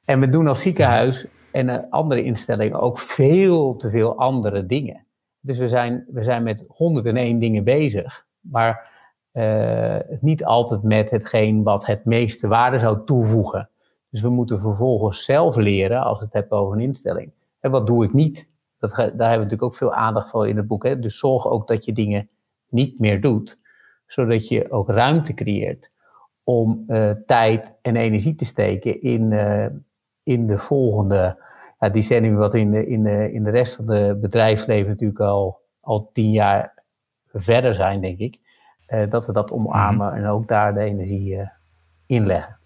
En 0.07 0.19
we 0.19 0.29
doen 0.29 0.47
als 0.47 0.61
ziekenhuis 0.61 1.27
en 1.51 1.89
andere 1.89 2.23
instellingen 2.23 2.79
ook 2.79 2.99
veel 2.99 3.75
te 3.75 3.89
veel 3.89 4.17
andere 4.17 4.65
dingen. 4.65 5.05
Dus 5.39 5.57
we 5.57 5.67
zijn, 5.67 6.05
we 6.07 6.23
zijn 6.23 6.43
met 6.43 6.65
101 6.67 7.39
dingen 7.39 7.63
bezig, 7.63 8.25
maar 8.39 8.91
uh, 9.33 9.95
niet 10.19 10.45
altijd 10.45 10.83
met 10.83 11.09
hetgeen 11.09 11.63
wat 11.63 11.85
het 11.85 12.05
meeste 12.05 12.47
waarde 12.47 12.77
zou 12.77 13.05
toevoegen. 13.05 13.69
Dus 14.09 14.21
we 14.21 14.29
moeten 14.29 14.59
vervolgens 14.59 15.23
zelf 15.23 15.55
leren 15.55 16.01
als 16.01 16.19
het 16.19 16.33
hebt 16.33 16.51
over 16.51 16.73
een 16.73 16.83
instelling. 16.83 17.31
En 17.59 17.71
wat 17.71 17.87
doe 17.87 18.05
ik 18.05 18.13
niet? 18.13 18.49
Dat, 18.79 18.91
daar 18.95 19.05
hebben 19.07 19.17
we 19.17 19.35
natuurlijk 19.35 19.63
ook 19.63 19.75
veel 19.75 19.93
aandacht 19.93 20.29
voor 20.29 20.47
in 20.47 20.57
het 20.57 20.67
boek. 20.67 20.83
Hè? 20.83 20.99
Dus 20.99 21.19
zorg 21.19 21.47
ook 21.47 21.67
dat 21.67 21.85
je 21.85 21.93
dingen 21.93 22.29
niet 22.69 22.99
meer 22.99 23.21
doet, 23.21 23.57
zodat 24.05 24.47
je 24.47 24.71
ook 24.71 24.89
ruimte 24.89 25.33
creëert 25.33 25.89
om 26.43 26.83
uh, 26.87 27.11
tijd 27.11 27.75
en 27.81 27.95
energie 27.95 28.35
te 28.35 28.45
steken 28.45 29.01
in, 29.01 29.31
uh, 29.31 29.65
in 30.27 30.47
de 30.47 30.57
volgende 30.57 31.37
ja, 31.79 31.89
decennium, 31.89 32.35
wat 32.35 32.53
in 32.53 32.71
de, 32.71 32.87
in, 32.87 33.03
de, 33.03 33.31
in 33.33 33.43
de 33.43 33.49
rest 33.49 33.75
van 33.75 33.85
de 33.85 34.17
bedrijfsleven 34.21 34.89
natuurlijk 34.89 35.19
al, 35.19 35.59
al 35.81 36.09
tien 36.13 36.31
jaar 36.31 36.83
verder 37.33 37.75
zijn, 37.75 38.01
denk 38.01 38.19
ik. 38.19 38.37
Uh, 38.89 39.09
dat 39.09 39.25
we 39.25 39.31
dat 39.31 39.51
omarmen 39.51 40.13
en 40.13 40.27
ook 40.27 40.47
daar 40.47 40.73
de 40.73 40.79
energie 40.79 41.33
uh, 41.33 41.47
inleggen. 42.05 42.57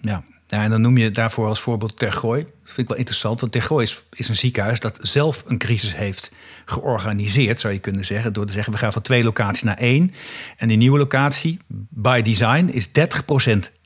Ja. 0.00 0.22
ja, 0.46 0.62
en 0.62 0.70
dan 0.70 0.80
noem 0.80 0.96
je 0.96 1.10
daarvoor 1.10 1.48
als 1.48 1.60
voorbeeld 1.60 1.96
Tergooi. 1.96 2.42
Dat 2.42 2.52
vind 2.62 2.78
ik 2.78 2.88
wel 2.88 2.96
interessant, 2.96 3.40
want 3.40 3.52
Tergooi 3.52 3.84
is, 3.84 4.04
is 4.12 4.28
een 4.28 4.36
ziekenhuis 4.36 4.80
dat 4.80 4.98
zelf 5.02 5.44
een 5.46 5.58
crisis 5.58 5.96
heeft 5.96 6.30
georganiseerd, 6.64 7.60
zou 7.60 7.72
je 7.72 7.78
kunnen 7.78 8.04
zeggen. 8.04 8.32
Door 8.32 8.46
te 8.46 8.52
zeggen, 8.52 8.72
we 8.72 8.78
gaan 8.78 8.92
van 8.92 9.02
twee 9.02 9.24
locaties 9.24 9.62
naar 9.62 9.78
één. 9.78 10.12
En 10.56 10.68
die 10.68 10.76
nieuwe 10.76 10.98
locatie, 10.98 11.58
by 11.88 12.22
design, 12.22 12.66
is 12.66 12.88
30% 12.88 12.92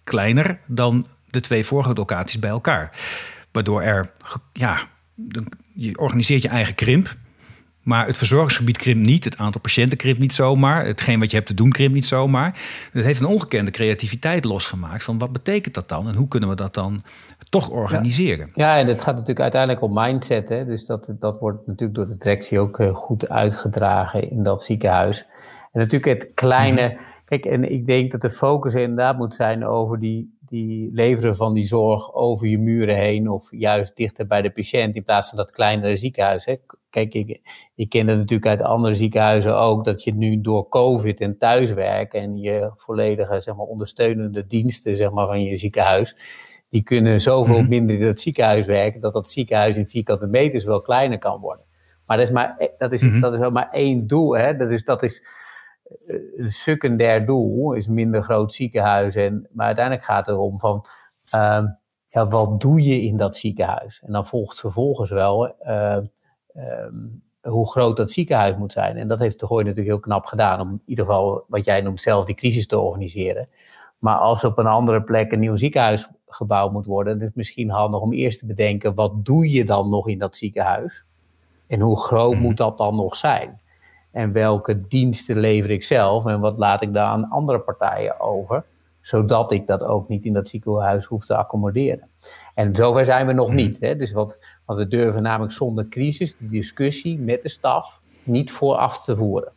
kleiner 0.05 0.61
dan 0.67 1.07
de 1.33 1.41
twee 1.41 1.65
vorige 1.65 1.95
locaties 1.95 2.39
bij 2.39 2.51
elkaar. 2.51 2.91
Waardoor 3.53 3.83
er 3.83 4.13
ja, 4.53 4.79
je 5.73 5.99
organiseert 5.99 6.43
je 6.43 6.49
eigen 6.49 6.75
krimp. 6.75 7.17
Maar 7.83 8.07
het 8.07 8.17
verzorgingsgebied 8.17 8.77
krimpt 8.77 9.07
niet, 9.07 9.25
het 9.25 9.39
aantal 9.39 9.61
patiënten 9.61 9.99
krimpt 9.99 10.21
niet 10.21 10.33
zomaar, 10.33 10.85
hetgeen 10.85 11.21
wat 11.21 11.31
je 11.31 11.37
hebt 11.37 11.49
te 11.49 11.55
doen 11.55 11.71
krimpt 11.71 11.95
niet 11.95 12.07
zomaar. 12.07 12.59
Het 12.93 13.05
heeft 13.05 13.21
een 13.21 13.27
ongekende 13.27 13.71
creativiteit 13.71 14.45
losgemaakt 14.45 15.05
van 15.05 15.19
wat 15.19 15.33
betekent 15.33 15.75
dat 15.75 15.89
dan 15.89 16.09
en 16.09 16.15
hoe 16.15 16.29
kunnen 16.29 16.49
we 16.49 16.55
dat 16.55 16.75
dan 16.75 17.03
toch 17.49 17.71
organiseren? 17.71 18.51
Ja, 18.55 18.79
en 18.79 18.87
het 18.87 19.01
gaat 19.01 19.15
natuurlijk 19.15 19.41
uiteindelijk 19.41 19.83
om 19.83 19.93
mindset. 19.95 20.49
Hè? 20.49 20.65
Dus 20.65 20.87
dat, 20.87 21.15
dat 21.19 21.39
wordt 21.39 21.67
natuurlijk 21.67 21.99
door 21.99 22.09
de 22.09 22.17
directie 22.17 22.59
ook 22.59 22.79
eh, 22.79 22.95
goed 22.95 23.29
uitgedragen 23.29 24.31
in 24.31 24.43
dat 24.43 24.63
ziekenhuis. 24.63 25.27
En 25.73 25.81
natuurlijk 25.81 26.21
het 26.21 26.31
kleine. 26.35 26.89
Mhm. 26.89 26.97
Kijk, 27.25 27.45
en 27.45 27.73
ik 27.73 27.87
denk 27.87 28.11
dat 28.13 28.21
de 28.21 28.31
focus 28.31 28.75
inderdaad 28.75 29.17
moet 29.17 29.35
zijn 29.35 29.67
over 29.67 30.01
die, 30.01 30.39
die 30.53 30.91
leveren 30.93 31.37
van 31.37 31.55
die 31.55 31.67
zorg 31.67 32.15
over 32.15 32.47
je 32.47 32.59
muren 32.59 32.97
heen 32.97 33.31
of 33.31 33.49
juist 33.51 33.97
dichter 33.97 34.27
bij 34.27 34.43
de 34.43 34.51
patiënt 34.51 34.95
in 34.95 35.05
plaats 35.05 35.29
van 35.29 35.39
dat 35.39 35.51
kleinere 35.51 35.97
ziekenhuis. 35.97 36.45
Hè. 36.45 36.57
Kijk, 36.91 37.15
ik, 37.15 37.41
ik 37.75 37.89
ken 37.89 38.09
het 38.09 38.19
natuurlijk 38.19 38.49
uit 38.49 38.63
andere 38.63 38.95
ziekenhuizen 38.95 39.59
ook, 39.59 39.85
dat 39.85 40.05
je 40.05 40.15
nu 40.15 40.41
door 40.41 40.69
COVID 40.69 41.21
en 41.21 41.39
thuiswerken 41.39 42.21
en 42.21 42.37
je 42.37 42.71
volledige 42.75 43.41
zeg 43.41 43.55
maar, 43.57 43.67
ondersteunende 43.67 44.47
diensten 44.47 44.97
zeg 44.97 45.11
maar, 45.11 45.27
van 45.27 45.43
je 45.43 45.57
ziekenhuis, 45.57 46.17
die 46.69 46.83
kunnen 46.83 47.21
zoveel 47.21 47.61
mhm. 47.61 47.69
minder 47.69 47.97
in 47.97 48.07
het 48.07 48.21
ziekenhuis 48.21 48.67
werken, 48.67 49.01
dat 49.01 49.13
dat 49.13 49.31
ziekenhuis 49.31 49.77
in 49.77 49.89
vierkante 49.89 50.27
meters 50.27 50.65
wel 50.65 50.81
kleiner 50.81 51.19
kan 51.19 51.41
worden. 51.41 51.65
Maar 52.07 52.17
dat 52.17 52.27
is 52.27 52.33
maar, 52.33 52.69
dat 52.79 52.93
is, 52.93 53.03
mm 53.03 53.21
dat 53.21 53.33
is 53.33 53.39
wel 53.39 53.51
maar 53.51 53.71
één 53.71 54.07
doel. 54.07 54.37
Hè? 54.37 54.57
Dat 54.57 54.71
is, 54.71 54.85
dat 54.85 55.03
is 55.03 55.23
een 56.37 56.51
secundair 56.51 57.27
doel, 57.27 57.73
is 57.73 57.87
minder 57.87 58.23
groot 58.23 58.53
ziekenhuis. 58.53 59.15
En, 59.15 59.49
maar 59.53 59.67
uiteindelijk 59.67 60.05
gaat 60.05 60.27
het 60.27 60.35
erom 60.35 60.59
van, 60.59 60.85
uh, 61.35 61.65
ja, 62.07 62.29
wat 62.29 62.61
doe 62.61 62.83
je 62.83 63.03
in 63.03 63.17
dat 63.17 63.37
ziekenhuis? 63.37 64.03
En 64.07 64.13
dan 64.13 64.27
volgt 64.27 64.61
vervolgens 64.61 65.11
wel 65.11 65.55
uh, 65.67 65.99
hoe 67.43 67.71
groot 67.71 67.97
dat 67.97 68.11
ziekenhuis 68.11 68.57
moet 68.57 68.73
zijn. 68.73 68.97
En 68.97 69.09
dat 69.09 69.19
heeft 69.19 69.41
de 69.41 69.47
Gooi 69.47 69.65
natuurlijk 69.65 69.91
heel 69.91 70.01
knap 70.01 70.25
gedaan, 70.25 70.61
om 70.61 70.71
in 70.71 70.83
ieder 70.87 71.05
geval, 71.05 71.45
wat 71.49 71.65
jij 71.65 71.81
noemt, 71.81 72.01
zelf 72.01 72.25
die 72.25 72.35
crisis 72.35 72.67
te 72.67 72.79
organiseren. 72.79 73.49
Maar 73.99 74.17
als 74.17 74.45
op 74.45 74.59
een 74.59 74.67
andere 74.67 75.03
plek 75.03 75.33
een 75.33 75.41
nieuw 75.41 75.57
ziekenhuis 75.57 76.09
gebouwd 76.27 76.73
moet 76.73 76.87
worden, 76.87 77.13
dan 77.13 77.21
is 77.23 77.29
het 77.29 77.37
misschien 77.37 77.71
handig 77.71 78.01
om 78.01 78.13
eerst 78.13 78.39
te 78.39 78.47
bedenken, 78.47 78.95
wat 78.95 79.25
doe 79.25 79.51
je 79.51 79.65
dan 79.65 79.91
nog 79.91 80.09
in 80.09 80.19
dat 80.19 80.37
ziekenhuis? 80.37 81.05
En 81.67 81.81
hoe 81.81 82.01
groot 82.01 82.33
mhm. 82.33 82.43
moet 82.43 82.57
dat 82.57 82.79
dan 82.79 82.97
nog 82.97 83.17
zijn? 83.17 83.61
En 84.13 84.33
welke 84.33 84.87
diensten 84.89 85.39
lever 85.39 85.71
ik 85.71 85.85
zelf 85.85 86.27
en 86.27 86.41
wat 86.41 86.59
laat 86.59 86.83
ik 86.83 86.93
daar 86.93 87.07
aan 87.07 87.29
andere 87.29 87.59
partijen 87.59 88.21
over, 88.21 88.65
zodat 89.01 89.53
ik 89.53 89.67
dat 89.67 89.85
ook 89.85 90.09
niet 90.09 90.25
in 90.25 90.33
dat 90.33 90.49
ziekenhuis 90.49 91.05
hoef 91.05 91.25
te 91.25 91.37
accommoderen. 91.37 92.09
En 92.55 92.75
zover 92.75 93.05
zijn 93.05 93.27
we 93.27 93.33
nog 93.33 93.47
mhm. 93.47 93.57
niet. 93.57 93.81
Hè? 93.81 93.97
Dus 93.97 94.13
wat, 94.13 94.39
wat 94.65 94.77
we 94.77 94.89
durven 94.89 95.23
namelijk 95.23 95.53
zonder 95.53 95.89
crisis, 95.89 96.37
die 96.37 96.49
discussie 96.49 97.19
met 97.19 97.43
de 97.43 97.49
staf, 97.49 98.01
niet 98.23 98.53
vooraf 98.53 99.05
te 99.05 99.17
voeren. 99.17 99.53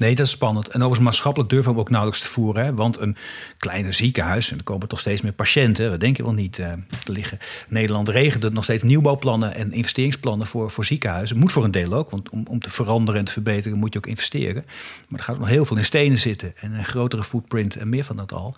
Nee, 0.00 0.14
dat 0.14 0.26
is 0.26 0.32
spannend. 0.32 0.68
En 0.68 0.74
overigens 0.74 1.04
maatschappelijk 1.04 1.50
durven 1.50 1.72
we 1.74 1.78
ook 1.78 1.90
nauwelijks 1.90 2.22
te 2.22 2.28
voeren. 2.28 2.64
Hè? 2.64 2.74
Want 2.74 3.00
een 3.00 3.16
kleine 3.58 3.92
ziekenhuis, 3.92 4.50
en 4.50 4.58
er 4.58 4.64
komen 4.64 4.88
toch 4.88 5.00
steeds 5.00 5.22
meer 5.22 5.32
patiënten, 5.32 5.90
dat 5.90 6.00
denk 6.00 6.16
je 6.16 6.22
wel 6.22 6.32
niet 6.32 6.58
uh, 6.58 6.72
te 7.04 7.12
liggen. 7.12 7.38
Nederland 7.68 8.08
regelt 8.08 8.52
nog 8.52 8.64
steeds 8.64 8.82
nieuwbouwplannen 8.82 9.54
en 9.54 9.72
investeringsplannen 9.72 10.46
voor, 10.46 10.70
voor 10.70 10.84
ziekenhuizen. 10.84 11.38
Moet 11.38 11.52
voor 11.52 11.64
een 11.64 11.70
deel 11.70 11.92
ook, 11.92 12.10
want 12.10 12.30
om, 12.30 12.46
om 12.48 12.60
te 12.60 12.70
veranderen 12.70 13.20
en 13.20 13.26
te 13.26 13.32
verbeteren 13.32 13.78
moet 13.78 13.92
je 13.92 13.98
ook 13.98 14.06
investeren. 14.06 14.64
Maar 15.08 15.18
er 15.18 15.24
gaat 15.24 15.38
nog 15.38 15.48
heel 15.48 15.64
veel 15.64 15.76
in 15.76 15.84
stenen 15.84 16.18
zitten 16.18 16.52
en 16.56 16.72
een 16.72 16.84
grotere 16.84 17.24
footprint 17.24 17.76
en 17.76 17.88
meer 17.88 18.04
van 18.04 18.16
dat 18.16 18.32
al. 18.32 18.54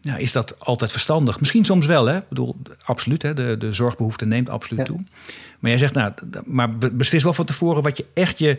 Ja, 0.00 0.16
is 0.16 0.32
dat 0.32 0.60
altijd 0.60 0.90
verstandig? 0.90 1.40
Misschien 1.40 1.64
soms 1.64 1.86
wel, 1.86 2.06
hè? 2.06 2.16
Ik 2.16 2.28
bedoel, 2.28 2.56
absoluut. 2.84 3.22
Hè? 3.22 3.34
De, 3.34 3.56
de 3.58 3.72
zorgbehoefte 3.72 4.26
neemt 4.26 4.48
absoluut 4.48 4.84
toe. 4.84 5.00
Maar 5.58 5.70
jij 5.70 5.78
zegt, 5.78 5.94
nou, 5.94 6.12
maar 6.44 6.78
beslis 6.78 7.22
wel 7.22 7.32
van 7.32 7.44
tevoren 7.44 7.82
wat 7.82 7.96
je 7.96 8.06
echt 8.14 8.38
je 8.38 8.58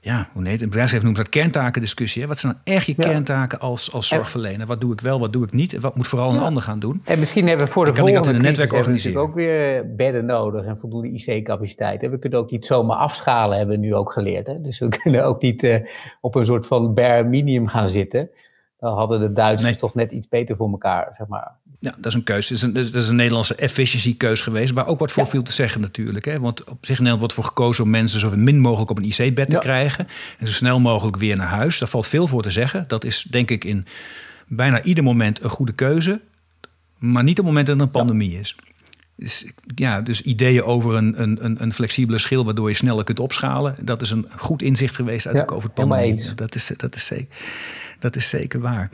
ja, 0.00 0.28
hoe 0.32 0.48
heet 0.48 0.60
het? 0.60 0.68
bedrijfsleven 0.68 1.04
noemt 1.04 1.18
dat 1.18 1.28
kerntakendiscussie. 1.28 2.22
Hè? 2.22 2.28
Wat 2.28 2.38
zijn 2.38 2.52
dan 2.52 2.74
echt 2.74 2.86
je 2.86 2.94
kerntaken 2.94 3.60
als, 3.60 3.92
als 3.92 4.08
zorgverlener? 4.08 4.66
Wat 4.66 4.80
doe 4.80 4.92
ik 4.92 5.00
wel, 5.00 5.20
wat 5.20 5.32
doe 5.32 5.44
ik 5.44 5.52
niet? 5.52 5.74
En 5.74 5.80
wat 5.80 5.96
moet 5.96 6.06
vooral 6.06 6.32
een 6.32 6.40
ander 6.40 6.62
gaan 6.62 6.78
doen? 6.78 7.02
En 7.04 7.18
misschien 7.18 7.48
hebben 7.48 7.66
we 7.66 7.72
voor 7.72 7.84
de 7.84 7.94
volgende 7.94 8.32
in 8.32 8.40
netwerk 8.40 8.72
organiseren. 8.72 9.20
ook 9.20 9.34
weer 9.34 9.94
bedden 9.94 10.24
nodig 10.24 10.64
en 10.64 10.78
voldoende 10.78 11.08
IC-capaciteit. 11.08 12.00
We 12.00 12.18
kunnen 12.18 12.38
ook 12.38 12.50
niet 12.50 12.66
zomaar 12.66 12.96
afschalen, 12.96 13.58
hebben 13.58 13.80
we 13.80 13.86
nu 13.86 13.94
ook 13.94 14.12
geleerd. 14.12 14.46
Hè? 14.46 14.60
Dus 14.60 14.78
we 14.78 14.88
kunnen 15.02 15.24
ook 15.24 15.42
niet 15.42 15.62
uh, 15.62 15.76
op 16.20 16.34
een 16.34 16.46
soort 16.46 16.66
van 16.66 16.94
bare 16.94 17.24
minimum 17.24 17.68
gaan 17.68 17.88
zitten. 17.88 18.30
Dan 18.78 18.96
hadden 18.96 19.20
de 19.20 19.32
Duitsers 19.32 19.76
toch 19.76 19.94
net 19.94 20.10
iets 20.10 20.28
beter 20.28 20.56
voor 20.56 20.70
elkaar, 20.70 21.14
zeg 21.18 21.26
maar. 21.26 21.52
Ja, 21.80 21.94
dat 21.96 22.06
is 22.06 22.14
een 22.14 22.22
keuze. 22.22 22.48
Dat 22.48 22.56
is 22.56 22.62
een, 22.62 22.92
dat 22.92 23.02
is 23.02 23.08
een 23.08 23.16
Nederlandse 23.16 23.54
efficiency-keus 23.54 24.42
geweest. 24.42 24.72
Waar 24.72 24.86
ook 24.86 24.98
wat 24.98 25.12
voor 25.12 25.26
viel 25.26 25.42
te 25.42 25.52
zeggen 25.52 25.80
natuurlijk. 25.80 26.24
Hè? 26.24 26.40
Want 26.40 26.64
op 26.64 26.86
zich 26.86 26.98
in 26.98 27.04
Nederland 27.04 27.18
wordt 27.18 27.34
voor 27.34 27.44
gekozen 27.44 27.84
om 27.84 27.90
mensen 27.90 28.20
zo 28.20 28.36
min 28.36 28.60
mogelijk 28.60 28.90
op 28.90 28.98
een 28.98 29.04
IC-bed 29.04 29.50
te 29.50 29.58
krijgen. 29.58 30.06
En 30.38 30.46
zo 30.46 30.52
snel 30.52 30.80
mogelijk 30.80 31.16
weer 31.16 31.36
naar 31.36 31.46
huis. 31.46 31.78
Daar 31.78 31.88
valt 31.88 32.06
veel 32.06 32.26
voor 32.26 32.42
te 32.42 32.50
zeggen. 32.50 32.84
Dat 32.88 33.04
is 33.04 33.26
denk 33.30 33.50
ik 33.50 33.64
in 33.64 33.86
bijna 34.46 34.82
ieder 34.82 35.04
moment 35.04 35.42
een 35.42 35.50
goede 35.50 35.72
keuze. 35.72 36.20
Maar 36.98 37.22
niet 37.22 37.38
op 37.38 37.44
het 37.44 37.46
moment 37.46 37.66
dat 37.66 37.76
er 37.76 37.82
een 37.82 37.90
pandemie 37.90 38.38
is. 38.38 38.56
Dus, 39.16 39.46
ja, 39.74 40.00
dus 40.00 40.22
ideeën 40.22 40.62
over 40.62 40.94
een, 40.94 41.22
een, 41.22 41.62
een 41.62 41.72
flexibele 41.72 42.18
schil 42.18 42.44
waardoor 42.44 42.68
je 42.68 42.74
sneller 42.74 43.04
kunt 43.04 43.20
opschalen. 43.20 43.74
Dat 43.82 44.02
is 44.02 44.10
een 44.10 44.26
goed 44.36 44.62
inzicht 44.62 44.94
geweest 44.94 45.26
uit 45.26 45.36
de 45.36 45.44
COVID-pandemie. 45.44 46.34
Dat 46.34 46.54
is, 46.54 46.72
dat, 46.76 46.94
is 46.94 47.06
zeker, 47.06 47.36
dat 47.98 48.16
is 48.16 48.28
zeker 48.28 48.60
waar. 48.60 48.88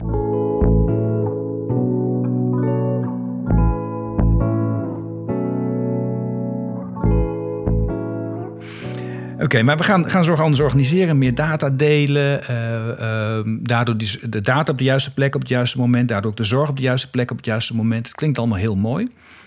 Oké, 9.44 9.62
maar 9.62 9.76
we 9.76 9.84
gaan, 9.84 10.10
gaan 10.10 10.24
zorg 10.24 10.40
anders 10.40 10.60
organiseren, 10.60 11.18
meer 11.18 11.34
data 11.34 11.70
delen. 11.70 12.40
Uh, 12.50 13.56
daardoor 13.60 13.96
de 14.22 14.40
data 14.40 14.72
op 14.72 14.78
de 14.78 14.84
juiste 14.84 15.12
plek 15.12 15.34
op 15.34 15.40
het 15.40 15.50
juiste 15.50 15.78
moment. 15.78 16.08
Daardoor 16.08 16.30
ook 16.30 16.36
de 16.36 16.44
zorg 16.44 16.68
op 16.68 16.76
de 16.76 16.82
juiste 16.82 17.10
plek 17.10 17.30
op 17.30 17.36
het 17.36 17.46
juiste 17.46 17.74
moment. 17.74 18.06
Het 18.06 18.16
klinkt 18.16 18.38
allemaal 18.38 18.58
heel 18.58 18.76
mooi. 18.76 19.06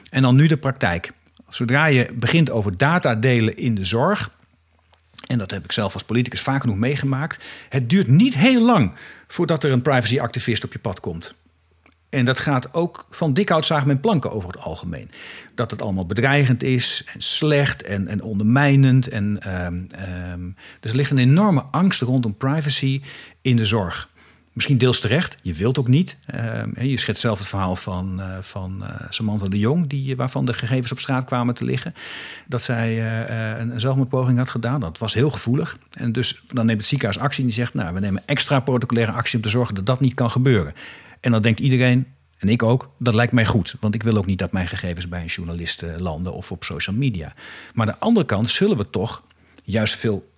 En 0.09 0.21
dan 0.21 0.35
nu 0.35 0.47
de 0.47 0.57
praktijk. 0.57 1.11
Zodra 1.49 1.85
je 1.85 2.09
begint 2.15 2.51
over 2.51 2.77
data 2.77 3.15
delen 3.15 3.57
in 3.57 3.75
de 3.75 3.85
zorg. 3.85 4.29
En 5.27 5.37
dat 5.37 5.51
heb 5.51 5.63
ik 5.63 5.71
zelf 5.71 5.93
als 5.93 6.03
politicus 6.03 6.41
vaak 6.41 6.61
genoeg 6.61 6.77
meegemaakt. 6.77 7.43
Het 7.69 7.89
duurt 7.89 8.07
niet 8.07 8.33
heel 8.33 8.61
lang 8.61 8.91
voordat 9.27 9.63
er 9.63 9.71
een 9.71 9.81
privacy-activist 9.81 10.63
op 10.63 10.73
je 10.73 10.79
pad 10.79 10.99
komt. 10.99 11.33
En 12.09 12.25
dat 12.25 12.39
gaat 12.39 12.73
ook 12.73 13.05
van 13.09 13.33
dikhout 13.33 13.65
zagen 13.65 13.87
met 13.87 14.01
planken 14.01 14.31
over 14.31 14.49
het 14.49 14.59
algemeen. 14.59 15.11
Dat 15.55 15.71
het 15.71 15.81
allemaal 15.81 16.05
bedreigend 16.05 16.63
is 16.63 17.03
en 17.13 17.21
slecht 17.21 17.83
en, 17.83 18.07
en 18.07 18.21
ondermijnend. 18.21 19.07
En, 19.07 19.55
um, 19.65 19.87
um, 20.31 20.55
dus 20.79 20.91
er 20.91 20.97
ligt 20.97 21.11
een 21.11 21.17
enorme 21.17 21.61
angst 21.61 22.01
rondom 22.01 22.37
privacy 22.37 23.01
in 23.41 23.55
de 23.55 23.65
zorg. 23.65 24.09
Misschien 24.57 24.77
deels 24.77 24.99
terecht, 24.99 25.35
je 25.41 25.53
wilt 25.53 25.79
ook 25.79 25.87
niet. 25.87 26.17
Um, 26.35 26.87
je 26.87 26.97
schetst 26.97 27.21
zelf 27.21 27.39
het 27.39 27.47
verhaal 27.47 27.75
van, 27.75 28.19
uh, 28.19 28.37
van 28.41 28.79
uh, 28.81 28.89
Samantha 29.09 29.47
de 29.47 29.59
Jong, 29.59 29.87
die, 29.87 30.15
waarvan 30.15 30.45
de 30.45 30.53
gegevens 30.53 30.91
op 30.91 30.99
straat 30.99 31.25
kwamen 31.25 31.53
te 31.53 31.65
liggen. 31.65 31.93
Dat 32.47 32.61
zij 32.61 32.95
uh, 32.95 33.59
een, 33.59 33.73
een 33.73 33.79
zelfmoordpoging 33.79 34.37
had 34.37 34.49
gedaan. 34.49 34.79
Dat 34.79 34.97
was 34.97 35.13
heel 35.13 35.29
gevoelig. 35.29 35.77
En 35.91 36.11
dus 36.11 36.41
dan 36.47 36.65
neemt 36.65 36.79
het 36.79 36.87
ziekenhuis 36.87 37.19
actie 37.19 37.39
en 37.39 37.45
die 37.45 37.55
zegt: 37.55 37.73
Nou, 37.73 37.93
we 37.93 37.99
nemen 37.99 38.23
extra 38.25 38.59
protocolaire 38.59 39.11
actie 39.11 39.35
om 39.35 39.43
te 39.43 39.49
zorgen 39.49 39.75
dat 39.75 39.85
dat 39.85 39.99
niet 39.99 40.13
kan 40.13 40.31
gebeuren. 40.31 40.73
En 41.19 41.31
dan 41.31 41.41
denkt 41.41 41.59
iedereen, 41.59 42.07
en 42.37 42.49
ik 42.49 42.63
ook, 42.63 42.89
dat 42.99 43.13
lijkt 43.13 43.33
mij 43.33 43.45
goed. 43.45 43.75
Want 43.79 43.95
ik 43.95 44.03
wil 44.03 44.17
ook 44.17 44.25
niet 44.25 44.39
dat 44.39 44.51
mijn 44.51 44.67
gegevens 44.67 45.07
bij 45.07 45.21
een 45.21 45.27
journalist 45.27 45.81
eh, 45.81 45.97
landen 45.97 46.33
of 46.33 46.51
op 46.51 46.63
social 46.63 46.95
media. 46.95 47.33
Maar 47.73 47.87
aan 47.87 47.93
de 47.93 47.99
andere 47.99 48.25
kant 48.25 48.49
zullen 48.49 48.77
we 48.77 48.89
toch 48.89 49.23
juist 49.63 49.95
veel, 49.95 50.29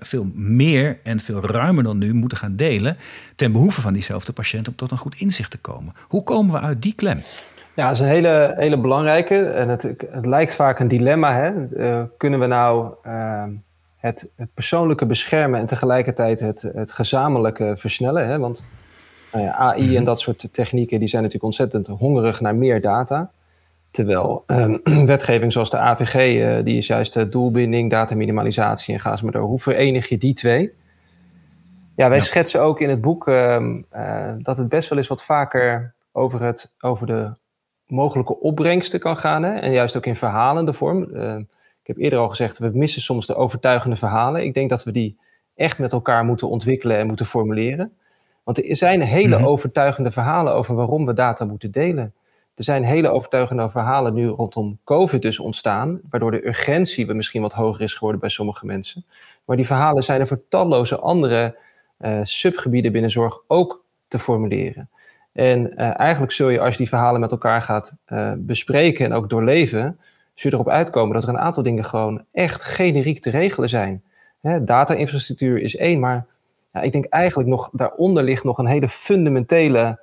veel 0.00 0.26
meer 0.34 0.98
en 1.02 1.20
veel 1.20 1.40
ruimer 1.40 1.84
dan 1.84 1.98
nu 1.98 2.14
moeten 2.14 2.38
gaan 2.38 2.56
delen. 2.56 2.96
ten 3.36 3.52
behoeve 3.52 3.80
van 3.80 3.92
diezelfde 3.92 4.32
patiënt 4.32 4.68
om 4.68 4.74
tot 4.74 4.90
een 4.90 4.98
goed 4.98 5.14
inzicht 5.18 5.50
te 5.50 5.58
komen. 5.58 5.94
Hoe 6.08 6.22
komen 6.22 6.54
we 6.54 6.60
uit 6.60 6.82
die 6.82 6.94
klem? 6.94 7.18
Ja, 7.74 7.86
dat 7.86 7.94
is 7.94 8.00
een 8.00 8.08
hele, 8.08 8.54
hele 8.56 8.78
belangrijke. 8.78 9.44
En 9.44 9.68
het, 9.68 9.82
het 10.10 10.26
lijkt 10.26 10.54
vaak 10.54 10.78
een 10.78 10.88
dilemma. 10.88 11.34
Hè? 11.34 11.52
Uh, 11.76 12.02
kunnen 12.16 12.40
we 12.40 12.46
nou 12.46 12.94
uh, 13.06 13.42
het, 13.96 14.32
het, 14.36 14.48
persoonlijke 14.54 15.06
beschermen 15.06 15.60
en 15.60 15.66
tegelijkertijd 15.66 16.40
het, 16.40 16.62
het 16.74 16.92
gezamenlijke 16.92 17.74
versnellen? 17.78 18.28
Hè? 18.28 18.38
Want 18.38 18.64
nou 19.32 19.46
AI 19.46 19.86
en 19.86 19.92
mhm. 19.92 20.04
dat 20.04 20.20
soort 20.20 20.48
technieken 20.52 20.98
die 20.98 21.08
zijn 21.08 21.22
natuurlijk 21.22 21.50
ontzettend 21.50 21.86
hongerig 21.86 22.40
naar 22.40 22.54
meer 22.54 22.80
data. 22.80 23.30
Terwijl 23.94 24.42
ehm, 24.46 24.78
wetgeving 25.06 25.52
zoals 25.52 25.70
de 25.70 25.78
AVG, 25.78 26.14
uh, 26.14 26.64
die 26.64 26.76
is 26.76 26.86
juist 26.86 27.16
uh, 27.16 27.24
doelbinding, 27.30 27.90
dataminimalisatie 27.90 28.94
en 28.94 29.00
ga 29.00 29.18
maar 29.22 29.32
door. 29.32 29.42
Hoe 29.42 29.58
verenig 29.58 30.08
je 30.08 30.18
die 30.18 30.34
twee? 30.34 30.72
Ja, 31.96 32.08
wij 32.08 32.20
schetsen 32.20 32.60
ook 32.60 32.80
in 32.80 32.88
het 32.88 33.00
boek 33.00 33.28
ehm, 33.28 33.82
eh, 33.90 34.32
dat 34.38 34.56
het 34.56 34.68
best 34.68 34.88
wel 34.88 34.98
eens 34.98 35.08
wat 35.08 35.24
vaker 35.24 35.94
over, 36.12 36.42
het, 36.42 36.74
over 36.80 37.06
de 37.06 37.34
mogelijke 37.86 38.40
opbrengsten 38.40 39.00
kan 39.00 39.16
gaan. 39.16 39.42
Hè? 39.42 39.54
En 39.54 39.72
juist 39.72 39.96
ook 39.96 40.06
in 40.06 40.16
verhalende 40.16 40.72
vorm. 40.72 41.14
Ehm, 41.14 41.38
ik 41.80 41.86
heb 41.86 41.98
eerder 41.98 42.18
al 42.18 42.28
gezegd, 42.28 42.58
we 42.58 42.70
missen 42.72 43.02
soms 43.02 43.26
de 43.26 43.34
overtuigende 43.34 43.96
verhalen. 43.96 44.44
Ik 44.44 44.54
denk 44.54 44.70
dat 44.70 44.84
we 44.84 44.90
die 44.90 45.18
echt 45.54 45.78
met 45.78 45.92
elkaar 45.92 46.24
moeten 46.24 46.48
ontwikkelen 46.48 46.98
en 46.98 47.06
moeten 47.06 47.26
formuleren. 47.26 47.92
Want 48.44 48.68
er 48.68 48.76
zijn 48.76 49.00
hele 49.00 49.36
mhm. 49.36 49.46
overtuigende 49.46 50.10
verhalen 50.10 50.54
over 50.54 50.74
waarom 50.74 51.06
we 51.06 51.12
data 51.12 51.44
moeten 51.44 51.70
delen. 51.70 52.14
Er 52.54 52.64
zijn 52.64 52.84
hele 52.84 53.08
overtuigende 53.08 53.70
verhalen 53.70 54.14
nu 54.14 54.26
rondom 54.26 54.78
COVID 54.84 55.22
dus 55.22 55.38
ontstaan, 55.38 56.00
waardoor 56.08 56.30
de 56.30 56.46
urgentie 56.46 57.14
misschien 57.14 57.42
wat 57.42 57.52
hoger 57.52 57.82
is 57.82 57.94
geworden 57.94 58.20
bij 58.20 58.28
sommige 58.28 58.66
mensen. 58.66 59.04
Maar 59.44 59.56
die 59.56 59.66
verhalen 59.66 60.02
zijn 60.02 60.20
er 60.20 60.26
voor 60.26 60.42
talloze 60.48 60.98
andere 60.98 61.58
uh, 62.00 62.20
subgebieden 62.22 62.92
binnen 62.92 63.10
zorg 63.10 63.38
ook 63.46 63.84
te 64.08 64.18
formuleren. 64.18 64.90
En 65.32 65.72
uh, 65.72 65.98
eigenlijk 65.98 66.32
zul 66.32 66.48
je, 66.48 66.60
als 66.60 66.72
je 66.72 66.78
die 66.78 66.88
verhalen 66.88 67.20
met 67.20 67.30
elkaar 67.30 67.62
gaat 67.62 67.96
uh, 68.06 68.32
bespreken 68.38 69.04
en 69.04 69.12
ook 69.12 69.30
doorleven, 69.30 69.98
zul 70.34 70.50
je 70.50 70.56
erop 70.56 70.68
uitkomen 70.68 71.14
dat 71.14 71.22
er 71.22 71.28
een 71.28 71.38
aantal 71.38 71.62
dingen 71.62 71.84
gewoon 71.84 72.24
echt 72.32 72.62
generiek 72.62 73.20
te 73.20 73.30
regelen 73.30 73.68
zijn. 73.68 74.02
Data-infrastructuur 74.64 75.60
is 75.60 75.76
één, 75.76 76.00
maar 76.00 76.26
ja, 76.72 76.80
ik 76.80 76.92
denk 76.92 77.04
eigenlijk 77.04 77.48
nog 77.48 77.70
daaronder 77.72 78.22
ligt 78.22 78.44
nog 78.44 78.58
een 78.58 78.66
hele 78.66 78.88
fundamentele 78.88 80.00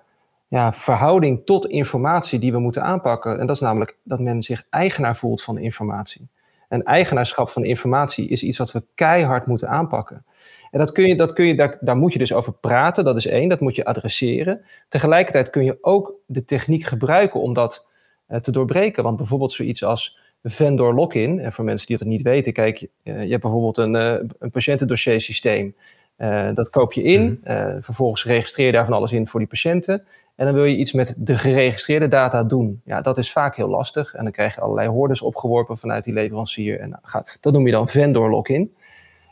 ja, 0.52 0.74
verhouding 0.74 1.46
tot 1.46 1.68
informatie 1.68 2.40
die 2.40 2.52
we 2.52 2.60
moeten 2.60 2.84
aanpakken. 2.84 3.40
En 3.40 3.48
dat 3.48 3.56
is 3.56 3.62
namelijk 3.62 3.98
dat 4.04 4.20
men 4.20 4.42
zich 4.42 4.66
eigenaar 4.70 5.16
voelt 5.16 5.44
van 5.44 5.58
informatie. 5.58 6.28
En 6.68 6.84
eigenaarschap 6.84 7.50
van 7.50 7.64
informatie 7.64 8.28
is 8.28 8.44
iets 8.44 8.58
wat 8.58 8.72
we 8.72 8.84
keihard 8.96 9.46
moeten 9.46 9.70
aanpakken. 9.70 10.26
En 10.72 10.80
dat 10.80 10.92
kun 10.92 11.08
je, 11.08 11.16
dat 11.16 11.34
kun 11.34 11.46
je, 11.46 11.56
daar, 11.56 11.78
daar 11.80 11.96
moet 11.98 12.14
je 12.14 12.20
dus 12.20 12.34
over 12.34 12.54
praten, 12.54 13.04
dat 13.04 13.18
is 13.18 13.26
één, 13.28 13.50
dat 13.50 13.60
moet 13.60 13.76
je 13.76 13.86
adresseren. 13.86 14.62
Tegelijkertijd 14.88 15.50
kun 15.50 15.64
je 15.64 15.78
ook 15.82 16.14
de 16.26 16.46
techniek 16.46 16.84
gebruiken 16.84 17.42
om 17.42 17.54
dat 17.54 17.90
uh, 18.30 18.38
te 18.38 18.52
doorbreken. 18.52 19.04
Want 19.04 19.18
bijvoorbeeld 19.18 19.54
zoiets 19.54 19.84
als 19.84 20.18
vendor 20.44 20.94
lock-in, 20.94 21.40
en 21.40 21.54
voor 21.54 21.66
mensen 21.66 21.88
die 21.88 21.98
dat 21.98 22.08
niet 22.08 22.22
weten, 22.22 22.54
kijk, 22.54 22.82
uh, 22.82 23.24
je 23.24 23.30
hebt 23.30 23.42
bijvoorbeeld 23.42 23.78
een, 23.78 23.96
uh, 23.96 24.14
een 24.40 24.50
patiëntendossiersysteem. 24.50 25.76
Uh, 26.22 26.50
dat 26.54 26.70
koop 26.70 26.94
je 26.94 27.04
in, 27.04 27.42
uh, 27.44 27.76
vervolgens 27.80 28.26
registreer 28.26 28.66
je 28.66 28.72
daar 28.72 28.86
van 28.86 28.94
alles 28.94 29.12
in 29.12 29.28
voor 29.28 29.40
die 29.40 29.50
patiënten. 29.50 30.04
En 30.36 30.46
dan 30.46 30.54
wil 30.54 30.66
je 30.66 30.76
iets 30.76 30.92
met 30.92 31.16
de 31.18 31.38
geregistreerde 31.38 32.08
data 32.08 32.44
doen. 32.44 32.82
Ja, 32.86 33.02
dat 33.02 33.18
is 33.18 33.32
vaak 33.32 33.56
heel 33.56 33.68
lastig. 33.68 34.14
En 34.14 34.24
dan 34.24 34.32
krijg 34.32 34.56
je 34.56 34.62
allerlei 34.62 34.88
hordes 34.88 35.22
opgeworpen 35.22 35.78
vanuit 35.78 36.04
die 36.04 36.14
leverancier. 36.14 36.80
En 36.80 37.00
dat 37.40 37.54
noem 37.54 37.66
je 37.66 37.72
dan 37.72 37.88
vendor 37.88 38.30
lock-in. 38.30 38.74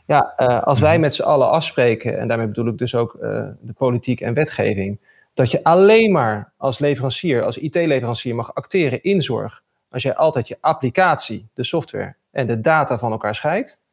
Ja, 0.06 0.34
uh, 0.36 0.62
als 0.62 0.80
wij 0.80 0.92
mhm. 0.92 1.00
met 1.00 1.14
z'n 1.14 1.22
allen 1.22 1.50
afspreken, 1.50 2.18
en 2.18 2.28
daarmee 2.28 2.46
bedoel 2.46 2.66
ik 2.66 2.78
dus 2.78 2.94
ook 2.94 3.18
de 3.60 3.74
politiek 3.76 4.20
en 4.20 4.34
wetgeving, 4.34 5.00
dat 5.34 5.50
je 5.50 5.64
alleen 5.64 6.12
maar 6.12 6.52
als 6.56 6.78
leverancier, 6.78 7.44
als 7.44 7.58
IT-leverancier 7.58 8.34
mag 8.34 8.54
acteren 8.54 9.02
in 9.02 9.20
zorg, 9.20 9.62
als 9.90 10.02
jij 10.02 10.14
altijd 10.14 10.48
je 10.48 10.56
applicatie, 10.60 11.48
de 11.54 11.64
software 11.64 12.14
en 12.30 12.46
de 12.46 12.60
data 12.60 12.98
van 12.98 13.12
elkaar 13.12 13.34
scheidt, 13.34 13.84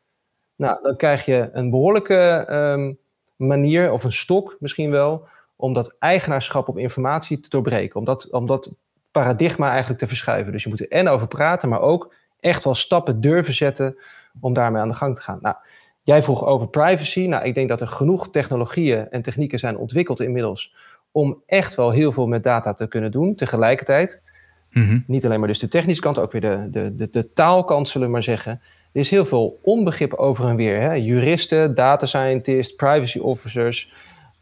nou, 0.58 0.82
dan 0.82 0.96
krijg 0.96 1.26
je 1.26 1.50
een 1.52 1.70
behoorlijke 1.70 2.48
um, 2.52 2.98
manier, 3.36 3.92
of 3.92 4.04
een 4.04 4.12
stok 4.12 4.58
misschien 4.60 4.92
wel, 4.92 5.28
om 5.56 5.74
dat 5.74 5.96
eigenaarschap 6.00 6.68
op 6.68 6.78
informatie 6.78 7.40
te 7.40 7.50
doorbreken. 7.50 8.00
Om 8.00 8.06
dat, 8.06 8.32
om 8.32 8.46
dat 8.46 8.74
paradigma 9.12 9.70
eigenlijk 9.70 10.00
te 10.00 10.08
verschuiven. 10.08 10.52
Dus 10.52 10.64
je 10.64 10.70
moet 10.70 10.80
er 10.80 10.92
en 10.92 11.08
over 11.08 11.28
praten, 11.28 11.70
maar 11.70 11.82
ook 11.82 12.14
echt 12.40 12.64
wel 12.64 12.76
stappen 12.76 13.22
durven 13.22 13.54
zetten 13.54 13.98
om 14.40 14.54
daarmee 14.54 14.82
aan 14.82 14.88
de 14.88 14.94
gang 14.94 15.16
te 15.16 15.22
gaan. 15.22 15.40
Nou, 15.42 15.56
jij 16.04 16.24
vroeg 16.24 16.46
over 16.46 16.68
privacy. 16.68 17.28
Nou, 17.28 17.46
ik 17.46 17.54
denk 17.54 17.70
dat 17.70 17.82
er 17.82 17.88
genoeg 17.88 18.30
technologieën 18.30 19.10
en 19.10 19.22
technieken 19.22 19.60
zijn 19.60 19.78
ontwikkeld 19.78 20.20
inmiddels 20.20 20.76
om 21.12 21.42
echt 21.46 21.76
wel 21.76 21.92
heel 21.92 22.12
veel 22.12 22.28
met 22.28 22.44
data 22.44 22.74
te 22.74 22.88
kunnen 22.88 23.12
doen. 23.12 23.36
Tegelijkertijd, 23.36 24.24
mm-hmm. 24.72 25.04
niet 25.08 25.26
alleen 25.26 25.40
maar 25.40 25.48
dus 25.48 25.60
de 25.60 25.68
technische 25.68 26.02
kant, 26.02 26.20
ook 26.20 26.32
weer 26.32 26.42
de, 26.42 26.68
de, 26.70 26.96
de, 26.96 27.10
de 27.10 27.34
taalkant, 27.34 27.88
zullen 27.88 28.08
we 28.08 28.14
maar 28.14 28.24
zeggen. 28.24 28.62
Er 28.98 29.04
is 29.04 29.10
heel 29.10 29.26
veel 29.26 29.60
onbegrip 29.62 30.14
over 30.14 30.48
en 30.48 30.56
weer. 30.56 30.82
Hè? 30.82 30.94
Juristen, 30.94 31.74
data 31.74 32.06
scientists, 32.06 32.76
privacy 32.76 33.20
officers, 33.20 33.92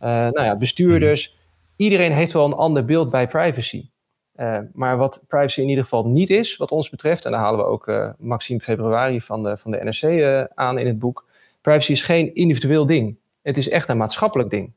uh, 0.02 0.10
nou 0.10 0.44
ja, 0.44 0.58
bestuurders. 0.58 1.30
Mhm. 1.30 1.38
Iedereen 1.76 2.12
heeft 2.12 2.32
wel 2.32 2.46
een 2.46 2.54
ander 2.54 2.86
beeld 2.86 3.10
bij 3.10 3.28
privacy. 3.28 3.90
Uh, 4.36 4.60
maar 4.74 4.98
wat 4.98 5.24
privacy 5.28 5.62
in 5.62 5.70
ieder 5.70 5.84
geval 5.84 6.08
niet 6.08 6.30
is, 6.30 6.58
wat 6.58 6.72
ons 6.72 6.90
betreft, 6.90 7.26
en 7.26 7.32
daar 7.32 7.40
halen 7.40 7.60
we 7.60 7.66
ook 7.66 7.88
uh, 7.88 8.10
Maxime 8.18 8.60
Februari 8.60 9.22
van 9.22 9.44
de, 9.44 9.58
van 9.58 9.72
de 9.72 9.84
NRC 9.84 10.48
aan 10.54 10.78
in 10.78 10.88
het 10.88 11.00
boek. 11.00 11.28
Privacy 11.62 11.92
is 11.92 12.02
geen 12.02 12.36
individueel 12.36 12.86
ding. 12.86 13.18
Het 13.42 13.58
is 13.58 13.70
echt 13.70 13.90
een 13.90 13.98
maatschappelijk 13.98 14.50
ding. 14.50 14.72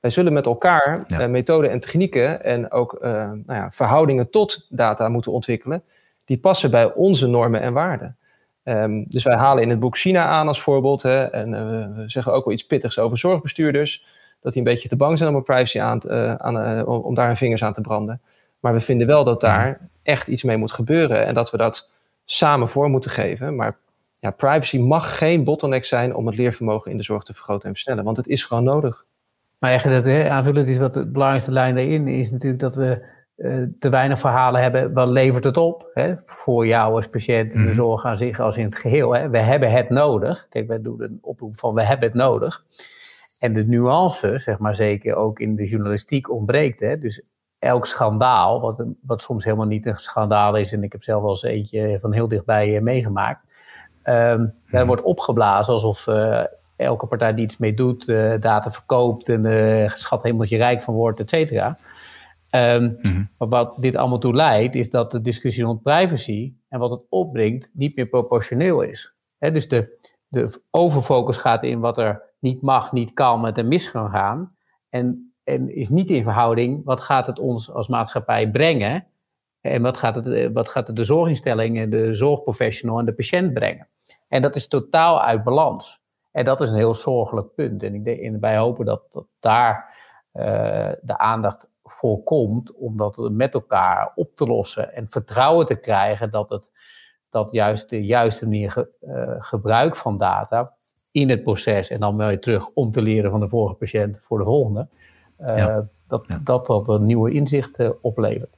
Wij 0.00 0.10
zullen 0.10 0.32
met 0.32 0.46
elkaar 0.46 1.04
ja. 1.06 1.26
methoden 1.26 1.70
en 1.70 1.80
technieken 1.80 2.44
en 2.44 2.70
ook 2.70 2.98
nou 3.00 3.42
ja, 3.46 3.70
verhoudingen 3.70 4.30
tot 4.30 4.66
data 4.68 5.08
moeten 5.08 5.32
ontwikkelen. 5.32 5.82
Die 6.24 6.38
passen 6.38 6.70
bij 6.70 6.92
onze 6.92 7.26
normen 7.26 7.60
en 7.60 7.72
waarden. 7.72 8.16
Um, 8.64 9.04
dus 9.08 9.24
wij 9.24 9.36
halen 9.36 9.62
in 9.62 9.68
het 9.68 9.80
boek 9.80 9.96
China 9.96 10.26
aan 10.26 10.48
als 10.48 10.60
voorbeeld. 10.60 11.02
Hè, 11.02 11.24
en 11.24 11.52
uh, 11.52 11.58
we 11.96 12.04
zeggen 12.06 12.32
ook 12.32 12.44
wel 12.44 12.54
iets 12.54 12.66
pittigs 12.66 12.98
over 12.98 13.18
zorgbestuurders. 13.18 14.04
Dat 14.40 14.52
die 14.52 14.62
een 14.62 14.72
beetje 14.72 14.88
te 14.88 14.96
bang 14.96 15.18
zijn 15.18 15.30
om 15.30 15.36
op 15.36 15.44
privacy 15.44 15.80
aan, 15.80 16.10
aan 16.40 16.78
uh, 16.78 16.88
om 16.88 17.14
daar 17.14 17.26
hun 17.26 17.36
vingers 17.36 17.64
aan 17.64 17.72
te 17.72 17.80
branden. 17.80 18.20
Maar 18.60 18.72
we 18.72 18.80
vinden 18.80 19.06
wel 19.06 19.24
dat 19.24 19.40
daar 19.40 19.88
echt 20.02 20.28
iets 20.28 20.42
mee 20.42 20.56
moet 20.56 20.72
gebeuren. 20.72 21.26
En 21.26 21.34
dat 21.34 21.50
we 21.50 21.56
dat 21.56 21.90
samen 22.24 22.68
voor 22.68 22.88
moeten 22.88 23.10
geven. 23.10 23.56
Maar 23.56 23.76
ja, 24.20 24.30
privacy 24.30 24.78
mag 24.78 25.18
geen 25.18 25.44
bottleneck 25.44 25.84
zijn 25.84 26.14
om 26.14 26.26
het 26.26 26.36
leervermogen 26.36 26.90
in 26.90 26.96
de 26.96 27.02
zorg 27.02 27.22
te 27.22 27.34
vergroten 27.34 27.68
en 27.68 27.74
versnellen. 27.74 28.04
Want 28.04 28.16
het 28.16 28.26
is 28.26 28.44
gewoon 28.44 28.64
nodig. 28.64 29.04
Maar 29.58 29.70
eigenlijk 29.70 30.28
aanvullend 30.28 30.68
is 30.68 30.78
wat 30.78 30.92
de 30.92 31.06
belangrijkste 31.06 31.52
lijn 31.52 31.74
daarin 31.74 32.08
is 32.08 32.30
natuurlijk 32.30 32.60
dat 32.60 32.74
we 32.74 33.06
te 33.78 33.88
weinig 33.88 34.18
verhalen 34.18 34.62
hebben, 34.62 34.92
wat 34.92 35.08
levert 35.08 35.44
het 35.44 35.56
op 35.56 35.90
hè, 35.94 36.14
voor 36.18 36.66
jou 36.66 36.94
als 36.94 37.08
patiënt, 37.08 37.52
de 37.52 37.58
mhm. 37.58 37.72
zorg 37.72 38.04
aan 38.04 38.18
zich 38.18 38.40
als 38.40 38.56
in 38.56 38.64
het 38.64 38.76
geheel. 38.76 39.14
Hè. 39.14 39.28
We 39.28 39.40
hebben 39.40 39.70
het 39.70 39.90
nodig. 39.90 40.46
Kijk, 40.50 40.66
wij 40.66 40.82
doen 40.82 41.02
een 41.02 41.18
oproep 41.20 41.58
van 41.58 41.74
we 41.74 41.84
hebben 41.84 42.08
het 42.08 42.16
nodig. 42.16 42.64
En 43.40 43.52
de 43.52 43.64
nuance, 43.64 44.38
zeg 44.38 44.58
maar 44.58 44.74
zeker 44.74 45.14
ook 45.14 45.38
in 45.38 45.56
de 45.56 45.64
journalistiek, 45.64 46.30
ontbreekt. 46.30 46.80
Hè. 46.80 46.98
Dus 46.98 47.22
elk 47.58 47.86
schandaal, 47.86 48.60
wat, 48.60 48.84
wat 49.06 49.20
soms 49.20 49.44
helemaal 49.44 49.66
niet 49.66 49.86
een 49.86 49.98
schandaal 49.98 50.56
is, 50.56 50.72
en 50.72 50.82
ik 50.82 50.92
heb 50.92 51.02
zelf 51.02 51.22
wel 51.22 51.30
eens 51.30 51.42
eentje 51.42 51.98
van 52.00 52.12
heel 52.12 52.28
dichtbij 52.28 52.68
uh, 52.68 52.80
meegemaakt, 52.80 53.40
um, 54.04 54.54
wordt 54.86 55.02
opgeblazen 55.02 55.72
alsof 55.74 56.06
uh, 56.06 56.42
elke 56.76 57.06
partij 57.06 57.34
die 57.34 57.44
iets 57.44 57.58
mee 57.58 57.74
doet, 57.74 58.06
data 58.40 58.70
verkoopt 58.70 59.28
en 59.28 59.44
uh, 59.44 59.90
schat 59.94 60.22
hemeltje 60.22 60.56
rijk 60.56 60.82
van 60.82 60.94
wordt, 60.94 61.20
et 61.20 61.28
cetera. 61.28 61.78
Um, 62.54 62.98
mm-hmm. 63.02 63.30
Maar 63.38 63.48
wat 63.48 63.74
dit 63.78 63.96
allemaal 63.96 64.18
toe 64.18 64.34
leidt, 64.34 64.74
is 64.74 64.90
dat 64.90 65.10
de 65.10 65.20
discussie 65.20 65.64
rond 65.64 65.82
privacy 65.82 66.54
en 66.68 66.78
wat 66.78 66.90
het 66.90 67.06
opbrengt 67.08 67.70
niet 67.72 67.96
meer 67.96 68.08
proportioneel 68.08 68.82
is. 68.82 69.14
He, 69.38 69.50
dus 69.50 69.68
de, 69.68 70.08
de 70.28 70.60
overfocus 70.70 71.36
gaat 71.36 71.62
in 71.62 71.80
wat 71.80 71.98
er 71.98 72.22
niet 72.38 72.62
mag, 72.62 72.92
niet 72.92 73.12
kan, 73.12 73.40
met 73.40 73.58
een 73.58 73.68
mis 73.68 73.90
kan 73.90 74.10
gaan. 74.10 74.56
En, 74.88 75.34
en 75.44 75.74
is 75.74 75.88
niet 75.88 76.10
in 76.10 76.22
verhouding, 76.22 76.84
wat 76.84 77.00
gaat 77.00 77.26
het 77.26 77.38
ons 77.38 77.70
als 77.70 77.88
maatschappij 77.88 78.50
brengen? 78.50 79.06
En 79.60 79.82
wat 79.82 79.96
gaat 79.96 80.14
het, 80.14 80.52
wat 80.52 80.68
gaat 80.68 80.86
het 80.86 80.96
de 80.96 81.04
zorginstelling 81.04 81.78
en 81.78 81.90
de 81.90 82.14
zorgprofessional 82.14 82.98
en 82.98 83.04
de 83.04 83.14
patiënt 83.14 83.52
brengen? 83.52 83.88
En 84.28 84.42
dat 84.42 84.56
is 84.56 84.68
totaal 84.68 85.22
uit 85.22 85.44
balans. 85.44 86.00
En 86.30 86.44
dat 86.44 86.60
is 86.60 86.68
een 86.68 86.76
heel 86.76 86.94
zorgelijk 86.94 87.54
punt. 87.54 87.82
En, 87.82 87.94
ik 87.94 88.04
denk, 88.04 88.20
en 88.20 88.40
wij 88.40 88.56
hopen 88.56 88.84
dat, 88.84 89.02
dat 89.12 89.26
daar 89.40 89.94
uh, 90.32 90.44
de 91.02 91.18
aandacht 91.18 91.72
voorkomt 91.84 92.74
om 92.74 92.96
dat 92.96 93.28
met 93.32 93.54
elkaar 93.54 94.12
op 94.14 94.36
te 94.36 94.46
lossen 94.46 94.94
en 94.94 95.08
vertrouwen 95.08 95.66
te 95.66 95.74
krijgen 95.74 96.30
dat 96.30 96.48
het 96.48 96.72
dat 97.30 97.52
juist 97.52 97.88
de 97.88 98.04
juiste 98.04 98.44
manier 98.44 98.70
ge, 98.70 98.88
uh, 99.02 99.34
gebruik 99.38 99.96
van 99.96 100.18
data 100.18 100.72
in 101.12 101.30
het 101.30 101.42
proces 101.42 101.88
en 101.88 102.00
dan 102.00 102.16
weer 102.16 102.40
terug 102.40 102.68
om 102.74 102.90
te 102.90 103.02
leren 103.02 103.30
van 103.30 103.40
de 103.40 103.48
vorige 103.48 103.74
patiënt 103.74 104.20
voor 104.22 104.38
de 104.38 104.44
volgende, 104.44 104.86
uh, 105.40 105.56
ja. 105.56 105.86
Dat, 106.08 106.24
ja. 106.26 106.40
dat 106.42 106.66
dat 106.66 106.88
een 106.88 107.06
nieuwe 107.06 107.30
inzichten 107.30 108.02
oplevert. 108.02 108.56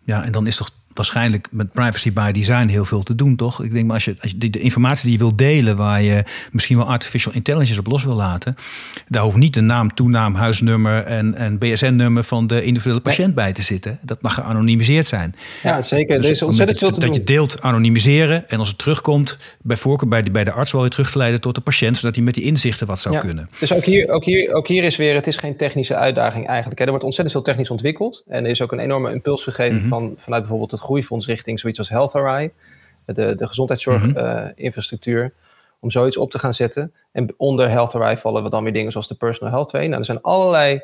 Ja, 0.00 0.24
en 0.24 0.32
dan 0.32 0.46
is 0.46 0.56
toch 0.56 0.70
waarschijnlijk 0.94 1.48
met 1.50 1.72
privacy 1.72 2.12
by 2.12 2.32
design 2.32 2.66
heel 2.66 2.84
veel 2.84 3.02
te 3.02 3.14
doen, 3.14 3.36
toch? 3.36 3.62
Ik 3.62 3.72
denk, 3.72 3.84
maar 3.84 3.94
als 3.94 4.04
je, 4.04 4.16
als 4.20 4.34
je 4.38 4.50
de, 4.50 4.60
informatie 4.60 5.04
die 5.04 5.12
je 5.12 5.18
wilt 5.18 5.38
delen, 5.38 5.76
waar 5.76 6.02
je 6.02 6.24
misschien 6.52 6.76
wel 6.76 6.86
artificial 6.86 7.34
intelligence 7.34 7.80
op 7.80 7.86
los 7.86 8.04
wil 8.04 8.14
laten, 8.14 8.56
daar 9.08 9.22
hoeft 9.22 9.36
niet 9.36 9.54
de 9.54 9.60
naam, 9.60 9.94
toenaam, 9.94 10.34
huisnummer 10.34 11.04
en, 11.04 11.34
en 11.34 11.58
BSN-nummer 11.58 12.24
van 12.24 12.46
de 12.46 12.62
individuele 12.62 13.00
patiënt 13.00 13.34
bij 13.34 13.52
te 13.52 13.62
zitten. 13.62 13.98
Dat 14.02 14.22
mag 14.22 14.34
geanonimiseerd 14.34 15.06
zijn. 15.06 15.34
Ja, 15.62 15.82
zeker. 15.82 16.16
Dus 16.16 16.24
er 16.24 16.30
is 16.30 16.42
ontzettend 16.42 16.78
veel 16.78 16.90
te 16.90 17.00
dat 17.00 17.14
je 17.14 17.24
deelt 17.24 17.62
anonimiseren 17.62 18.48
en 18.48 18.58
als 18.58 18.68
het 18.68 18.78
terugkomt, 18.78 19.38
bij 19.62 19.76
voorkeur 19.76 20.08
bij 20.08 20.22
de, 20.22 20.30
bij 20.30 20.44
de 20.44 20.52
arts 20.52 20.72
wel 20.72 20.80
weer 20.80 20.90
terugleiden 20.90 21.40
tot 21.40 21.54
de 21.54 21.60
patiënt, 21.60 21.96
zodat 21.96 22.14
hij 22.14 22.24
met 22.24 22.34
die 22.34 22.44
inzichten 22.44 22.86
wat 22.86 23.00
zou 23.00 23.14
ja. 23.14 23.20
kunnen. 23.20 23.48
Dus 23.58 23.72
ook 23.72 23.84
hier, 23.84 24.08
ook, 24.08 24.24
hier, 24.24 24.52
ook 24.52 24.68
hier 24.68 24.84
is 24.84 24.96
weer, 24.96 25.14
het 25.14 25.26
is 25.26 25.36
geen 25.36 25.56
technische 25.56 25.96
uitdaging 25.96 26.46
eigenlijk. 26.46 26.80
Er 26.80 26.88
wordt 26.88 27.04
ontzettend 27.04 27.36
veel 27.36 27.44
technisch 27.46 27.70
ontwikkeld 27.70 28.24
en 28.28 28.44
er 28.44 28.50
is 28.50 28.62
ook 28.62 28.72
een 28.72 28.78
enorme 28.78 29.12
impuls 29.12 29.42
gegeven 29.42 29.74
mm-hmm. 29.74 29.88
van, 29.88 30.14
vanuit 30.16 30.40
bijvoorbeeld 30.40 30.70
het 30.70 30.80
groeifonds 30.84 31.26
richting 31.26 31.60
zoiets 31.60 31.78
als 31.78 31.88
Health 31.88 32.14
Array, 32.14 32.52
de, 33.04 33.34
de 33.34 33.46
gezondheidszorginfrastructuur, 33.46 35.22
mm 35.22 35.32
-hmm. 35.34 35.76
om 35.80 35.90
zoiets 35.90 36.16
op 36.16 36.30
te 36.30 36.38
gaan 36.38 36.54
zetten. 36.54 36.92
En 37.12 37.34
onder 37.36 37.70
Health 37.70 37.94
Array 37.94 38.16
vallen 38.16 38.42
we 38.42 38.50
dan 38.50 38.62
weer 38.62 38.72
dingen 38.72 38.92
zoals 38.92 39.08
de 39.08 39.14
Personal 39.14 39.52
Health 39.52 39.68
2. 39.68 39.86
Nou, 39.86 39.98
er 39.98 40.06
zijn 40.06 40.20
allerlei 40.22 40.82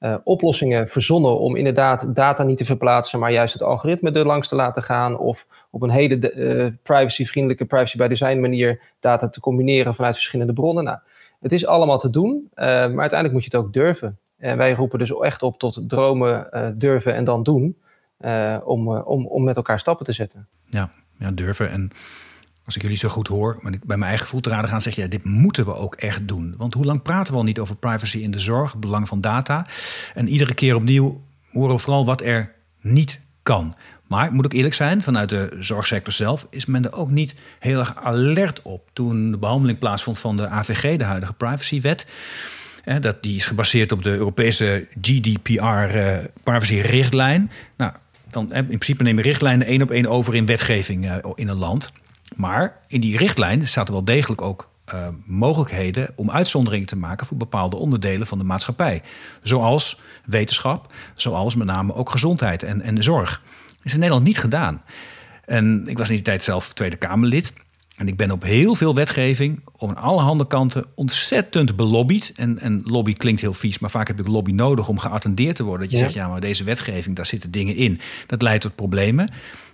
uh, 0.00 0.16
oplossingen 0.24 0.88
verzonnen 0.88 1.38
om 1.38 1.56
inderdaad 1.56 2.14
data 2.14 2.42
niet 2.42 2.58
te 2.58 2.64
verplaatsen, 2.64 3.18
maar 3.18 3.32
juist 3.32 3.52
het 3.52 3.62
algoritme 3.62 4.10
er 4.10 4.26
langs 4.26 4.48
te 4.48 4.54
laten 4.54 4.82
gaan. 4.82 5.18
Of 5.18 5.46
op 5.70 5.82
een 5.82 5.90
hele 5.90 6.34
uh, 6.34 6.66
privacyvriendelijke, 6.82 7.64
privacy 7.64 7.96
by 7.96 8.08
design 8.08 8.40
manier 8.40 8.80
data 9.00 9.28
te 9.28 9.40
combineren 9.40 9.94
vanuit 9.94 10.14
verschillende 10.14 10.52
bronnen. 10.52 10.84
Nou, 10.84 10.98
het 11.40 11.52
is 11.52 11.66
allemaal 11.66 11.98
te 11.98 12.10
doen, 12.10 12.50
uh, 12.54 12.64
maar 12.64 12.78
uiteindelijk 12.80 13.32
moet 13.32 13.44
je 13.44 13.56
het 13.56 13.66
ook 13.66 13.72
durven. 13.72 14.18
En 14.38 14.56
wij 14.56 14.72
roepen 14.72 14.98
dus 14.98 15.12
echt 15.12 15.42
op 15.42 15.58
tot 15.58 15.82
dromen, 15.86 16.74
durven 16.78 17.14
en 17.14 17.24
dan 17.24 17.42
doen. 17.42 17.76
Om, 18.64 18.96
om, 18.96 19.26
om 19.26 19.44
met 19.44 19.56
elkaar 19.56 19.78
stappen 19.78 20.06
te 20.06 20.12
zetten. 20.12 20.48
Ja, 20.66 20.90
ja 21.18 21.30
durven. 21.30 21.70
En 21.70 21.90
als 22.64 22.76
ik 22.76 22.82
jullie 22.82 22.98
zo 22.98 23.08
goed 23.08 23.28
hoor, 23.28 23.58
maar 23.60 23.72
ik 23.72 23.84
bij 23.84 23.96
mijn 23.96 24.08
eigen 24.08 24.26
gevoel 24.26 24.40
te 24.40 24.50
raden 24.50 24.70
gaan, 24.70 24.80
zeg 24.80 24.94
je, 24.94 25.02
ja, 25.02 25.08
dit 25.08 25.24
moeten 25.24 25.64
we 25.64 25.74
ook 25.74 25.94
echt 25.94 26.28
doen. 26.28 26.54
Want 26.56 26.74
hoe 26.74 26.84
lang 26.84 27.02
praten 27.02 27.32
we 27.32 27.38
al 27.38 27.44
niet 27.44 27.58
over 27.58 27.76
privacy 27.76 28.18
in 28.18 28.30
de 28.30 28.38
zorg, 28.38 28.70
het 28.70 28.80
belang 28.80 29.08
van 29.08 29.20
data? 29.20 29.66
En 30.14 30.28
iedere 30.28 30.54
keer 30.54 30.74
opnieuw 30.74 31.20
horen 31.52 31.74
we 31.74 31.80
vooral 31.80 32.04
wat 32.04 32.22
er 32.22 32.54
niet 32.80 33.20
kan. 33.42 33.74
Maar 34.06 34.26
ik 34.26 34.32
moet 34.32 34.44
ook 34.44 34.52
eerlijk 34.52 34.74
zijn, 34.74 35.02
vanuit 35.02 35.28
de 35.28 35.56
zorgsector 35.60 36.12
zelf 36.12 36.46
is 36.50 36.66
men 36.66 36.84
er 36.84 36.92
ook 36.92 37.10
niet 37.10 37.34
heel 37.58 37.78
erg 37.78 37.96
alert 37.96 38.62
op. 38.62 38.90
Toen 38.92 39.30
de 39.30 39.38
behandeling 39.38 39.78
plaatsvond 39.78 40.18
van 40.18 40.36
de 40.36 40.48
AVG, 40.48 40.96
de 40.96 41.04
huidige 41.04 41.32
privacywet. 41.32 42.06
dat, 43.00 43.22
die 43.22 43.36
is 43.36 43.46
gebaseerd 43.46 43.92
op 43.92 44.02
de 44.02 44.10
Europese 44.10 44.86
GDPR 45.00 45.96
uh, 45.96 46.18
privacy-richtlijn. 46.42 47.50
Nou, 47.76 47.92
dan 48.30 48.52
in 48.52 48.66
principe 48.66 49.02
nemen 49.02 49.22
richtlijnen 49.22 49.66
één 49.66 49.82
op 49.82 49.90
één 49.90 50.06
over 50.06 50.34
in 50.34 50.46
wetgeving 50.46 51.04
uh, 51.04 51.16
in 51.34 51.48
een 51.48 51.56
land. 51.56 51.92
Maar 52.36 52.80
in 52.86 53.00
die 53.00 53.16
richtlijn 53.16 53.68
zaten 53.68 53.92
wel 53.92 54.04
degelijk 54.04 54.42
ook 54.42 54.68
uh, 54.94 55.08
mogelijkheden 55.24 56.08
om 56.16 56.30
uitzonderingen 56.30 56.86
te 56.86 56.96
maken 56.96 57.26
voor 57.26 57.36
bepaalde 57.36 57.76
onderdelen 57.76 58.26
van 58.26 58.38
de 58.38 58.44
maatschappij. 58.44 59.02
Zoals 59.42 60.00
wetenschap, 60.24 60.92
zoals 61.14 61.54
met 61.54 61.66
name 61.66 61.94
ook 61.94 62.10
gezondheid 62.10 62.62
en, 62.62 62.82
en 62.82 63.02
zorg. 63.02 63.42
Dat 63.66 63.78
is 63.82 63.92
in 63.92 63.98
Nederland 63.98 64.26
niet 64.26 64.38
gedaan. 64.38 64.82
En 65.44 65.88
ik 65.88 65.98
was 65.98 66.08
in 66.08 66.14
die 66.14 66.24
tijd 66.24 66.42
zelf 66.42 66.72
Tweede 66.72 66.96
Kamerlid. 66.96 67.52
En 68.00 68.08
ik 68.08 68.16
ben 68.16 68.30
op 68.30 68.42
heel 68.42 68.74
veel 68.74 68.94
wetgeving, 68.94 69.60
op 69.76 69.92
allerhande 69.92 70.46
kanten, 70.46 70.84
ontzettend 70.94 71.76
belobbyd. 71.76 72.32
En, 72.36 72.58
en 72.58 72.82
lobby 72.84 73.12
klinkt 73.12 73.40
heel 73.40 73.52
vies, 73.52 73.78
maar 73.78 73.90
vaak 73.90 74.06
heb 74.06 74.20
ik 74.20 74.26
lobby 74.26 74.50
nodig 74.50 74.88
om 74.88 74.98
geattendeerd 74.98 75.56
te 75.56 75.62
worden. 75.62 75.82
Dat 75.82 75.90
je 75.90 76.04
zegt, 76.04 76.14
ja, 76.14 76.28
maar 76.28 76.40
deze 76.40 76.64
wetgeving, 76.64 77.16
daar 77.16 77.26
zitten 77.26 77.50
dingen 77.50 77.76
in. 77.76 78.00
Dat 78.26 78.42
leidt 78.42 78.62
tot 78.62 78.74
problemen. 78.74 79.30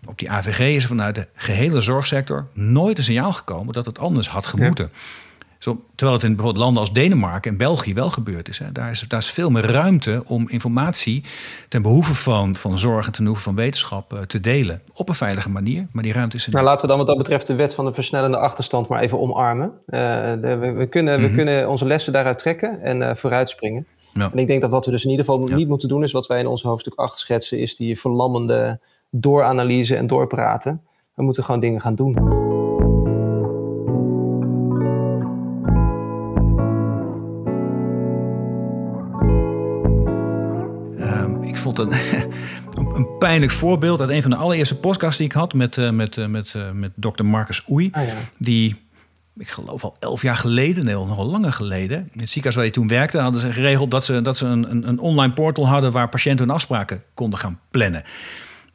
Op 0.07 0.19
die 0.19 0.31
AVG 0.31 0.59
is 0.59 0.83
er 0.83 0.89
vanuit 0.89 1.15
de 1.15 1.27
gehele 1.35 1.81
zorgsector 1.81 2.47
nooit 2.53 2.99
een 2.99 3.05
signaal 3.05 3.33
gekomen 3.33 3.73
dat 3.73 3.87
het 3.87 3.99
anders 3.99 4.29
had 4.29 4.47
gemoeten. 4.47 4.91
Zo, 5.67 5.83
terwijl 5.95 6.19
het 6.19 6.27
in 6.27 6.35
bijvoorbeeld 6.35 6.65
landen 6.65 6.83
als 6.83 6.93
Denemarken 6.93 7.51
en 7.51 7.57
België 7.57 7.95
wel 7.95 8.11
gebeurd 8.11 8.49
is. 8.49 8.59
Hè. 8.59 8.73
Daar, 8.73 8.91
is 8.91 9.05
daar 9.09 9.21
is 9.21 9.31
veel 9.31 9.51
meer 9.51 9.71
ruimte 9.71 10.23
om 10.27 10.49
informatie 10.49 11.25
ten 11.69 11.83
behoeve 11.83 12.15
van, 12.15 12.57
van 12.57 12.79
zorg 12.79 13.07
en 13.07 13.13
ten 13.13 13.23
behoeve 13.23 13.43
van 13.43 13.55
wetenschap 13.55 14.13
uh, 14.13 14.21
te 14.21 14.41
delen. 14.41 14.83
Op 14.95 15.09
een 15.09 15.15
veilige 15.15 15.51
manier, 15.51 15.87
maar 15.93 16.03
die 16.03 16.13
ruimte 16.13 16.37
is 16.37 16.47
er 16.47 16.53
Nou, 16.53 16.65
laten 16.65 16.81
we 16.81 16.89
dan 16.89 16.99
wat 16.99 17.07
dat 17.07 17.17
betreft 17.17 17.47
de 17.47 17.55
wet 17.55 17.75
van 17.75 17.85
de 17.85 17.93
versnellende 17.93 18.37
achterstand 18.37 18.89
maar 18.89 19.01
even 19.01 19.21
omarmen. 19.21 19.73
Uh, 19.87 20.01
de, 20.41 20.57
we, 20.61 20.73
we, 20.73 20.87
kunnen, 20.87 21.21
we 21.21 21.27
mhm. 21.27 21.35
kunnen 21.35 21.69
onze 21.69 21.87
lessen 21.87 22.13
daaruit 22.13 22.39
trekken 22.39 22.83
en 22.83 23.01
uh, 23.01 23.15
vooruitspringen. 23.15 23.87
Ja. 24.13 24.31
En 24.33 24.39
ik 24.39 24.47
denk 24.47 24.61
dat 24.61 24.71
wat 24.71 24.85
we 24.85 24.91
dus 24.91 25.05
in 25.05 25.11
ieder 25.11 25.25
geval 25.25 25.49
ja. 25.49 25.55
niet 25.55 25.69
moeten 25.69 25.89
doen, 25.89 26.03
is 26.03 26.13
wat 26.13 26.27
wij 26.27 26.39
in 26.39 26.47
ons 26.47 26.63
hoofdstuk 26.63 26.95
8 26.95 27.19
schetsen, 27.19 27.59
is 27.59 27.77
die 27.77 28.01
verlammende 28.01 28.81
dooranalyse 29.11 29.97
en 29.97 30.07
doorpraten. 30.07 30.83
We 31.15 31.23
moeten 31.23 31.45
gewoon 31.45 31.61
dingen 31.61 31.81
gaan 31.81 31.95
doen. 31.95 32.46
Een, 41.75 41.93
een 42.97 43.19
pijnlijk 43.19 43.53
voorbeeld 43.53 44.01
uit 44.01 44.11
een 44.11 44.23
van 44.23 44.31
de 44.31 44.37
allereerste 44.37 44.77
podcasts 44.77 45.17
die 45.17 45.27
ik 45.27 45.33
had 45.33 45.55
met, 45.55 45.77
uh, 45.77 45.91
met, 45.91 46.17
uh, 46.17 46.27
met, 46.27 46.55
uh, 46.57 46.71
met 46.71 46.93
dokter 46.95 47.25
Marcus 47.25 47.63
Oei. 47.71 47.89
Ah, 47.93 48.07
ja. 48.07 48.15
Die, 48.39 48.77
ik 49.37 49.49
geloof 49.49 49.85
al 49.85 49.97
elf 50.01 50.23
jaar 50.23 50.37
geleden, 50.37 50.85
nee, 50.85 50.95
nog 50.95 51.17
wel 51.17 51.31
langer 51.31 51.53
geleden, 51.53 51.99
in 51.99 52.21
het 52.21 52.29
ziekenhuis 52.29 52.55
waar 52.55 52.65
hij 52.65 52.73
toen 52.73 52.89
werkte, 52.89 53.19
hadden 53.19 53.41
ze 53.41 53.53
geregeld 53.53 53.91
dat 53.91 54.05
ze, 54.05 54.23
dat 54.23 54.37
ze 54.37 54.47
een, 54.47 54.71
een, 54.71 54.89
een 54.89 54.99
online 54.99 55.33
portal 55.33 55.69
hadden 55.69 55.93
waar 55.93 56.09
patiënten 56.09 56.47
hun 56.47 56.55
afspraken 56.55 57.03
konden 57.15 57.39
gaan 57.39 57.61
plannen. 57.71 58.05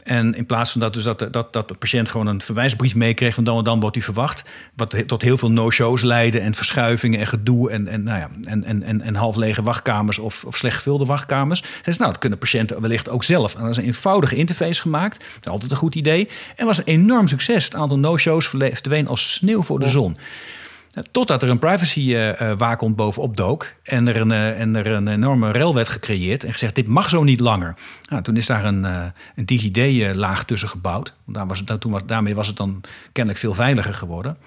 En 0.03 0.35
in 0.35 0.45
plaats 0.45 0.71
van 0.71 0.81
dat, 0.81 0.93
dus 0.93 1.03
dat, 1.03 1.27
dat, 1.31 1.53
dat 1.53 1.67
de 1.67 1.73
patiënt 1.73 2.09
gewoon 2.09 2.27
een 2.27 2.41
verwijsbrief 2.41 2.95
meekreeg 2.95 3.33
van 3.33 3.43
dan 3.43 3.57
en 3.57 3.63
dan 3.63 3.79
wordt 3.79 3.95
hij 3.95 4.05
verwacht. 4.05 4.43
Wat 4.75 5.07
tot 5.07 5.21
heel 5.21 5.37
veel 5.37 5.51
no-shows 5.51 6.01
leidde 6.01 6.39
en 6.39 6.53
verschuivingen 6.53 7.19
en 7.19 7.27
gedoe 7.27 7.69
en, 7.69 7.87
en, 7.87 8.03
nou 8.03 8.19
ja, 8.19 8.29
en, 8.43 8.63
en, 8.63 8.83
en, 8.83 9.01
en 9.01 9.15
half 9.15 9.35
lege 9.35 9.63
wachtkamers 9.63 10.19
of, 10.19 10.45
of 10.45 10.57
slecht 10.57 10.75
gevulde 10.75 11.05
wachtkamers. 11.05 11.63
Zei 11.81 11.95
nou, 11.97 12.11
dat 12.11 12.19
kunnen 12.19 12.39
patiënten 12.39 12.81
wellicht 12.81 13.09
ook 13.09 13.23
zelf. 13.23 13.55
En 13.55 13.61
dat 13.61 13.69
is 13.69 13.77
een 13.77 13.83
eenvoudige 13.83 14.35
interface 14.35 14.81
gemaakt. 14.81 15.19
Dat 15.19 15.45
is 15.45 15.51
altijd 15.51 15.71
een 15.71 15.77
goed 15.77 15.95
idee. 15.95 16.29
En 16.55 16.65
was 16.65 16.77
een 16.77 16.83
enorm 16.83 17.27
succes. 17.27 17.63
Het 17.63 17.75
aantal 17.75 17.99
no-shows 17.99 18.47
verdween 18.47 19.07
als 19.07 19.33
sneeuw 19.33 19.63
voor 19.63 19.79
de 19.79 19.87
zon. 19.87 20.17
Totdat 21.11 21.43
er 21.43 21.49
een 21.49 21.59
privacy-waakhond 21.59 22.91
uh, 22.91 22.97
bovenop 22.97 23.37
dook 23.37 23.73
en 23.83 24.07
er, 24.07 24.15
een, 24.15 24.29
uh, 24.29 24.59
en 24.59 24.75
er 24.75 24.87
een 24.87 25.07
enorme 25.07 25.51
rel 25.51 25.75
werd 25.75 25.89
gecreëerd 25.89 26.43
en 26.43 26.51
gezegd: 26.51 26.75
dit 26.75 26.87
mag 26.87 27.09
zo 27.09 27.23
niet 27.23 27.39
langer. 27.39 27.75
Nou, 28.09 28.23
toen 28.23 28.37
is 28.37 28.45
daar 28.45 28.65
een, 28.65 28.83
een 28.83 29.45
DigiD-laag 29.45 30.43
tussen 30.43 30.69
gebouwd. 30.69 31.13
Daar 31.25 31.47
was 31.47 31.63
het, 31.65 31.81
toen 31.81 31.91
was, 31.91 32.01
daarmee 32.05 32.35
was 32.35 32.47
het 32.47 32.57
dan 32.57 32.83
kennelijk 33.11 33.41
veel 33.41 33.53
veiliger 33.53 33.93
geworden. 33.93 34.37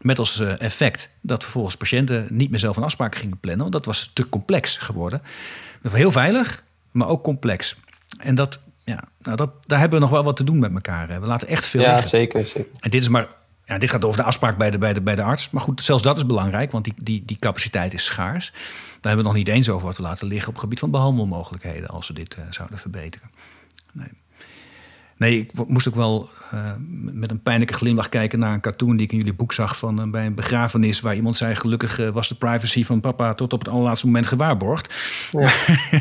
Met 0.00 0.18
als 0.18 0.40
effect 0.40 1.08
dat 1.20 1.42
vervolgens 1.42 1.76
patiënten 1.76 2.26
niet 2.30 2.50
meer 2.50 2.58
zelf 2.58 2.76
een 2.76 2.82
afspraak 2.82 3.14
gingen 3.14 3.38
plannen, 3.38 3.60
want 3.60 3.72
dat 3.72 3.84
was 3.84 4.10
te 4.14 4.28
complex 4.28 4.78
geworden. 4.78 5.22
Heel 5.90 6.12
veilig, 6.12 6.62
maar 6.90 7.08
ook 7.08 7.22
complex. 7.22 7.76
En 8.18 8.34
dat, 8.34 8.60
ja, 8.84 9.04
nou 9.22 9.36
dat, 9.36 9.52
daar 9.66 9.78
hebben 9.78 9.98
we 9.98 10.04
nog 10.04 10.14
wel 10.14 10.24
wat 10.24 10.36
te 10.36 10.44
doen 10.44 10.58
met 10.58 10.72
elkaar. 10.72 11.20
We 11.20 11.26
laten 11.26 11.48
echt 11.48 11.66
veel. 11.66 11.80
Ja, 11.80 12.02
zeker, 12.02 12.46
zeker. 12.46 12.70
En 12.80 12.90
dit 12.90 13.00
is 13.00 13.08
maar 13.08 13.28
dit 13.78 13.90
gaat 13.90 14.04
over 14.04 14.20
de 14.20 14.26
afspraak 14.26 14.56
bij 14.56 14.70
de, 14.70 14.78
bij, 14.78 14.92
de, 14.92 15.00
bij 15.00 15.14
de 15.14 15.22
arts. 15.22 15.50
Maar 15.50 15.62
goed, 15.62 15.82
zelfs 15.82 16.02
dat 16.02 16.16
is 16.16 16.26
belangrijk, 16.26 16.72
want 16.72 16.84
die, 16.84 16.94
die, 16.96 17.22
die 17.24 17.38
capaciteit 17.38 17.92
is 17.92 18.04
schaars. 18.04 18.50
Daar 18.50 19.12
hebben 19.12 19.16
we 19.16 19.30
nog 19.30 19.34
niet 19.34 19.48
eens 19.48 19.68
over 19.68 19.86
wat 19.86 19.96
te 19.96 20.02
laten 20.02 20.26
liggen 20.26 20.48
op 20.48 20.58
gebied 20.58 20.78
van 20.78 20.90
behandelmogelijkheden 20.90 21.88
als 21.88 22.08
we 22.08 22.14
dit 22.14 22.36
uh, 22.36 22.44
zouden 22.50 22.78
verbeteren. 22.78 23.30
Nee. 23.92 24.08
Nee, 25.20 25.38
ik 25.38 25.68
moest 25.68 25.88
ook 25.88 25.94
wel 25.94 26.28
uh, 26.54 26.60
met 27.12 27.30
een 27.30 27.42
pijnlijke 27.42 27.74
glimlach 27.74 28.08
kijken 28.08 28.38
naar 28.38 28.52
een 28.52 28.60
cartoon 28.60 28.96
die 28.96 29.06
ik 29.06 29.12
in 29.12 29.18
jullie 29.18 29.34
boek 29.34 29.52
zag 29.52 29.76
van 29.76 30.00
uh, 30.00 30.10
bij 30.10 30.26
een 30.26 30.34
begrafenis 30.34 31.00
waar 31.00 31.14
iemand 31.14 31.36
zei 31.36 31.54
gelukkig 31.54 31.98
uh, 31.98 32.08
was 32.08 32.28
de 32.28 32.34
privacy 32.34 32.84
van 32.84 33.00
papa 33.00 33.34
tot 33.34 33.52
op 33.52 33.58
het 33.58 33.68
allerlaatste 33.68 34.06
moment 34.06 34.26
gewaarborgd. 34.26 34.94
Ja. 35.30 35.50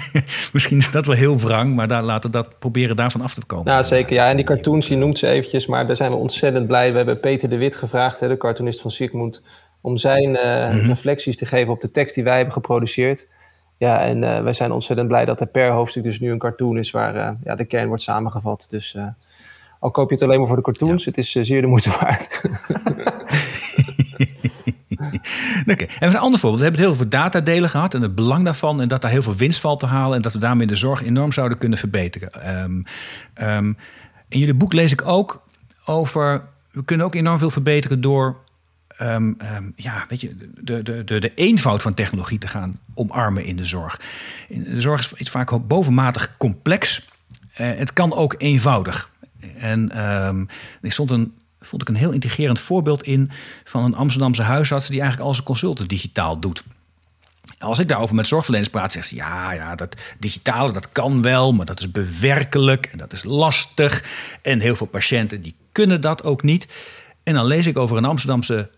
Misschien 0.54 0.78
is 0.78 0.92
dat 0.92 1.06
wel 1.06 1.16
heel 1.16 1.38
wrang, 1.38 1.76
maar 1.76 1.88
daar 1.88 2.04
laten 2.04 2.32
dat 2.32 2.60
proberen 2.60 2.96
daarvan 2.96 3.22
af 3.22 3.34
te 3.34 3.46
komen. 3.46 3.72
Ja, 3.72 3.84
zeker. 3.84 4.14
Ja, 4.14 4.30
en 4.30 4.36
die 4.36 4.46
cartoons, 4.46 4.88
je 4.88 4.96
noemt 4.96 5.18
ze 5.18 5.28
eventjes, 5.28 5.68
maar 5.68 5.88
daar 5.88 5.96
zijn 5.96 6.12
we 6.12 6.18
ontzettend 6.18 6.68
blij. 6.68 6.92
We 6.92 6.98
hebben 6.98 7.20
Peter 7.20 7.50
de 7.50 7.58
Wit 7.58 7.76
gevraagd, 7.76 8.20
hè, 8.20 8.28
de 8.28 8.38
cartoonist 8.38 8.82
van 8.82 8.92
Sigmund, 8.92 9.42
om 9.82 9.98
zijn 9.98 10.30
mm-hmm. 10.30 10.88
reflecties 10.88 11.38
te 11.38 11.46
geven 11.46 11.74
op 11.74 11.82
de 11.82 11.92
tekst 11.92 12.16
die 12.16 12.24
wij 12.24 12.36
hebben 12.36 12.54
geproduceerd. 12.54 13.28
Ja, 13.80 14.02
en 14.02 14.24
uh, 14.24 14.42
wij 14.42 14.54
zijn 14.54 14.72
ontzettend 14.72 15.08
blij 15.08 15.26
dat 15.26 15.42
er 15.42 15.48
per 15.48 15.72
hoofdstuk 15.72 16.04
dus 16.04 16.20
nu 16.20 16.32
een 16.32 16.38
cartoon 16.38 16.78
is 16.78 16.92
waar 16.92 17.16
uh, 17.16 17.32
ja, 17.44 17.56
de 17.56 17.66
kern 17.66 17.88
wordt 17.88 18.04
samengevat. 18.04 18.66
Dus 18.70 18.94
uh, 18.94 19.08
al 19.80 19.92
koop 19.92 20.10
je 20.10 20.16
het 20.16 20.24
alleen 20.24 20.38
maar 20.40 20.48
voor 20.48 20.56
de 20.56 20.62
cartoons, 20.62 21.04
ja. 21.04 21.10
het 21.10 21.18
is 21.18 21.32
zeer 21.32 21.62
de 21.62 21.68
moeite 21.68 21.90
waard. 21.90 22.42
Oké, 25.62 25.72
okay. 25.72 25.90
en 26.00 26.10
een 26.10 26.18
ander 26.18 26.40
voorbeeld. 26.40 26.62
We 26.62 26.70
hebben 26.70 26.82
het 26.82 26.90
heel 26.90 26.96
veel 26.96 27.10
datadelen 27.10 27.70
gehad 27.70 27.94
en 27.94 28.02
het 28.02 28.16
belang 28.16 28.44
daarvan. 28.44 28.82
En 28.82 28.88
dat 28.88 29.02
daar 29.02 29.12
heel 29.12 29.22
veel 29.22 29.36
winst 29.36 29.60
valt 29.60 29.80
te 29.80 29.86
halen. 29.86 30.16
En 30.16 30.22
dat 30.22 30.34
we 30.34 30.40
daarmee 30.40 30.68
de 30.68 30.76
zorg 30.76 31.04
enorm 31.04 31.32
zouden 31.32 31.58
kunnen 31.58 31.78
verbeteren. 31.78 32.62
Um, 32.64 32.84
um, 33.42 33.78
in 34.28 34.40
jullie 34.40 34.54
boek 34.54 34.74
lees 34.74 34.92
ik 34.92 35.06
ook 35.06 35.42
over. 35.86 36.44
We 36.72 36.84
kunnen 36.84 37.06
ook 37.06 37.16
enorm 37.16 37.38
veel 37.38 37.50
verbeteren 37.50 38.02
door 38.02 38.36
um, 39.02 39.38
um, 39.56 39.74
ja, 39.76 40.06
weet 40.08 40.22
je, 40.22 40.36
de, 40.62 40.84
de, 40.84 41.04
de, 41.04 41.20
de 41.20 41.34
eenvoud 41.34 41.82
van 41.82 41.94
technologie 41.94 42.38
te 42.38 42.48
gaan 42.48 42.80
omarmen 42.94 43.46
in 43.46 43.56
de 43.56 43.66
zorg. 43.66 44.00
De 44.48 44.82
zorg 44.82 45.14
is, 45.16 45.30
vaak 45.30 45.68
bovenmatig 45.68 46.38
complex. 46.38 47.08
Uh, 47.52 47.68
het 47.78 47.94
kan 47.94 48.14
ook 48.14 48.36
eenvoudig. 48.38 49.12
En 49.58 50.10
um, 50.28 50.48
stond 50.84 51.12
een, 51.12 51.34
vond 51.60 51.82
ik 51.82 51.88
een 51.88 51.96
heel 51.96 52.12
integrerend 52.12 52.60
voorbeeld 52.60 53.04
in 53.04 53.32
van 53.64 53.84
een 53.84 53.96
Amsterdamse 53.96 54.42
huisarts 54.42 54.88
die 54.88 55.00
eigenlijk 55.00 55.30
al 55.30 55.34
zijn 55.34 55.48
consulten 55.48 55.88
digitaal 55.88 56.40
doet. 56.40 56.64
Als 57.60 57.80
ik 57.80 57.88
daarover 57.88 58.16
met 58.16 58.28
zorgverleners 58.28 58.70
praat, 58.70 58.92
zeggen 58.92 59.10
ze 59.10 59.24
ja, 59.24 59.52
ja, 59.52 59.76
dat 59.76 60.02
digitale 60.20 60.72
dat 60.72 60.92
kan 60.92 61.22
wel, 61.22 61.54
maar 61.54 61.66
dat 61.66 61.80
is 61.80 61.92
bewerkelijk 61.92 62.86
en 62.86 62.98
dat 62.98 63.14
is 63.14 63.24
lastig. 63.24 64.04
En 64.42 64.60
heel 64.60 64.76
veel 64.76 64.88
patiënten 64.88 65.42
die 65.42 65.56
kunnen 65.72 66.02
dat 66.02 66.24
ook 66.24 66.44
niet. 66.44 66.68
En 67.24 67.34
dan 67.34 67.46
lees 67.46 67.68
ik 67.68 67.78
over 67.78 67.98
een 67.98 68.06
Amsterdamse 68.06 68.70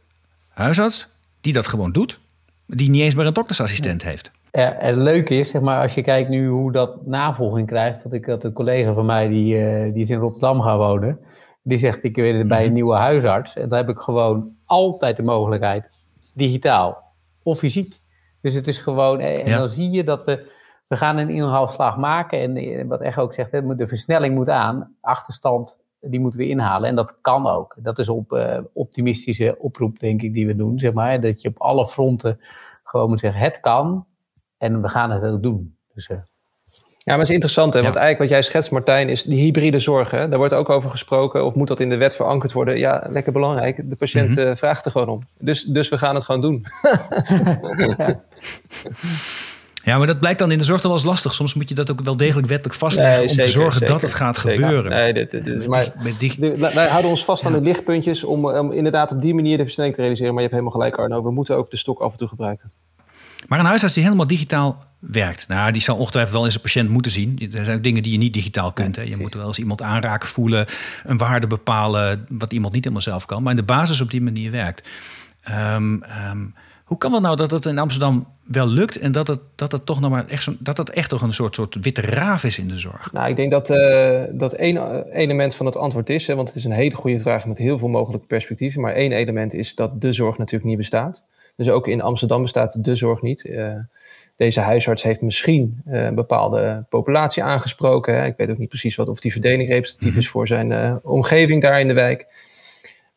huisarts 0.54 1.08
die 1.42 1.54
dat 1.54 1.68
gewoon 1.68 1.92
doet, 1.92 2.20
die 2.66 2.90
niet 2.90 3.02
eens 3.02 3.16
meer 3.16 3.26
een 3.26 3.34
doktersassistent 3.34 4.04
heeft. 4.04 4.32
Ja, 4.52 4.76
het 4.78 4.96
leuke 4.96 5.36
is, 5.36 5.50
zeg 5.50 5.62
maar, 5.62 5.82
als 5.82 5.94
je 5.94 6.02
kijkt 6.02 6.30
nu 6.30 6.48
hoe 6.48 6.72
dat 6.72 7.06
navolging 7.06 7.68
krijgt, 7.68 8.04
dat 8.04 8.14
ik 8.14 8.26
had 8.26 8.44
een 8.44 8.54
collega 8.54 8.94
van 8.94 9.06
mij 9.06 9.28
die, 9.28 9.56
uh, 9.56 9.94
die 9.94 10.02
is 10.02 10.10
in 10.10 10.20
Rotterdam 10.20 10.62
gaan 10.62 10.78
wonen, 10.78 11.20
die 11.64 11.78
zegt 11.78 12.04
ik 12.04 12.14
ben 12.14 12.48
bij 12.48 12.60
een 12.60 12.66
mhm. 12.66 12.74
nieuwe 12.74 12.96
huisarts 12.96 13.56
en 13.56 13.70
dan 13.70 13.78
heb 13.78 13.90
ik 13.90 13.98
gewoon 13.98 14.56
altijd 14.66 15.16
de 15.16 15.24
mogelijkheid, 15.24 15.90
digitaal 16.34 17.04
of 17.44 17.60
fysiek. 17.60 18.00
Dus 18.42 18.54
het 18.54 18.68
is 18.68 18.80
gewoon, 18.80 19.20
eh, 19.20 19.48
en 19.48 19.60
dan 19.60 19.70
zie 19.70 19.90
je 19.90 20.04
dat 20.04 20.24
we, 20.24 20.52
we 20.88 20.98
gaan 20.98 21.18
een 21.18 21.30
inhaalslag 21.30 21.98
maken 21.98 22.40
en 22.40 22.58
eh, 22.58 22.88
wat 22.88 23.02
Echo 23.02 23.22
ook 23.22 23.34
zegt, 23.34 23.52
de 23.52 23.88
versnelling 23.88 24.36
moet 24.36 24.50
aan, 24.50 24.96
achterstand 25.02 25.80
die 26.02 26.20
moeten 26.20 26.40
we 26.40 26.48
inhalen. 26.48 26.90
En 26.90 26.96
dat 26.96 27.18
kan 27.22 27.48
ook. 27.48 27.76
Dat 27.78 28.00
is 28.00 28.10
op 28.10 28.32
uh, 28.32 28.58
optimistische 28.74 29.56
oproep, 29.60 30.00
denk 30.00 30.22
ik, 30.22 30.34
die 30.34 30.48
we 30.48 30.56
doen. 30.56 30.80
Zeg 30.80 30.94
maar, 30.94 31.22
dat 31.22 31.42
je 31.42 31.48
op 31.48 31.62
alle 31.62 31.88
fronten 31.88 32.40
gewoon 32.84 33.10
moet 33.10 33.20
zeggen, 33.20 33.42
het 33.42 33.60
kan 33.60 34.06
en 34.58 34.82
we 34.82 34.90
gaan 34.90 35.12
het 35.12 35.24
ook 35.24 35.44
doen. 35.44 35.76
Dus, 35.94 36.10
uh. 36.10 36.18
ja, 36.18 36.24
maar 37.06 37.18
het 37.18 37.28
is 37.28 37.34
interessant, 37.34 37.74
hè? 37.74 37.82
want 37.82 37.96
eigenlijk 37.96 38.30
wat 38.30 38.40
jij 38.40 38.50
schetst, 38.50 38.72
Martijn, 38.72 39.10
is 39.10 39.24
die 39.24 39.40
hybride 39.40 39.80
zorg. 39.80 40.12
Hè? 40.12 40.30
Daar 40.30 40.38
wordt 40.38 40.54
ook 40.54 40.70
over 40.70 40.90
gesproken, 40.90 41.46
of 41.46 41.56
moet 41.56 41.68
dat 41.68 41.80
in 41.80 41.90
de 41.90 41.98
wet 41.98 42.16
verankerd 42.16 42.52
worden? 42.52 42.78
Ja, 42.78 43.08
lekker 43.10 43.32
belangrijk. 43.32 43.90
De 43.90 43.96
patiënt 43.96 44.36
mhm. 44.36 44.56
vraagt 44.56 44.86
er 44.86 44.92
gewoon 44.92 45.10
om. 45.10 45.28
Dus, 45.38 45.64
dus 45.64 45.90
we 45.90 45.98
gaan 45.98 46.16
het 46.16 46.24
gewoon 46.24 46.42
doen. 46.42 46.66
ja. 47.98 48.24
Ja, 49.84 49.98
maar 49.98 50.08
dat 50.08 50.20
blijkt 50.20 50.40
dan 50.40 50.52
in 50.52 50.58
de 50.58 50.64
zorg 50.64 50.82
dan 50.82 50.92
wel 50.92 51.00
eens 51.00 51.10
lastig. 51.10 51.34
Soms 51.34 51.54
moet 51.54 51.70
je 51.70 51.76
dat 51.76 51.92
ook 51.92 52.02
wel 52.02 52.18
degelijk 52.18 52.48
wettelijk 52.48 52.76
vastleggen 52.76 53.30
om 53.30 53.36
te 53.36 53.50
zorgen 53.50 53.88
dat 53.88 54.02
het 54.02 54.14
gaat 54.14 54.38
gebeuren. 54.38 54.92
Nee, 54.92 55.14
dit, 55.14 55.32
dit, 55.32 55.46
dit, 55.46 55.68
maar 55.68 56.74
wij 56.74 56.88
houden 56.88 57.10
ons 57.10 57.26
vast 57.26 57.46
aan 57.46 57.52
de 57.52 57.62
lichtpuntjes 57.62 58.24
om, 58.24 58.46
om, 58.46 58.72
inderdaad 58.72 59.12
op 59.12 59.22
die 59.22 59.34
manier 59.34 59.58
de 59.58 59.64
versnelling 59.64 59.96
te 59.96 60.02
realiseren. 60.02 60.34
Maar 60.34 60.44
je 60.44 60.50
hebt 60.50 60.62
helemaal 60.62 60.82
gelijk, 60.82 61.02
Arno. 61.02 61.24
We 61.24 61.32
moeten 61.32 61.58
ook 61.58 61.72
de 61.72 61.78
stok 61.78 62.00
af 62.00 62.12
en 62.12 62.18
toe 62.18 62.28
gebruiken. 62.28 62.72
Maar 63.48 63.60
een 63.60 63.66
huisarts 63.66 63.94
die 63.94 64.04
helemaal 64.04 64.28
digitaal 64.28 64.84
werkt, 65.00 65.48
nou, 65.48 65.72
die 65.72 65.82
zal 65.82 65.98
ongetwijfeld 65.98 66.34
wel 66.34 66.46
in 66.46 66.52
zijn 66.52 66.64
patiënt 66.64 66.90
moeten 66.90 67.12
zien. 67.12 67.52
Er 67.54 67.66
zijn 67.66 67.82
dingen 67.82 68.04
die 68.04 68.12
je 68.12 68.18
niet 68.18 68.34
digitaal 68.34 68.72
kunt. 68.72 68.96
Hè. 68.96 69.02
Je 69.02 69.18
moet 69.18 69.34
wel 69.34 69.48
eens 69.48 69.60
iemand 69.60 69.82
aanraken, 69.82 70.30
voelen, 70.30 70.66
een 71.04 71.18
waarde 71.18 71.48
bepalen, 71.48 72.26
wat 72.30 72.54
iemand 72.54 72.74
niet 72.74 72.84
helemaal 72.84 73.06
zelf 73.06 73.26
kan. 73.26 73.44
Maar 73.44 73.52
in 73.52 73.58
de 73.58 73.64
basis 73.64 74.02
op 74.02 74.12
die 74.12 74.22
manier 74.22 74.52
werkt. 74.52 74.90
Um, 75.50 76.04
hoe 76.92 77.00
kan 77.00 77.14
het 77.14 77.22
nou 77.22 77.36
dat 77.36 77.52
het 77.52 77.66
in 77.66 77.78
Amsterdam 77.78 78.28
wel 78.44 78.68
lukt 78.68 79.00
en 79.00 79.12
dat 79.12 79.28
het, 79.28 79.40
dat 79.56 79.72
het 79.72 79.86
toch 79.86 80.00
nog 80.00 80.10
maar 80.10 80.28
echt, 80.28 80.44
zo, 80.44 80.54
dat 80.60 80.78
het 80.78 80.90
echt 80.90 81.10
toch 81.10 81.22
een 81.22 81.34
soort, 81.34 81.56
soort 81.56 81.78
witte 81.82 82.02
raaf 82.02 82.44
is 82.44 82.60
in 82.60 82.68
de 82.68 82.80
zorg? 82.80 83.12
Nou, 83.12 83.30
ik 83.30 83.36
denk 83.36 83.52
dat 83.52 83.70
uh, 83.70 84.24
dat 84.34 84.54
één 84.54 84.78
eh, 84.78 85.22
element 85.22 85.56
van 85.56 85.66
het 85.66 85.78
antwoord 85.78 86.10
is, 86.10 86.28
hè, 86.28 86.36
want 86.36 86.48
het 86.48 86.58
is 86.58 86.64
een 86.64 86.72
hele 86.72 86.96
goede 86.96 87.20
vraag 87.20 87.46
met 87.46 87.58
heel 87.58 87.78
veel 87.78 87.88
mogelijke 87.88 88.26
perspectieven. 88.28 88.82
Maar 88.82 88.94
één 88.94 89.12
element 89.12 89.54
is 89.54 89.76
dat 89.76 90.02
de 90.02 90.14
zorg 90.14 90.38
natuurlijk 90.38 90.70
niet 90.70 90.78
bestaat. 90.78 91.24
Dus 91.56 91.70
ook 91.70 91.88
in 91.88 92.02
Amsterdam 92.02 92.42
bestaat 92.42 92.84
de 92.84 92.96
zorg 92.96 93.22
niet. 93.22 93.46
Uh, 93.46 93.74
deze 94.36 94.60
huisarts 94.60 95.04
heeft 95.04 95.22
misschien 95.22 95.82
een 95.86 96.16
bepaalde 96.16 96.86
populatie 96.90 97.44
aangesproken. 97.44 98.16
Hè. 98.16 98.26
Ik 98.26 98.38
weet 98.38 98.50
ook 98.50 98.58
niet 98.58 98.70
precies 98.70 98.96
wat 98.96 99.08
of 99.08 99.20
die 99.20 99.32
verdeling 99.32 99.70
representatief 99.70 100.10
mhm. 100.10 100.20
is 100.20 100.30
voor 100.30 100.48
zijn 100.48 101.00
omgeving 101.04 101.62
daar 101.62 101.80
in 101.80 101.88
de 101.88 101.94
wijk. 101.94 102.28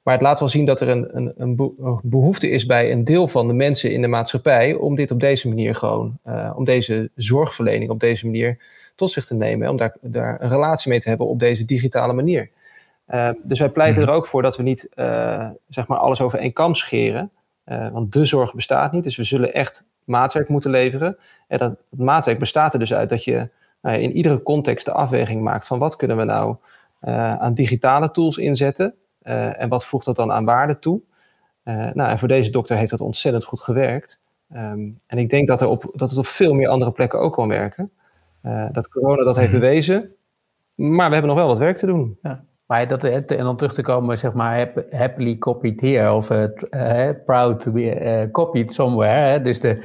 Maar 0.04 0.14
het 0.14 0.22
laat 0.22 0.38
wel 0.38 0.48
zien 0.48 0.64
dat 0.64 0.80
er 0.80 0.88
een, 0.88 1.16
een, 1.16 1.32
een, 1.36 1.74
behoefte 2.02 2.50
is 2.50 2.66
bij 2.66 2.92
een 2.92 3.04
deel 3.04 3.28
van 3.28 3.46
de 3.46 3.52
mensen 3.52 3.92
in 3.92 4.00
de 4.00 4.08
maatschappij 4.08 4.74
om 4.74 4.94
dit 4.94 5.10
op 5.10 5.20
deze 5.20 5.48
manier 5.48 5.74
gewoon, 5.74 6.18
uh, 6.26 6.52
om 6.56 6.64
deze 6.64 7.10
zorgverlening 7.14 7.90
op 7.90 8.00
deze 8.00 8.24
manier 8.24 8.58
tot 8.94 9.10
zich 9.10 9.24
te 9.24 9.34
nemen. 9.34 9.68
Om 9.68 9.76
daar, 9.76 9.96
daar 10.00 10.40
een 10.40 10.48
relatie 10.48 10.90
mee 10.90 11.00
te 11.00 11.08
hebben 11.08 11.26
op 11.26 11.38
deze 11.38 11.64
digitale 11.64 12.12
manier. 12.12 12.50
Uh, 13.08 13.28
dus 13.42 13.58
wij 13.58 13.68
pleiten 13.68 14.02
mhm. 14.02 14.10
er 14.10 14.16
ook 14.16 14.26
voor 14.26 14.42
dat 14.42 14.56
we 14.56 14.62
niet 14.62 14.90
uh, 14.94 15.48
zeg 15.68 15.86
maar 15.86 15.98
alles 15.98 16.20
over 16.20 16.38
één 16.38 16.52
kam 16.52 16.74
scheren. 16.74 17.30
want 17.64 18.12
de 18.12 18.24
zorg 18.24 18.54
bestaat 18.54 18.92
niet. 18.92 19.04
Dus 19.04 19.16
we 19.16 19.24
zullen 19.24 19.54
echt 19.54 19.84
maatwerk 20.04 20.48
moeten 20.48 20.70
leveren. 20.70 21.16
En 21.48 21.58
dat, 21.58 21.76
dat 21.90 22.06
maatwerk 22.06 22.38
bestaat 22.38 22.72
er 22.72 22.78
dus 22.78 22.94
uit 22.94 23.08
dat 23.08 23.24
je 23.24 23.48
in 23.82 24.12
iedere 24.12 24.42
context 24.42 24.84
de 24.84 24.92
afweging 24.92 25.42
maakt 25.42 25.66
van 25.66 25.78
wat 25.78 25.96
kunnen 25.96 26.16
we 26.16 26.24
nou 26.24 26.56
aan 27.38 27.54
digitale 27.54 28.10
tools 28.10 28.36
inzetten. 28.36 28.94
Uh, 29.24 29.60
en 29.60 29.68
wat 29.68 29.84
voegt 29.84 30.04
dat 30.04 30.16
dan 30.16 30.32
aan 30.32 30.44
waarde 30.44 30.78
toe? 30.78 31.00
Uh, 31.64 31.90
nou, 31.92 32.10
en 32.10 32.18
voor 32.18 32.28
deze 32.28 32.50
dokter 32.50 32.76
heeft 32.76 32.90
dat 32.90 33.00
ontzettend 33.00 33.44
goed 33.44 33.60
gewerkt. 33.60 34.20
Um, 34.54 35.00
en 35.06 35.18
ik 35.18 35.30
denk 35.30 35.46
dat, 35.46 35.60
er 35.60 35.68
op, 35.68 35.90
dat 35.92 36.10
het 36.10 36.18
op 36.18 36.26
veel 36.26 36.54
meer 36.54 36.68
andere 36.68 36.92
plekken 36.92 37.20
ook 37.20 37.32
kan 37.32 37.48
werken. 37.48 37.90
Uh, 38.42 38.68
dat 38.72 38.88
corona 38.88 39.24
dat 39.24 39.36
heeft 39.36 39.50
mhm. 39.50 39.60
bewezen. 39.60 40.10
Maar 40.74 41.06
we 41.06 41.12
hebben 41.12 41.30
nog 41.30 41.40
wel 41.40 41.48
wat 41.48 41.58
werk 41.58 41.76
te 41.76 41.86
doen. 41.86 42.18
Ja. 42.22 42.44
Maar 42.66 42.88
dat, 42.88 43.04
en 43.04 43.24
dan 43.26 43.56
terug 43.56 43.74
te 43.74 43.82
komen, 43.82 44.18
zeg 44.18 44.32
maar, 44.32 44.72
happily 44.90 45.38
copied 45.38 45.80
here 45.80 46.12
of 46.12 46.26
proud 47.24 47.60
to 47.60 47.72
be 47.72 48.28
copied 48.32 48.72
somewhere. 48.72 49.40
Dus 49.40 49.60
de, 49.60 49.84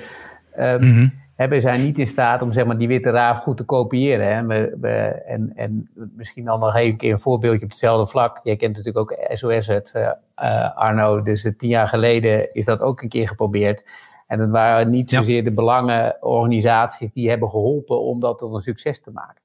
um, 0.57 0.81
mm 0.81 0.93
-hmm 0.93 1.19
we 1.47 1.59
zijn 1.59 1.83
niet 1.83 1.97
in 1.97 2.07
staat 2.07 2.41
om 2.41 2.51
zeg 2.51 2.65
maar, 2.65 2.77
die 2.77 2.87
witte 2.87 3.09
raaf 3.09 3.37
goed 3.37 3.57
te 3.57 3.63
kopiëren. 3.63 4.35
Hè. 4.35 4.45
We, 4.45 4.77
we, 4.81 4.95
en, 5.27 5.51
en 5.55 5.89
misschien 6.15 6.45
dan 6.45 6.59
nog 6.59 6.75
even 6.75 6.89
een 6.89 6.97
keer 6.97 7.11
een 7.11 7.19
voorbeeldje 7.19 7.63
op 7.63 7.69
hetzelfde 7.69 8.11
vlak. 8.11 8.39
Jij 8.43 8.55
kent 8.55 8.75
natuurlijk 8.77 9.11
ook 9.11 9.17
SOS, 9.37 9.67
het, 9.67 9.93
uh, 9.95 10.77
Arno. 10.77 11.23
Dus 11.23 11.51
tien 11.57 11.69
jaar 11.69 11.87
geleden 11.87 12.51
is 12.51 12.65
dat 12.65 12.81
ook 12.81 13.01
een 13.01 13.09
keer 13.09 13.27
geprobeerd. 13.27 13.83
En 14.27 14.39
het 14.39 14.49
waren 14.49 14.89
niet 14.89 15.09
zozeer 15.09 15.43
de 15.43 15.51
belangenorganisaties 15.51 17.11
die 17.11 17.29
hebben 17.29 17.49
geholpen 17.49 18.01
om 18.01 18.19
dat 18.19 18.37
tot 18.37 18.53
een 18.53 18.59
succes 18.59 19.01
te 19.01 19.11
maken. 19.11 19.41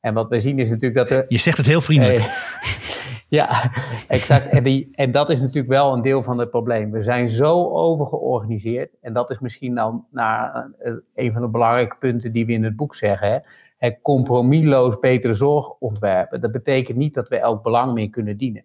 En 0.00 0.14
wat 0.14 0.28
we 0.28 0.40
zien 0.40 0.58
is 0.58 0.68
natuurlijk 0.68 1.08
dat 1.08 1.18
er. 1.18 1.24
Je 1.28 1.38
zegt 1.38 1.56
het 1.56 1.66
heel 1.66 1.80
vriendelijk. 1.80 2.20
Ja, 3.28 3.70
exact. 4.08 4.46
En, 4.46 4.62
die, 4.62 4.88
en 4.92 5.10
dat 5.10 5.30
is 5.30 5.40
natuurlijk 5.40 5.68
wel 5.68 5.92
een 5.92 6.02
deel 6.02 6.22
van 6.22 6.38
het 6.38 6.50
probleem. 6.50 6.90
We 6.90 7.02
zijn 7.02 7.28
zo 7.28 7.70
overgeorganiseerd. 7.70 8.90
En 9.00 9.12
dat 9.12 9.30
is 9.30 9.38
misschien 9.38 9.74
dan 9.74 10.06
naar 10.10 10.70
eh, 10.78 10.92
een 11.14 11.32
van 11.32 11.42
de 11.42 11.48
belangrijke 11.48 11.96
punten 11.98 12.32
die 12.32 12.46
we 12.46 12.52
in 12.52 12.64
het 12.64 12.76
boek 12.76 12.94
zeggen. 12.94 13.30
Hè? 13.30 13.38
Het 13.76 13.98
compromisloos 14.02 14.98
betere 14.98 15.34
zorg 15.34 15.70
ontwerpen. 15.78 16.40
Dat 16.40 16.52
betekent 16.52 16.98
niet 16.98 17.14
dat 17.14 17.28
we 17.28 17.38
elk 17.38 17.62
belang 17.62 17.92
meer 17.92 18.10
kunnen 18.10 18.36
dienen. 18.36 18.64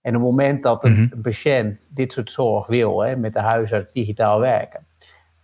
En 0.00 0.16
op 0.16 0.20
het 0.20 0.30
moment 0.30 0.62
dat 0.62 0.84
een, 0.84 0.92
mhm. 1.10 1.20
patiënt 1.20 1.80
dit 1.88 2.12
soort 2.12 2.30
zorg 2.30 2.66
wil, 2.66 3.00
hè, 3.00 3.16
met 3.16 3.32
de 3.32 3.40
huisarts 3.40 3.92
digitaal 3.92 4.40
werken. 4.40 4.86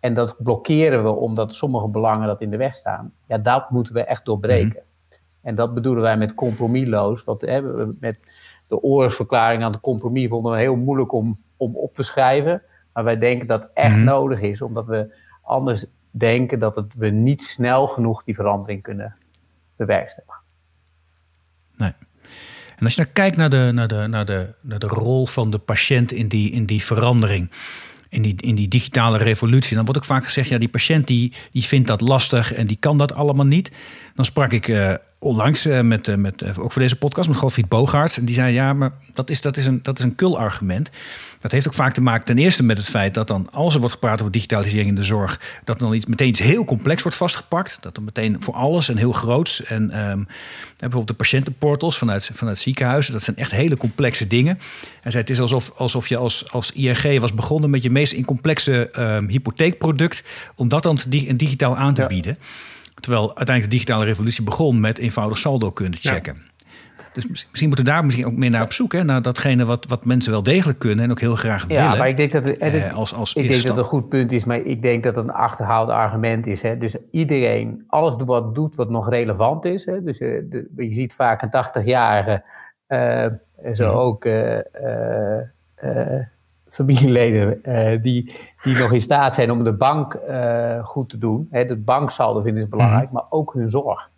En 0.01 0.15
dat 0.15 0.37
blokkeren 0.43 1.03
we 1.03 1.09
omdat 1.09 1.55
sommige 1.55 1.89
belangen 1.89 2.27
dat 2.27 2.41
in 2.41 2.51
de 2.51 2.57
weg 2.57 2.77
staan. 2.77 3.13
Ja, 3.27 3.39
dat 3.39 3.71
moeten 3.71 3.95
we 3.95 4.05
echt 4.05 4.25
doorbreken. 4.25 4.83
Mhm. 4.83 5.19
En 5.43 5.55
dat 5.55 5.75
bedoelen 5.75 6.03
wij 6.03 6.17
met 6.17 6.35
compromisloos. 6.35 7.25
Wat, 7.25 7.41
hè, 7.41 7.87
met, 8.01 8.37
de 8.69 8.83
oorlogsverklaring 8.83 9.63
aan 9.63 9.73
het 9.73 9.81
compromis 9.81 10.29
vonden 10.29 10.53
we 10.53 10.59
heel 10.59 10.77
moeilijk 10.77 11.13
om, 11.13 11.39
om 11.57 11.77
op 11.77 11.95
te 11.95 12.03
schrijven. 12.03 12.63
Maar 12.93 13.05
wij 13.05 13.19
denken 13.19 13.47
dat 13.47 13.63
het 13.63 13.71
echt 13.75 13.97
mhm. 13.97 14.05
nodig 14.05 14.41
is, 14.41 14.63
omdat 14.63 14.87
we 14.87 15.15
anders 15.43 15.87
denken 16.11 16.59
dat 16.59 16.75
het, 16.75 16.93
we 16.95 17.09
niet 17.09 17.45
snel 17.45 17.87
genoeg 17.87 18.25
die 18.25 18.35
verandering 18.35 18.83
kunnen 18.83 19.17
bewerkstelligen. 19.77 20.41
Nee. 21.77 21.93
En 22.77 22.85
als 22.85 22.95
je 22.95 23.01
nou 23.01 23.13
kijkt 23.13 23.37
naar 23.37 23.51
de, 23.51 23.71
naar 23.75 23.89
de, 23.89 24.07
naar 24.07 24.25
de, 24.25 24.55
naar 24.63 24.79
de 24.79 24.87
rol 24.87 25.27
van 25.27 25.51
de 25.51 25.59
patiënt 25.59 26.13
in 26.13 26.29
die, 26.29 26.51
in 26.51 26.67
die 26.67 26.85
verandering 26.85 27.51
in 28.15 28.23
die, 28.23 28.35
in 28.37 28.55
die 28.55 28.69
digitale 28.69 29.19
revolutie. 29.19 29.77
Dan 29.77 29.85
wordt 29.85 30.01
ook 30.01 30.07
vaak 30.07 30.25
gezegd, 30.25 30.49
ja, 30.49 30.59
die 30.59 30.69
patiënt 30.69 31.07
die, 31.07 31.33
die 31.53 31.63
vindt 31.63 31.87
dat 31.89 32.01
lastig 32.01 32.53
en 32.53 32.67
die 32.67 32.77
kan 32.77 32.99
dat 32.99 33.15
allemaal 33.15 33.47
niet. 33.47 33.71
Dan 34.15 34.25
sprak 34.25 34.53
ik 34.53 34.69
uh, 34.69 34.95
onlangs 35.25 35.67
uh, 35.67 35.81
met, 35.81 36.09
uh, 36.09 36.15
met 36.15 36.59
ook 36.59 36.73
voor 36.73 36.83
deze 36.83 36.97
podcast 36.97 37.29
met 37.29 37.39
Godfried 37.39 37.69
Bogaerts. 37.69 38.19
En 38.19 38.25
die 38.25 38.35
zei, 38.35 38.53
ja, 38.53 38.73
maar 38.73 38.93
dat 39.13 39.31
is, 39.31 39.41
dat 39.41 39.57
is 39.57 39.67
een, 39.67 39.81
dat 39.83 39.99
is 39.99 40.05
een 40.05 40.15
kul 40.15 40.39
argument. 40.39 40.91
Dat 41.41 41.53
heeft 41.53 41.67
ook 41.67 41.75
vaak 41.75 41.95
te 41.95 42.01
maken 42.01 42.25
ten 42.25 42.39
eerste 42.39 42.63
met 42.63 42.77
het 42.77 42.89
feit 42.89 43.15
dat 43.15 43.29
dan, 43.29 43.49
als 43.51 43.75
er 43.75 43.81
wordt 43.81 43.95
gepraat 43.95 44.21
over 44.21 44.33
digitalisering 44.33 44.89
in 44.89 44.95
de 44.95 45.03
zorg, 45.03 45.41
dat 45.65 45.79
dan 45.79 45.95
iets, 45.95 46.07
meteen 46.07 46.29
iets 46.29 46.41
heel 46.41 46.65
complex 46.65 47.03
wordt 47.03 47.17
vastgepakt. 47.17 47.79
Dat 47.81 47.95
dan 47.95 48.05
meteen 48.05 48.37
voor 48.41 48.55
alles 48.55 48.89
en 48.89 48.97
heel 48.97 49.13
groots. 49.13 49.65
En 49.65 49.83
um, 49.83 50.27
bijvoorbeeld 50.77 51.07
de 51.07 51.15
patiëntenportals 51.15 51.99
vanuit, 51.99 52.31
vanuit 52.33 52.59
ziekenhuizen, 52.59 53.13
dat 53.13 53.23
zijn 53.23 53.37
echt 53.37 53.51
hele 53.51 53.77
complexe 53.77 54.27
dingen. 54.27 54.59
En 55.03 55.11
zei, 55.11 55.23
het 55.23 55.31
is 55.31 55.41
alsof, 55.41 55.73
alsof 55.77 56.09
je 56.09 56.17
als, 56.17 56.53
als 56.53 56.73
ING 56.73 57.21
was 57.21 57.35
begonnen 57.35 57.71
met 57.71 57.83
je 57.83 57.91
meest 57.91 58.13
incomplexe 58.13 58.91
um, 58.99 59.29
hypotheekproduct, 59.29 60.25
om 60.55 60.69
dat 60.69 60.83
dan 60.83 60.99
digitaal 61.37 61.77
aan 61.77 61.95
te 61.95 62.05
bieden. 62.09 62.37
Terwijl 63.05 63.27
uiteindelijk 63.27 63.65
de 63.65 63.77
digitale 63.77 64.05
revolutie 64.05 64.45
begon 64.45 64.81
met 64.81 64.99
eenvoudig 64.99 65.39
saldo 65.39 65.71
kunnen 65.71 65.99
checken. 65.99 66.37
Dus 67.13 67.27
misschien 67.27 67.69
moeten 67.69 67.85
we 67.85 67.91
daar 67.91 68.05
misschien 68.05 68.27
ook 68.27 68.37
meer 68.37 68.51
naar 68.51 68.63
op 68.63 68.73
zoek. 68.73 68.93
Hè? 68.93 69.05
Naar 69.05 69.23
datgene 69.23 69.65
wat, 69.65 69.87
wat 69.89 70.05
mensen 70.05 70.33
wel 70.33 70.43
degelijk 70.43 70.79
kunnen 70.79 71.05
en 71.05 71.11
ook 71.11 71.21
heel 71.21 71.35
graag 71.37 71.67
willen. 71.67 71.83
Ja, 71.83 71.95
maar 71.95 72.09
ik 72.09 72.17
denk 72.17 72.33
dat 72.33 72.45
het, 72.45 72.59
eh, 72.59 72.95
als, 72.95 73.15
als 73.15 73.35
ik 73.35 73.49
denk 73.49 73.55
dat 73.63 73.71
het 73.71 73.77
een 73.77 73.85
goed 73.85 74.09
punt 74.09 74.33
is, 74.33 74.45
maar 74.45 74.59
ik 74.59 74.83
denk 74.83 75.03
dat 75.03 75.15
het 75.15 75.25
een 75.25 75.31
achterhaald 75.31 75.89
argument 75.89 76.47
is. 76.47 76.63
Hè? 76.63 76.79
Dus 76.79 76.97
iedereen, 77.11 77.85
alles 77.87 78.15
wat 78.25 78.55
doet 78.55 78.75
wat 78.75 78.91
nog 78.91 79.09
relevant 79.09 79.65
is. 79.65 79.85
Hè? 79.85 80.03
Dus 80.03 80.21
uh, 80.21 80.43
de, 80.49 80.71
je 80.77 80.95
ziet 80.95 81.15
vaak 81.15 81.43
een 81.43 81.83
80-jarige, 81.83 82.43
uh, 82.89 83.27
zo 83.73 83.93
ook 83.93 84.25
familieleden 86.75 87.63
die, 88.03 88.33
die 88.63 88.77
nog 88.77 88.93
in 88.93 89.01
staat 89.01 89.35
zijn 89.35 89.51
om 89.51 89.65
de 89.65 89.73
bank 89.73 90.19
goed 90.83 91.09
te 91.09 91.17
doen. 91.17 91.49
Hè? 91.51 91.65
De 91.65 91.77
banksaldo 91.77 92.41
vinden 92.41 92.63
ze 92.63 92.69
belangrijk, 92.69 93.05
mhm. 93.05 93.15
maar 93.15 93.27
ook 93.31 93.53
hun 93.53 93.71
zorg. 93.71 94.11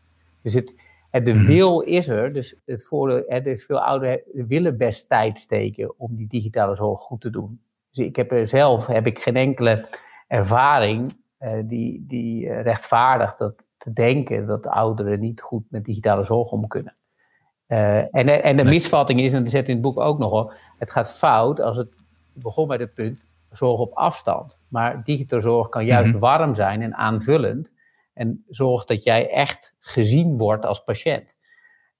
Dus 0.42 0.54
het, 0.54 0.74
de 1.10 1.34
mhm. 1.34 1.46
wil 1.46 1.80
is 1.80 2.08
er, 2.08 2.32
dus 2.32 2.56
het 2.64 2.84
voor 2.84 3.10
er 3.10 3.46
is 3.46 3.64
veel 3.64 3.80
ouderen 3.80 4.20
willen 4.32 4.76
best 4.76 5.08
tijd 5.08 5.38
steken 5.38 5.98
om 5.98 6.16
die 6.16 6.28
digitale 6.28 6.76
zorg 6.76 7.00
goed 7.00 7.20
te 7.20 7.30
doen. 7.30 7.60
Dus 7.90 8.06
ik 8.06 8.16
heb 8.16 8.32
er 8.32 8.48
zelf 8.48 8.86
heb 8.86 9.06
ik 9.06 9.18
geen 9.18 9.36
enkele 9.36 9.88
ervaring 10.28 11.12
uh, 11.40 11.52
die, 11.64 12.04
die 12.08 12.52
rechtvaardigt 12.52 13.38
dat 13.38 13.56
te 13.76 13.92
denken 13.92 14.46
dat 14.46 14.66
ouderen 14.66 15.20
niet 15.20 15.40
goed 15.40 15.64
met 15.68 15.84
digitale 15.84 16.24
zorg 16.24 16.50
om 16.50 16.66
kunnen. 16.66 16.96
Uh, 17.68 17.98
en, 17.98 18.42
en 18.42 18.56
de 18.56 18.64
misvatting 18.64 19.20
is, 19.20 19.32
en 19.32 19.42
dat 19.42 19.52
zet 19.52 19.68
in 19.68 19.74
het 19.74 19.82
boek 19.82 20.00
ook 20.00 20.18
nog 20.18 20.30
hoor, 20.30 20.54
het 20.78 20.90
gaat 20.90 21.18
fout 21.18 21.60
als 21.60 21.76
het 21.76 21.88
begon 22.36 22.68
bij 22.68 22.76
het 22.76 22.94
punt 22.94 23.26
zorg 23.50 23.80
op 23.80 23.92
afstand. 23.92 24.58
Maar 24.68 25.04
digitale 25.04 25.42
zorg 25.42 25.68
kan 25.68 25.84
juist 25.84 26.10
mhm. 26.10 26.18
warm 26.18 26.54
zijn 26.54 26.82
en 26.82 26.94
aanvullend. 26.94 27.72
En 28.14 28.44
zorg 28.48 28.84
dat 28.84 29.04
jij 29.04 29.30
echt 29.30 29.74
gezien 29.78 30.38
wordt 30.38 30.66
als 30.66 30.84
patiënt. 30.84 31.36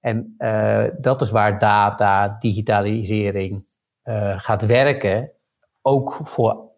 En 0.01 0.35
uh, 0.39 0.85
dat 1.01 1.21
is 1.21 1.31
waar 1.31 1.59
data, 1.59 2.37
digitalisering 2.41 3.65
uh, 4.05 4.35
gaat 4.41 4.67
werken, 4.67 5.31
ook 5.83 6.13
voor 6.13 6.71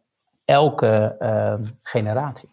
elke 0.44 1.16
uh, 1.18 1.68
generatie. 1.82 2.48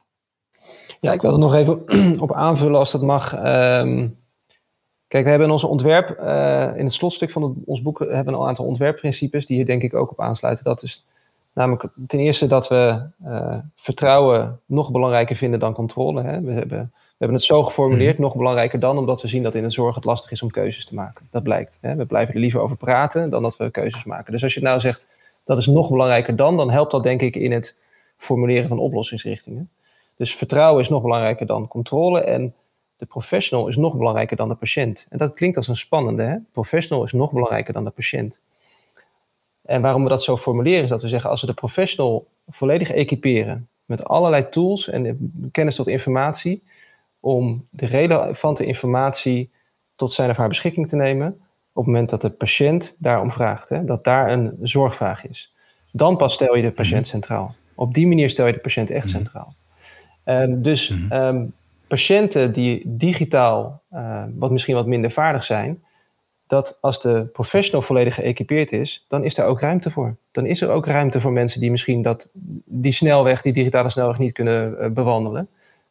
Ja, 1.00 1.12
ik 1.12 1.22
wil 1.22 1.34
er 1.34 1.40
nog 1.40 1.54
even 1.54 1.84
op 2.26 2.34
aanvullen 2.34 2.80
als 2.80 2.92
dat 2.92 3.02
mag. 3.02 3.34
Ehm, 3.34 4.08
kijk, 5.08 5.24
we 5.24 5.30
hebben 5.30 5.48
in 5.48 5.54
ons 5.54 5.64
ontwerp, 5.64 6.20
uh, 6.20 6.78
in 6.78 6.84
het 6.84 6.94
slotstuk 6.94 7.32
van 7.32 7.64
ons 7.66 7.82
boek, 7.82 8.00
hebben 8.00 8.34
we 8.34 8.40
een 8.40 8.48
aantal 8.48 8.66
ontwerpprincipes 8.66 9.46
die 9.46 9.56
hier 9.56 9.66
denk 9.66 9.82
ik 9.82 9.94
ook 9.94 10.12
op 10.12 10.22
aansluiten. 10.22 10.64
Dat 10.64 10.84
is 10.84 11.06
namelijk 11.54 11.88
ten 12.08 12.20
eerste 12.20 12.48
dat 12.48 12.68
we 12.68 13.02
uh, 13.26 13.58
vertrouwen 13.76 14.60
nog 14.66 14.92
belangrijker 14.92 15.36
vinden 15.36 15.60
dan 15.60 15.74
controle. 15.74 16.22
Hè. 16.22 16.42
We, 16.42 16.52
hebben, 16.52 16.92
we 16.92 17.16
hebben 17.18 17.38
het 17.38 17.46
zo 17.46 17.64
geformuleerd, 17.64 18.14
mhm. 18.14 18.22
nog 18.22 18.36
belangrijker 18.36 18.80
dan, 18.80 18.98
omdat 18.98 19.22
we 19.22 19.28
zien 19.28 19.44
dat 19.44 19.56
in 19.56 19.64
de 19.64 19.70
zorg 19.70 19.96
het 19.96 20.06
lastig 20.06 20.32
is 20.32 20.42
om 20.42 20.52
keuzes 20.52 20.86
te 20.86 20.96
maken. 20.96 21.28
Dat 21.32 21.44
blijkt. 21.44 21.78
Hè. 21.82 21.96
We 21.96 22.06
blijven 22.06 22.34
er 22.34 22.40
liever 22.40 22.60
over 22.60 22.78
praten 22.78 23.30
dan 23.30 23.42
dat 23.42 23.58
we 23.58 23.72
keuzes 23.72 24.04
maken. 24.04 24.32
Dus 24.32 24.44
als 24.44 24.54
je 24.54 24.62
nou 24.62 24.80
zegt, 24.80 25.08
dat 25.44 25.58
is 25.58 25.66
nog 25.66 25.90
belangrijker 25.90 26.36
dan, 26.36 26.58
dan 26.58 26.70
helpt 26.70 26.92
dat 26.92 27.04
denk 27.04 27.22
ik 27.22 27.36
in 27.36 27.52
het 27.52 27.80
formuleren 28.18 28.68
van 28.68 28.80
oplossingsrichtingen. 28.80 29.70
Dus 30.18 30.36
vertrouwen 30.36 30.82
is 30.82 30.90
nog 30.90 31.02
belangrijker 31.02 31.46
dan 31.46 31.68
controle 31.68 32.22
en 32.22 32.54
de 32.98 33.06
professional 33.06 33.68
is 33.68 33.76
nog 33.76 33.98
belangrijker 33.98 34.38
dan 34.38 34.50
de 34.50 34.56
patiënt. 34.56 35.08
En 35.10 35.18
dat 35.18 35.34
klinkt 35.34 35.58
als 35.58 35.68
een 35.68 35.76
spannende. 35.76 36.24
Hè? 36.24 36.38
Professional 36.52 37.04
is 37.04 37.12
nog 37.12 37.32
belangrijker 37.32 37.74
dan 37.74 37.84
de 37.84 37.92
patiënt. 37.92 38.42
En 39.62 39.82
waarom 39.82 40.04
we 40.04 40.10
dat 40.10 40.24
zo 40.24 40.38
formuleren 40.38 40.84
is 40.84 40.90
dat 40.90 41.02
we 41.02 41.08
zeggen 41.08 41.30
als 41.30 41.42
we 41.42 41.48
de 41.48 41.54
professional 41.54 42.28
volledig 42.48 42.92
equiperen 42.92 43.68
met 43.86 44.06
allerlei 44.06 44.50
tools 44.50 44.90
en 44.90 45.32
kennis 45.52 45.76
tot 45.76 45.88
informatie 45.88 46.64
om 47.20 47.68
de 47.70 47.86
relevante 47.86 48.66
informatie 48.66 49.50
tot 49.96 50.12
zijn 50.12 50.30
of 50.30 50.38
haar 50.38 50.48
beschikking 50.48 50.88
te 50.88 50.96
nemen 50.96 51.28
op 51.76 51.86
het 51.86 51.94
moment 51.94 52.10
dat 52.10 52.22
de 52.22 52.30
patiënt 52.30 52.96
daarom 53.00 53.32
vraagt, 53.32 53.70
hè, 53.70 53.84
dat 53.84 54.04
daar 54.04 54.32
een 54.32 54.58
zorgvraag 54.62 55.28
is. 55.28 55.54
Dan 55.92 56.18
pas 56.18 56.34
stel 56.34 56.56
je 56.56 56.62
de 56.62 56.72
patiënt 56.72 57.02
mhm. 57.02 57.10
centraal. 57.10 57.56
Op 57.76 57.94
die 57.94 58.08
manier 58.08 58.30
stel 58.30 58.46
je 58.46 58.54
de 58.54 58.60
patiënt 58.60 58.90
echt 58.90 59.06
mhm. 59.06 59.16
centraal. 59.16 59.54
Um, 60.26 60.62
dus 60.62 60.90
mhm. 60.90 61.48
Ehm, 61.86 61.88
patiënten 61.88 62.54
die 62.54 62.82
digitaal 62.86 63.82
uh, 63.94 64.24
wat 64.36 64.52
misschien 64.52 64.76
wat 64.76 64.86
minder 64.86 65.12
vaardig 65.12 65.44
zijn, 65.44 65.84
dat 66.48 66.78
als 66.82 67.02
de 67.02 67.26
professional 67.34 67.82
volledig 67.82 68.16
geëquipeerd 68.16 68.72
is, 68.72 69.06
dan 69.08 69.24
is 69.24 69.36
daar 69.36 69.46
ook 69.46 69.60
ruimte 69.60 69.90
voor. 69.92 70.16
Dan 70.32 70.46
is 70.46 70.62
er 70.62 70.70
ook 70.70 70.86
ruimte 70.86 71.22
voor 71.22 71.32
mensen 71.32 71.62
die 71.62 71.72
misschien 71.72 72.02
dat, 72.02 72.30
die 72.66 72.92
snelweg, 72.92 73.42
die 73.42 73.54
digitale 73.54 73.90
snelweg 73.90 74.20
niet 74.20 74.32
kunnen 74.32 74.76
uh, 74.80 74.90
bewandelen. 74.90 75.48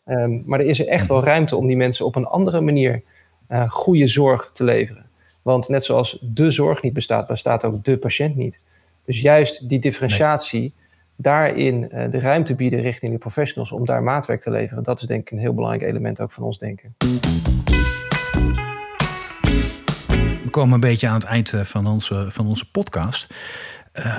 Um, 0.07 0.43
maar 0.47 0.61
er 0.61 0.67
is 0.67 0.81
er 0.81 0.89
echt 0.89 1.07
wel 1.07 1.25
ruimte 1.25 1.57
om 1.57 1.67
die 1.67 1.77
mensen 1.77 2.07
op 2.07 2.17
een 2.17 2.27
andere 2.27 2.61
manier 2.61 3.03
uh, 3.49 3.71
goede 3.71 4.07
zorg 4.07 4.51
te 4.53 4.65
leveren. 4.65 5.07
Want 5.43 5.69
net 5.69 5.85
zoals 5.85 6.19
de 6.21 6.51
zorg 6.51 6.83
niet 6.83 6.93
bestaat, 6.93 7.27
bestaat 7.27 7.65
ook 7.65 7.85
de 7.85 7.97
patiënt 7.97 8.37
niet. 8.37 8.61
Dus 9.05 9.21
juist 9.21 9.69
die 9.69 9.79
differentiatie 9.79 10.73
daarin 11.17 11.83
uh, 11.83 12.11
de 12.11 12.19
ruimte 12.19 12.55
bieden 12.55 12.81
richting 12.81 13.13
de 13.13 13.19
professionals 13.19 13.73
om 13.73 13.87
daar 13.87 14.03
maatwerk 14.03 14.41
te 14.41 14.51
leveren. 14.51 14.83
Dat 14.83 15.01
is 15.01 15.07
denk 15.07 15.21
ik 15.21 15.31
een 15.31 15.39
heel 15.39 15.55
belangrijk 15.55 15.91
element 15.91 16.21
ook 16.21 16.33
van 16.33 16.45
ons 16.45 16.59
denken. 16.59 16.95
We 20.43 20.51
komen 20.51 20.75
een 20.75 20.81
beetje 20.81 21.09
aan 21.09 21.15
het 21.15 21.25
eind 21.25 21.53
eh, 21.53 21.61
van 21.61 21.87
onze, 21.87 22.27
van 22.29 22.47
onze 22.47 22.71
podcast. 22.71 23.35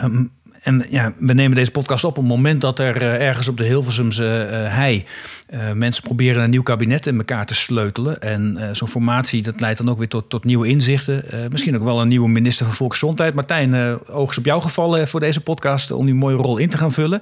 Um, 0.04 0.32
en 0.66 0.86
ja, 0.90 1.14
we 1.18 1.34
nemen 1.34 1.56
deze 1.56 1.72
podcast 1.72 2.04
op 2.04 2.18
op 2.18 2.24
het 2.24 2.32
moment 2.32 2.62
dat 2.62 2.80
er 2.80 3.02
uh, 3.02 3.28
ergens 3.28 3.48
op 3.48 3.58
de 3.58 3.64
Hilversumse 3.64 4.48
uh, 4.52 4.76
hei 4.76 5.06
uh, 5.50 5.72
mensen 5.72 6.04
proberen 6.04 6.44
een 6.44 6.50
nieuw 6.50 6.64
kabinet 6.64 7.06
in 7.06 7.18
elkaar 7.18 7.46
te 7.46 7.56
sleutelen. 7.56 8.22
En 8.22 8.70
zo'n 8.72 8.88
formatie 8.88 9.42
dat 9.42 9.60
leidt 9.60 9.78
dan 9.78 9.90
ook 9.90 9.98
weer 9.98 10.08
tot, 10.08 10.30
tot 10.30 10.44
nieuwe 10.44 10.68
inzichten. 10.68 11.26
misschien 11.50 11.76
ook 11.76 11.84
wel 11.84 12.02
een 12.02 12.08
nieuwe 12.08 12.30
minister 12.30 12.66
van 12.66 12.76
Volksgezondheid. 12.76 13.34
Martijn, 13.34 14.00
oogst 14.08 14.38
op 14.38 14.46
jou 14.46 14.62
gevallen 14.62 15.08
voor 15.08 15.20
deze 15.20 15.42
podcast 15.42 15.92
om 15.92 16.06
die 16.06 16.16
mooie 16.16 16.36
rol 16.36 16.58
in 16.58 16.70
te 16.70 16.78
gaan 16.78 16.92
vullen. 16.92 17.22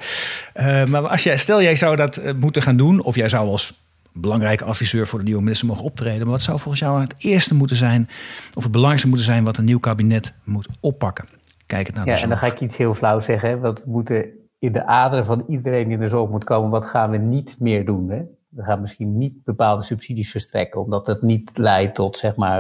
maar 0.90 1.08
als 1.08 1.24
jij, 1.24 1.38
stel 1.38 1.62
jij 1.62 1.76
zou 1.76 1.96
dat 1.96 2.22
moeten 2.40 2.62
gaan 2.62 2.78
doen, 2.78 3.02
of 3.02 3.16
jij 3.16 3.30
zou 3.30 3.50
als 3.50 3.74
belangrijke 4.14 4.64
adviseur 4.64 5.08
voor 5.08 5.20
de 5.20 5.26
nieuwe 5.26 5.42
minister 5.42 5.68
mogen 5.68 5.84
optreden. 5.84 6.22
Maar 6.22 6.32
wat 6.36 6.42
zou 6.42 6.60
volgens 6.60 6.84
jou 6.84 7.02
het 7.02 7.14
eerste 7.18 7.56
moeten 7.56 7.76
zijn, 7.76 8.10
of 8.54 8.64
het 8.64 8.72
belangrijkste 8.72 9.08
moeten 9.08 9.26
zijn 9.26 9.44
wat 9.44 9.58
een 9.58 9.66
nieuw 9.66 9.80
kabinet 9.80 10.34
moet 10.44 10.68
oppakken? 10.80 11.26
Naar 11.68 12.06
ja, 12.06 12.22
en 12.22 12.30
dan 12.30 12.38
ga 12.38 12.46
ik 12.48 12.60
iets 12.60 12.78
heel 12.78 12.94
flauw 12.94 13.20
zeggen. 13.20 13.60
Want 13.60 13.84
we 13.84 13.92
moeten 13.92 14.26
in 14.60 14.72
de 14.72 14.86
aderen 14.86 15.26
van 15.26 15.46
iedereen 15.48 15.84
die 15.84 15.94
in 15.94 16.00
de 16.00 16.08
zorg 16.08 16.30
moet 16.30 16.44
komen, 16.44 16.70
wat 16.70 16.86
gaan 16.86 17.10
we 17.10 17.18
niet 17.18 17.56
meer 17.60 17.86
doen? 17.86 18.10
Hè? 18.10 18.22
We 18.50 18.64
gaan 18.64 18.82
misschien 18.82 19.18
niet 19.18 19.44
bepaalde 19.44 19.84
subsidies 19.84 20.32
verstrekken, 20.32 20.82
omdat 20.82 21.06
dat 21.06 21.22
niet 21.22 21.52
leidt 21.54 21.96
tot 21.96 22.18
zeg 22.18 22.36
maar 22.36 22.60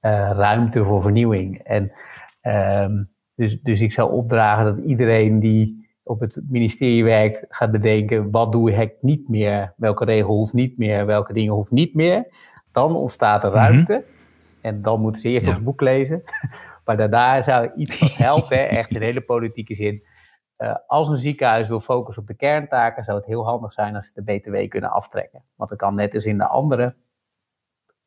uh, 0.00 0.30
ruimte 0.34 0.84
voor 0.84 1.02
vernieuwing. 1.02 1.58
En 1.58 1.92
uh, 2.42 2.86
dus, 3.34 3.60
dus 3.60 3.80
ik 3.80 3.92
zou 3.92 4.12
opdragen 4.12 4.64
dat 4.64 4.84
iedereen 4.84 5.38
die 5.38 5.88
op 6.02 6.20
het 6.20 6.40
ministerie 6.48 7.04
werkt, 7.04 7.44
gaat 7.48 7.70
bedenken 7.70 8.30
wat 8.30 8.52
doe 8.52 8.72
ik 8.72 8.94
niet 9.00 9.28
meer, 9.28 9.72
welke 9.76 10.04
regel 10.04 10.34
hoeft 10.34 10.52
niet 10.52 10.78
meer, 10.78 11.06
welke 11.06 11.32
dingen 11.32 11.54
hoeft 11.54 11.70
niet 11.70 11.94
meer. 11.94 12.26
Dan 12.72 12.96
ontstaat 12.96 13.44
er 13.44 13.50
ruimte. 13.50 13.92
Mhm. 13.92 14.14
En 14.60 14.82
dan 14.82 15.00
moeten 15.00 15.20
ze 15.20 15.28
eerst 15.28 15.46
ja. 15.46 15.52
het 15.52 15.64
boek 15.64 15.80
lezen. 15.80 16.22
Maar 16.86 16.96
daarna 16.96 17.42
zou 17.42 17.70
iets 17.76 17.98
wat 17.98 18.16
helpen, 18.26 18.68
echt 18.68 18.90
in 18.90 19.02
hele 19.02 19.20
politieke 19.20 19.74
zin. 19.74 20.02
Uh, 20.58 20.74
als 20.86 21.08
een 21.08 21.16
ziekenhuis 21.16 21.68
wil 21.68 21.80
focussen 21.80 22.22
op 22.22 22.28
de 22.28 22.34
kerntaken, 22.34 23.04
zou 23.04 23.16
het 23.18 23.26
heel 23.26 23.44
handig 23.44 23.72
zijn 23.72 23.96
als 23.96 24.06
ze 24.06 24.22
de 24.22 24.38
BTW 24.38 24.68
kunnen 24.68 24.90
aftrekken. 24.90 25.42
Want 25.54 25.68
dan 25.68 25.78
kan 25.78 25.94
net 25.94 26.14
als 26.14 26.24
in 26.24 26.38
de 26.38 26.46
andere 26.46 26.94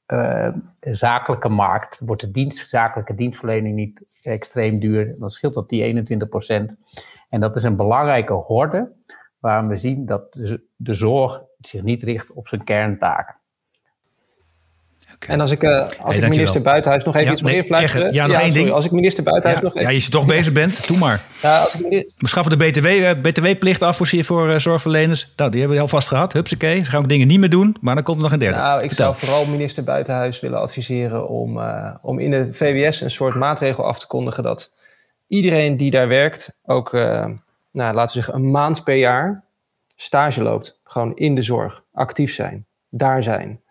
uh, 0.08 0.54
zakelijke 0.80 1.50
markt, 1.50 2.00
wordt 2.00 2.22
de 2.22 2.32
dienst, 2.32 2.70
zakelijke 2.70 3.16
dienstverlening 3.16 3.76
niet 3.76 4.22
extreem 4.24 4.80
duur. 4.80 5.20
Dan 5.20 5.30
scheelt 5.30 5.54
dat 5.54 5.70
die 5.70 6.06
21%. 6.06 6.76
En 7.30 7.40
dat 7.40 7.56
is 7.56 7.64
een 7.64 7.76
belangrijke 7.76 8.34
horde 8.34 8.96
waarom 9.40 9.68
we 9.68 9.78
zien 9.78 10.06
dat 10.06 10.34
de 10.76 10.94
zorg 10.94 11.44
zich 11.60 11.84
niet 11.84 12.04
richt 12.04 12.34
op 12.34 12.48
zijn 12.48 12.64
kerntaken. 12.64 13.39
En 15.28 15.42
als 15.42 15.52
ik, 15.52 15.64
uh, 15.64 15.88
als 16.02 16.18
ik 16.18 16.30
minister 16.30 16.62
Buitenhuis 16.62 17.04
nog 17.04 17.16
even 17.16 17.32
iets 17.32 17.42
meer 17.42 17.64
fluisteren. 17.64 18.14
Ja, 18.14 18.28
nog 18.28 18.40
één 18.40 18.54
ding. 18.54 18.72
Als 18.72 18.86
ik 18.86 18.92
minister 18.92 19.24
Buitenhuis 19.24 19.62
nog 19.62 19.76
even... 19.76 19.88
Ja, 19.88 19.96
als 19.96 20.06
je 20.06 20.12
toch 20.12 20.26
bezig 20.26 20.54
bent, 20.54 20.88
doe 20.88 20.98
maar. 20.98 21.22
Ja, 21.42 21.60
als 21.60 21.74
ik 21.74 21.82
minister... 21.82 22.14
We 22.18 22.28
schaffen 22.28 22.58
de 22.58 22.66
BTW, 22.66 22.86
uh, 22.86 23.10
eh, 23.10 23.22
BTW-plicht 23.22 23.82
af 23.82 23.98
voor, 23.98 24.08
voor 24.08 24.50
uh, 24.50 24.58
zorgverleners. 24.58 25.34
Nou, 25.36 25.50
die 25.52 25.60
hebben 25.60 25.78
we 25.78 25.84
al 25.84 25.90
vast 25.90 26.08
gehad. 26.08 26.34
Hupsakee. 26.34 26.84
Ze 26.84 26.90
gaan 26.90 27.02
ook 27.02 27.10
dingen 27.10 27.28
niet 27.28 27.40
meer 27.40 27.50
doen, 27.50 27.76
maar 27.82 27.96
dan 27.96 28.04
komt 28.04 28.18
er 28.18 28.24
nog 28.24 28.32
een 28.32 28.40
derde. 28.40 28.58
Nou, 28.58 28.84
ik 28.84 28.92
zou 28.92 29.16
vooral 29.16 29.46
minister 29.46 29.84
Buitenhuis 29.84 30.40
willen 30.40 30.60
adviseren 30.60 31.30
om, 31.30 31.60
om 32.02 32.20
in 32.20 32.32
de 32.32 32.54
VWS 32.54 33.02
een 33.02 33.12
soort 33.12 33.36
maatregel 33.36 33.84
af 33.84 34.00
te 34.00 34.08
kondigen 34.08 34.44
dat 34.44 34.76
iedereen 35.28 35.78
die 35.78 35.92
daar 35.92 36.08
werkt 36.08 36.56
ook, 36.66 36.92
nou, 36.92 37.34
laten 37.72 38.06
we 38.06 38.12
zeggen, 38.12 38.34
een 38.34 38.52
maand 38.52 38.84
per 38.84 38.96
jaar 38.96 39.44
stage 39.96 40.44
loopt. 40.44 40.80
Gewoon 40.84 41.16
in 41.16 41.36
de 41.36 41.42
zorg, 41.42 41.84
actief 41.94 42.34
zijn, 42.34 42.66
daar 42.90 43.24
zijn. 43.24 43.62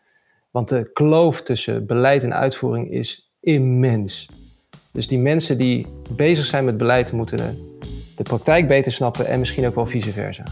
Want 0.50 0.68
de 0.68 0.90
kloof 0.92 1.42
tussen 1.42 1.86
beleid 1.86 2.22
en 2.22 2.34
uitvoering 2.34 2.90
is 2.90 3.32
immens. 3.40 4.28
Dus 4.92 5.06
die 5.06 5.18
mensen 5.18 5.58
die 5.58 5.86
bezig 6.10 6.44
zijn 6.44 6.64
met 6.64 6.76
beleid 6.76 7.12
moeten 7.12 7.58
de 8.18 8.22
praktijk 8.22 8.66
beter 8.66 8.92
snappen 8.92 9.26
en 9.26 9.38
misschien 9.38 9.66
ook 9.66 9.74
wel 9.74 9.86
vice 9.86 10.12
versa. 10.12 10.44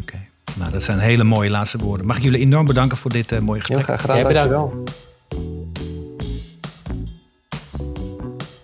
Oké, 0.00 0.18
nou 0.58 0.70
dat 0.70 0.82
zijn 0.82 0.98
hele 0.98 1.24
mooie 1.24 1.50
laatste 1.50 1.78
woorden. 1.78 2.06
Mag 2.06 2.16
ik 2.16 2.22
jullie 2.22 2.40
enorm 2.40 2.66
bedanken 2.66 2.96
voor 2.96 3.10
dit 3.10 3.32
uh, 3.32 3.38
mooie 3.38 3.60
gesprek. 3.60 3.86
Heel 3.86 3.96
graag 3.96 4.00
gedaan, 4.00 4.16
ja, 4.16 4.22
dankjewel. 4.22 4.84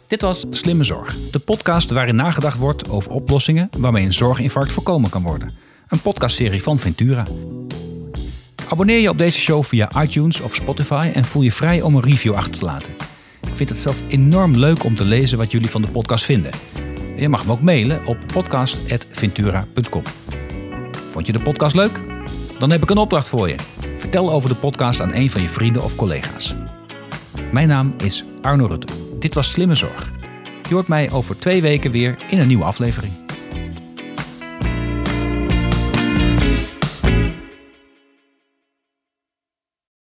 Dit 0.06 0.22
was 0.22 0.44
Slimme 0.50 0.84
Zorg, 0.84 1.16
de 1.30 1.38
podcast 1.38 1.90
waarin 1.90 2.14
nagedacht 2.14 2.58
wordt 2.58 2.88
over 2.88 3.10
oplossingen 3.10 3.68
waarmee 3.78 4.04
een 4.04 4.12
zorginfarct 4.12 4.72
voorkomen 4.72 5.10
kan 5.10 5.22
worden. 5.22 5.50
Een 5.88 6.00
podcastserie 6.00 6.62
van 6.62 6.78
Ventura. 6.78 7.24
Abonneer 8.68 8.98
je 8.98 9.08
op 9.08 9.18
deze 9.18 9.38
show 9.38 9.64
via 9.64 10.02
iTunes 10.02 10.40
of 10.40 10.54
Spotify 10.54 11.10
en 11.14 11.24
voel 11.24 11.42
je 11.42 11.52
vrij 11.52 11.82
om 11.82 11.94
een 11.94 12.02
review 12.02 12.34
achter 12.34 12.58
te 12.58 12.64
laten. 12.64 12.92
Ik 13.46 13.56
vind 13.56 13.68
het 13.68 13.78
zelf 13.78 14.02
enorm 14.08 14.56
leuk 14.56 14.84
om 14.84 14.94
te 14.94 15.04
lezen 15.04 15.38
wat 15.38 15.50
jullie 15.50 15.70
van 15.70 15.82
de 15.82 15.88
podcast 15.88 16.24
vinden. 16.24 16.50
Je 17.16 17.28
mag 17.28 17.46
me 17.46 17.52
ook 17.52 17.60
mailen 17.60 18.06
op 18.06 18.18
podcast.ventura.com. 18.32 20.02
Vond 21.10 21.26
je 21.26 21.32
de 21.32 21.40
podcast 21.40 21.74
leuk? 21.74 22.00
Dan 22.58 22.70
heb 22.70 22.82
ik 22.82 22.90
een 22.90 22.96
opdracht 22.96 23.28
voor 23.28 23.48
je. 23.48 23.56
Vertel 23.98 24.32
over 24.32 24.48
de 24.48 24.54
podcast 24.54 25.00
aan 25.00 25.14
een 25.14 25.30
van 25.30 25.42
je 25.42 25.48
vrienden 25.48 25.82
of 25.82 25.96
collega's. 25.96 26.54
Mijn 27.52 27.68
naam 27.68 27.94
is 28.04 28.24
Arno 28.42 28.66
Rutte. 28.66 28.92
Dit 29.18 29.34
was 29.34 29.50
Slimme 29.50 29.74
Zorg. 29.74 30.12
Je 30.68 30.74
hoort 30.74 30.88
mij 30.88 31.10
over 31.10 31.38
twee 31.38 31.62
weken 31.62 31.90
weer 31.90 32.16
in 32.30 32.38
een 32.38 32.46
nieuwe 32.46 32.64
aflevering. 32.64 33.23